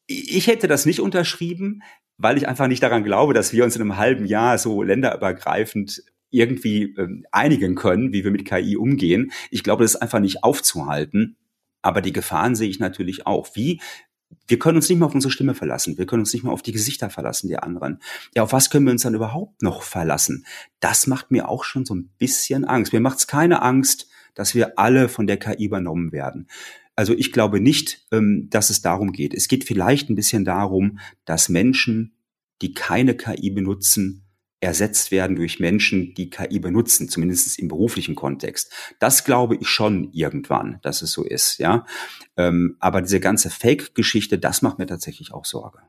Ich 0.07 0.49
hätte 0.49 0.67
das 0.67 0.87
nicht 0.87 1.01
unterschrieben 1.01 1.83
weil 2.23 2.37
ich 2.37 2.47
einfach 2.47 2.67
nicht 2.67 2.83
daran 2.83 3.03
glaube, 3.03 3.33
dass 3.33 3.55
wir 3.55 3.65
uns 3.65 3.77
in 3.77 3.81
einem 3.81 3.97
halben 3.97 4.27
Jahr 4.27 4.59
so 4.59 4.83
länderübergreifend 4.83 6.05
irgendwie 6.31 6.95
ähm, 6.97 7.27
einigen 7.33 7.75
können, 7.75 8.13
wie 8.13 8.25
wir 8.25 8.31
mit 8.31 8.45
KI 8.45 8.77
umgehen. 8.77 9.33
Ich 9.51 9.63
glaube, 9.63 9.85
das 9.85 9.95
ist 9.95 10.03
einfach 10.03 10.21
nicht 10.21 10.45
aufzuhalten. 10.45 11.37
Aber 11.83 12.03
die 12.03 12.13
Gefahren 12.13 12.55
sehe 12.55 12.69
ich 12.69 12.79
natürlich 12.79 13.27
auch. 13.27 13.49
Wie 13.55 13.81
wir 14.47 14.59
können 14.59 14.77
uns 14.77 14.89
nicht 14.89 14.99
mehr 14.99 15.07
auf 15.07 15.15
unsere 15.15 15.33
Stimme 15.33 15.55
verlassen. 15.55 15.99
Wir 15.99 16.07
können 16.07 16.21
uns 16.21 16.33
nicht 16.33 16.45
mehr 16.45 16.53
auf 16.53 16.63
die 16.63 16.73
Gesichter 16.73 17.11
verlassen, 17.11 17.49
die 17.49 17.59
anderen. 17.59 18.01
Ja, 18.35 18.45
auf 18.45 18.53
was 18.53 18.71
können 18.71 18.87
wir 18.87 18.93
uns 18.93 19.03
dann 19.03 19.15
überhaupt 19.15 19.63
noch 19.63 19.83
verlassen? 19.83 20.47
Das 20.79 21.07
macht 21.07 21.31
mir 21.31 21.49
auch 21.49 21.65
schon 21.65 21.85
so 21.85 21.95
ein 21.95 22.11
bisschen 22.19 22.65
Angst. 22.65 22.93
Mir 22.93 23.01
macht 23.01 23.19
es 23.19 23.27
keine 23.27 23.63
Angst, 23.63 24.09
dass 24.35 24.55
wir 24.55 24.79
alle 24.79 25.09
von 25.09 25.27
der 25.27 25.37
KI 25.37 25.65
übernommen 25.65 26.13
werden. 26.13 26.49
Also 26.95 27.15
ich 27.15 27.33
glaube 27.33 27.61
nicht, 27.61 28.07
ähm, 28.13 28.49
dass 28.51 28.71
es 28.71 28.83
darum 28.83 29.13
geht. 29.13 29.35
Es 29.35 29.49
geht 29.49 29.65
vielleicht 29.65 30.11
ein 30.11 30.17
bisschen 30.17 30.45
darum, 30.45 30.99
dass 31.25 31.49
Menschen, 31.49 32.15
die 32.63 32.75
keine 32.75 33.17
KI 33.17 33.51
benutzen, 33.51 34.30
ersetzt 34.61 35.11
werden 35.11 35.37
durch 35.37 35.59
Menschen, 35.59 36.15
die 36.15 36.31
KI 36.31 36.59
benutzen, 36.59 37.09
zumindest 37.09 37.59
im 37.59 37.69
beruflichen 37.69 38.15
Kontext. 38.15 38.73
Das 38.99 39.25
glaube 39.25 39.57
ich 39.57 39.69
schon 39.69 40.11
irgendwann, 40.13 40.79
dass 40.83 41.03
es 41.03 41.13
so 41.13 41.25
ist, 41.25 41.59
ja. 41.59 41.87
Ähm, 42.37 42.77
aber 42.79 43.01
diese 43.01 43.21
ganze 43.21 43.51
Fake-Geschichte, 43.51 44.39
das 44.39 44.63
macht 44.63 44.79
mir 44.79 44.87
tatsächlich 44.87 45.33
auch 45.33 45.45
Sorge. 45.45 45.81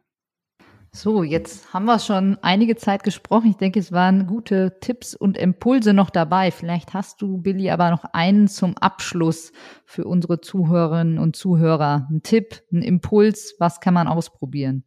So, 0.94 1.24
jetzt 1.24 1.74
haben 1.74 1.86
wir 1.86 2.00
schon 2.00 2.38
einige 2.42 2.76
Zeit 2.76 3.04
gesprochen. 3.04 3.50
Ich 3.50 3.56
denke, 3.56 3.80
es 3.80 3.94
waren 3.94 4.28
gute 4.28 4.78
Tipps 4.82 5.16
und 5.16 5.38
Impulse 5.38 5.94
noch 5.94 6.10
dabei. 6.10 6.52
Vielleicht 6.52 6.94
hast 6.94 7.22
du, 7.22 7.38
Billy, 7.38 7.70
aber 7.70 7.92
noch 7.92 8.04
einen 8.12 8.50
zum 8.50 8.78
Abschluss 8.78 9.54
für 9.86 10.04
unsere 10.04 10.42
Zuhörerinnen 10.42 11.18
und 11.18 11.38
Zuhörer. 11.38 12.10
Ein 12.12 12.24
Tipp, 12.24 12.62
ein 12.74 12.82
Impuls, 12.82 13.56
was 13.58 13.80
kann 13.80 13.94
man 13.94 14.10
ausprobieren? 14.10 14.84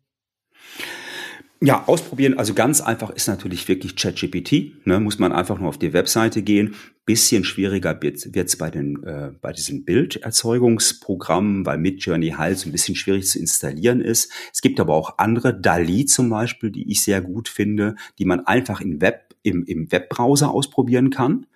Ja, 1.65 1.85
ausprobieren. 1.87 2.37
Also 2.37 2.53
ganz 2.53 2.83
einfach 2.83 3.09
ist 3.09 3.27
natürlich 3.27 3.67
wirklich 3.69 3.97
ChatGPT. 3.97 4.87
Ne, 4.87 5.01
muss 5.01 5.19
man 5.19 5.33
einfach 5.33 5.59
nur 5.59 5.71
auf 5.71 5.79
die 5.79 5.95
Webseite 5.95 6.43
gehen. 6.43 6.75
Bisschen 7.07 7.43
schwieriger 7.43 7.99
wird 8.03 8.27
es 8.27 8.57
bei 8.59 8.71
den 8.71 9.03
äh, 9.03 9.31
bei 9.41 9.51
diesen 9.53 9.87
Bilderzeugungsprogrammen, 9.87 11.65
weil 11.65 11.79
Midjourney 11.79 12.33
halt 12.33 12.59
so 12.59 12.69
ein 12.69 12.73
bisschen 12.73 12.97
schwierig 12.97 13.27
zu 13.27 13.39
installieren 13.39 14.03
ist. 14.03 14.31
Es 14.53 14.61
gibt 14.61 14.79
aber 14.79 14.95
auch 14.95 15.17
andere, 15.17 15.59
DALI 15.59 16.05
zum 16.05 16.29
Beispiel, 16.29 16.71
die 16.71 16.91
ich 16.91 17.03
sehr 17.03 17.23
gut 17.23 17.49
finde, 17.49 17.97
die 18.19 18.27
man 18.27 18.41
einfach 18.41 18.83
in 18.83 19.01
Web 19.01 19.35
im, 19.43 19.65
im 19.65 19.91
Webbrowser 19.91 20.51
ausprobieren 20.51 21.09
kann. 21.09 21.47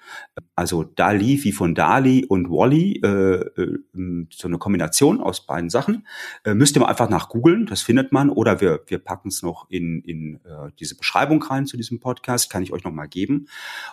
Also 0.55 0.83
DALI 0.83 1.43
wie 1.45 1.53
von 1.53 1.75
DALI 1.75 2.27
und 2.27 2.51
Wally, 2.51 3.01
äh, 3.05 3.61
äh, 3.61 3.79
so 4.31 4.49
eine 4.49 4.59
Kombination 4.59 5.21
aus 5.21 5.47
beiden 5.47 5.71
Sachen. 5.71 6.07
Äh, 6.45 6.55
müsst 6.55 6.77
ihr 6.77 6.81
mal 6.81 6.89
einfach 6.89 7.09
nach 7.09 7.29
googeln, 7.29 7.67
das 7.67 7.83
findet 7.83 8.13
man. 8.13 8.31
Oder 8.31 8.61
wir, 8.61 8.81
wir 8.87 8.99
packen 8.99 9.29
es 9.29 9.43
noch 9.43 9.69
in, 9.71 10.03
in 10.03 10.37
äh, 10.45 10.71
diese 10.79 10.97
Beschreibung 10.97 11.43
rein 11.43 11.67
zu 11.67 11.77
diesem 11.77 12.01
Podcast, 12.01 12.51
kann 12.51 12.63
ich 12.63 12.73
euch 12.73 12.85
nochmal 12.85 13.09
geben. 13.09 13.49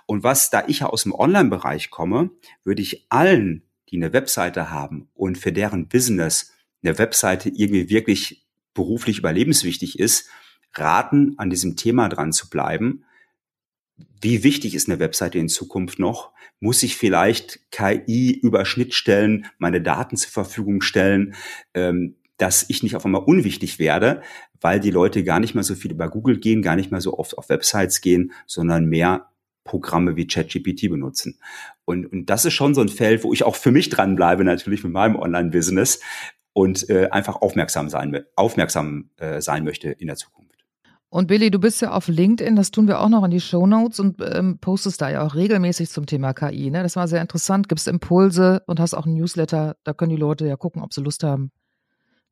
Und 0.06 0.23
was, 0.23 0.49
da 0.49 0.63
ich 0.67 0.80
ja 0.80 0.88
aus 0.88 1.04
dem 1.04 1.13
Online-Bereich 1.13 1.89
komme, 1.89 2.32
würde 2.63 2.82
ich 2.82 3.06
allen, 3.10 3.63
die 3.89 3.97
eine 3.97 4.13
Webseite 4.13 4.71
haben 4.71 5.10
und 5.13 5.38
für 5.38 5.51
deren 5.51 5.88
Business 5.88 6.54
eine 6.84 6.97
Webseite 6.97 7.49
irgendwie 7.49 7.89
wirklich 7.89 8.45
beruflich 8.73 9.19
überlebenswichtig 9.19 9.99
ist, 9.99 10.30
raten, 10.73 11.36
an 11.38 11.49
diesem 11.49 11.75
Thema 11.75 12.10
dran 12.10 12.34
zu 12.34 12.49
bleiben 12.49 13.06
wie 14.21 14.43
wichtig 14.43 14.75
ist 14.75 14.89
eine 14.89 14.99
Webseite 14.99 15.39
in 15.39 15.49
Zukunft 15.49 15.99
noch? 15.99 16.31
Muss 16.60 16.84
ich 16.84 16.97
vielleicht 16.97 17.60
KI 17.71 18.31
über 18.31 18.65
Schnittstellen 18.65 19.45
meine 19.58 19.81
Daten 19.81 20.17
zur 20.17 20.31
Verfügung 20.31 20.81
stellen, 20.81 21.36
ähm, 21.73 22.15
dass 22.38 22.65
ich 22.69 22.84
nicht 22.84 22.95
auf 22.95 23.05
einmal 23.05 23.23
unwichtig 23.23 23.79
werde, 23.79 24.21
weil 24.60 24.79
die 24.79 24.91
Leute 24.91 25.23
gar 25.23 25.39
nicht 25.39 25.55
mehr 25.55 25.63
so 25.63 25.75
viel 25.75 25.91
über 25.91 26.10
Google 26.10 26.39
gehen, 26.39 26.62
gar 26.62 26.75
nicht 26.75 26.91
mehr 26.91 27.01
so 27.01 27.17
oft 27.17 27.38
auf 27.38 27.49
Websites 27.49 28.01
gehen, 28.01 28.34
sondern 28.45 28.86
mehr 28.86 29.29
Programme 29.63 30.15
wie 30.15 30.27
ChatGPT 30.27 30.89
benutzen. 30.89 31.39
Und, 31.86 32.05
und 32.05 32.25
das 32.27 32.45
ist 32.45 32.53
schon 32.53 32.73
so 32.73 32.81
ein 32.81 32.89
Feld, 32.89 33.23
wo 33.23 33.34
ich 33.34 33.43
auch 33.43 33.55
für 33.55 33.71
mich 33.71 33.89
dranbleibe, 33.89 34.43
natürlich 34.43 34.84
mit 34.84 34.93
meinem 34.93 35.15
Online-Business 35.15 36.01
und 36.53 36.89
äh, 36.89 37.10
einfach 37.10 37.41
aufmerksam 37.41 37.89
sein, 37.89 38.25
aufmerksam 38.36 39.10
äh, 39.17 39.41
sein 39.41 39.63
möchte 39.63 39.89
in 39.89 40.08
der 40.08 40.15
Zukunft. 40.15 40.55
Und 41.15 41.28
Billy, 41.28 41.49
du 41.49 41.60
bist 41.60 41.82
ja 41.82 41.91
auf 41.91 42.10
LinkedIn, 42.10 42.58
das 42.58 42.71
tun 42.71 42.89
wir 42.89 42.99
auch 42.99 43.08
noch 43.08 43.23
in 43.23 43.32
die 43.32 43.39
Show 43.39 43.65
Notes 43.65 44.01
und 44.01 44.17
ähm, 44.19 44.58
postest 44.60 45.01
da 45.01 45.10
ja 45.10 45.25
auch 45.25 45.34
regelmäßig 45.34 45.89
zum 45.89 46.06
Thema 46.06 46.34
KI. 46.34 46.69
Ne? 46.69 46.84
Das 46.84 46.97
war 46.97 47.08
sehr 47.08 47.21
interessant, 47.21 47.69
gibst 47.69 47.88
Impulse 47.88 48.63
und 48.67 48.82
hast 48.82 48.93
auch 48.93 49.06
ein 49.06 49.13
Newsletter. 49.13 49.78
Da 49.86 49.93
können 49.93 50.10
die 50.10 50.17
Leute 50.17 50.45
ja 50.45 50.58
gucken, 50.58 50.82
ob 50.82 50.93
sie 50.93 50.99
Lust 50.99 51.23
haben, 51.23 51.54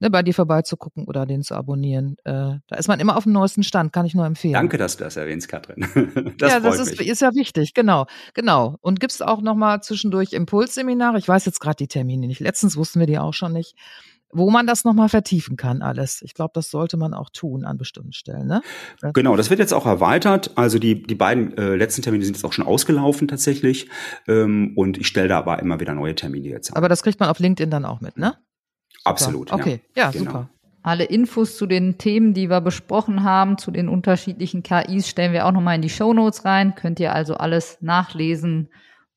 ne, 0.02 0.10
bei 0.10 0.22
dir 0.22 0.34
vorbeizugucken 0.34 1.06
oder 1.06 1.26
den 1.26 1.44
zu 1.44 1.56
abonnieren. 1.56 2.18
Äh, 2.26 2.60
da 2.68 2.76
ist 2.78 2.90
man 2.90 3.00
immer 3.00 3.16
auf 3.16 3.24
dem 3.24 3.32
neuesten 3.32 3.64
Stand, 3.64 3.94
kann 3.94 4.06
ich 4.06 4.16
nur 4.16 4.26
empfehlen. 4.26 4.56
Danke, 4.56 4.78
dass 4.78 4.98
du 4.98 5.06
das 5.06 5.16
erwähnst, 5.16 5.48
Katrin. 5.48 5.88
das 6.38 6.52
ja, 6.52 6.60
das 6.60 6.78
ist, 6.78 7.00
ist, 7.00 7.22
ja 7.22 7.34
wichtig, 7.36 7.74
genau, 7.74 8.06
genau. 8.34 8.76
Und 8.82 9.00
gibst 9.00 9.26
auch 9.26 9.42
noch 9.42 9.56
mal 9.56 9.80
zwischendurch 9.80 10.34
Impulsseminare. 10.34 11.20
Ich 11.20 11.28
weiß 11.30 11.46
jetzt 11.46 11.62
gerade 11.62 11.78
die 11.78 11.88
Termine 11.88 12.28
nicht. 12.28 12.42
Letztens 12.42 12.76
wussten 12.76 13.00
wir 13.00 13.08
die 13.08 13.18
auch 13.18 13.34
schon 13.34 13.54
nicht 13.54 13.78
wo 14.34 14.50
man 14.50 14.68
das 14.68 14.84
nochmal 14.84 15.10
vertiefen 15.10 15.58
kann, 15.58 15.82
alles. 15.82 16.22
Ich 16.22 16.34
glaube, 16.34 16.52
das 16.54 16.70
sollte 16.70 16.98
man 16.98 17.14
auch 17.14 17.30
tun 17.30 17.66
an 17.66 17.78
bestimmten 17.78 18.14
Stellen. 18.14 18.48
Ne? 18.48 18.62
Genau, 19.14 19.36
das 19.36 19.50
wird 19.50 19.60
jetzt 19.60 19.74
auch 19.74 19.86
erweitert. 19.86 20.52
Also 20.56 20.80
die, 20.80 21.04
die 21.04 21.16
beiden 21.16 21.58
äh, 21.58 21.76
letzten 21.76 22.02
Termine 22.02 22.26
sind 22.26 22.36
jetzt 22.36 22.44
auch 22.44 22.54
schon 22.54 22.66
ausgelaufen 22.66 23.28
tatsächlich. 23.28 23.90
Ähm, 24.28 24.74
und 24.76 24.98
ich 24.98 25.08
stelle 25.08 25.28
da 25.28 25.38
aber 25.38 25.60
immer 25.60 25.80
wieder 25.80 25.94
neue 25.94 26.16
Termine 26.16 26.50
jetzt 26.50 26.72
an. 26.72 26.78
Aber 26.78 26.90
das 26.90 27.04
kriegt 27.04 27.20
man 27.20 27.30
auf 27.30 27.40
LinkedIn 27.40 27.70
dann 27.70 27.86
auch 27.86 28.02
mit, 28.02 28.18
ne? 28.18 28.36
Absolut. 29.04 29.50
Super. 29.50 29.62
Okay, 29.62 29.82
ja, 29.96 30.04
ja 30.04 30.12
genau. 30.12 30.26
super. 30.26 30.50
Alle 30.82 31.06
Infos 31.06 31.58
zu 31.58 31.66
den 31.66 31.98
Themen, 31.98 32.34
die 32.34 32.50
wir 32.50 32.60
besprochen 32.60 33.24
haben, 33.24 33.58
zu 33.58 33.72
den 33.72 33.88
unterschiedlichen 33.88 34.64
KIs, 34.64 35.08
stellen 35.08 35.32
wir 35.32 35.46
auch 35.46 35.54
nochmal 35.54 35.76
in 35.76 35.82
die 35.82 35.90
Show 35.90 36.14
Notes 36.14 36.44
rein. 36.44 36.76
Könnt 36.76 37.00
ihr 37.00 37.14
also 37.14 37.36
alles 37.36 37.78
nachlesen 37.80 38.70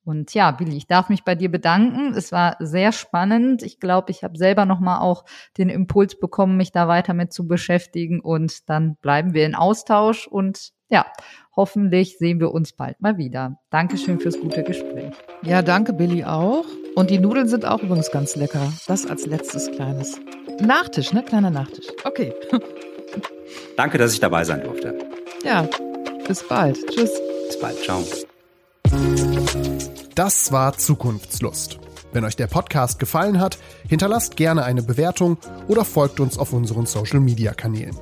und 0.07 0.33
ja, 0.35 0.53
Billy, 0.53 0.77
ich 0.77 0.87
darf 0.87 1.09
mich 1.09 1.25
bei 1.25 1.35
dir 1.35 1.51
bedanken. 1.51 2.15
Es 2.15 2.31
war 2.31 2.57
sehr 2.61 2.93
spannend. 2.93 3.63
Ich 3.63 3.81
glaube, 3.81 4.13
ich 4.13 4.23
habe 4.23 4.39
selber 4.39 4.65
nochmal 4.65 5.01
auch 5.01 5.25
den 5.59 5.69
Impuls 5.69 6.19
bekommen, 6.19 6.57
mich 6.57 6.71
da 6.71 6.87
weiter 6.87 7.13
mit 7.13 7.33
zu 7.33 7.49
beschäftigen. 7.49 8.21
Und 8.21 8.69
dann 8.69 8.97
bleiben 9.03 9.35
wir 9.35 9.45
in 9.45 9.55
Austausch 9.55 10.27
und 10.27 10.71
ja, 10.89 11.07
hoffentlich 11.57 12.19
sehen 12.19 12.39
wir 12.39 12.53
uns 12.53 12.73
bald 12.73 13.01
mal 13.01 13.19
wieder. 13.19 13.59
Dankeschön 13.71 14.21
fürs 14.21 14.41
gute 14.41 14.63
Gespräch. 14.63 15.13
Ja, 15.43 15.63
danke 15.63 15.93
Billy 15.93 16.25
auch. 16.25 16.65
Und 16.95 17.11
die 17.11 17.19
Nudeln 17.19 17.49
sind 17.49 17.65
auch 17.65 17.83
übrigens 17.83 18.13
ganz 18.13 18.37
lecker. 18.37 18.73
Das 18.87 19.07
als 19.07 19.27
letztes 19.27 19.71
kleines 19.73 20.21
Nachtisch, 20.61 21.13
ne? 21.13 21.23
Kleiner 21.23 21.51
Nachtisch. 21.51 21.87
Okay. 22.05 22.33
Danke, 23.77 23.99
dass 23.99 24.13
ich 24.13 24.21
dabei 24.21 24.45
sein 24.45 24.63
durfte. 24.63 24.99
Ja, 25.45 25.69
bis 26.27 26.43
bald. 26.43 26.79
Tschüss. 26.89 27.11
Bis 27.49 27.61
bald. 27.61 27.77
Ciao. 27.83 28.03
Das 30.17 30.51
war 30.51 30.79
Zukunftslust. 30.79 31.79
Wenn 32.11 32.25
euch 32.25 32.37
der 32.37 32.47
Podcast 32.47 32.99
gefallen 32.99 33.39
hat, 33.39 33.59
hinterlasst 33.87 34.37
gerne 34.37 34.65
eine 34.65 34.83
Bewertung 34.83 35.37
oder 35.69 35.85
folgt 35.85 36.21
uns 36.21 36.39
auf 36.39 36.55
unseren 36.55 36.87
Social-Media-Kanälen. 36.87 37.95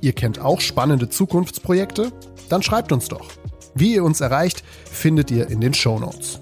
Ihr 0.00 0.12
kennt 0.12 0.38
auch 0.38 0.60
spannende 0.60 1.08
Zukunftsprojekte? 1.08 2.12
Dann 2.48 2.62
schreibt 2.62 2.92
uns 2.92 3.08
doch. 3.08 3.32
Wie 3.74 3.94
ihr 3.94 4.04
uns 4.04 4.20
erreicht, 4.20 4.62
findet 4.84 5.32
ihr 5.32 5.48
in 5.48 5.60
den 5.60 5.74
Show 5.74 5.98
Notes. 5.98 6.38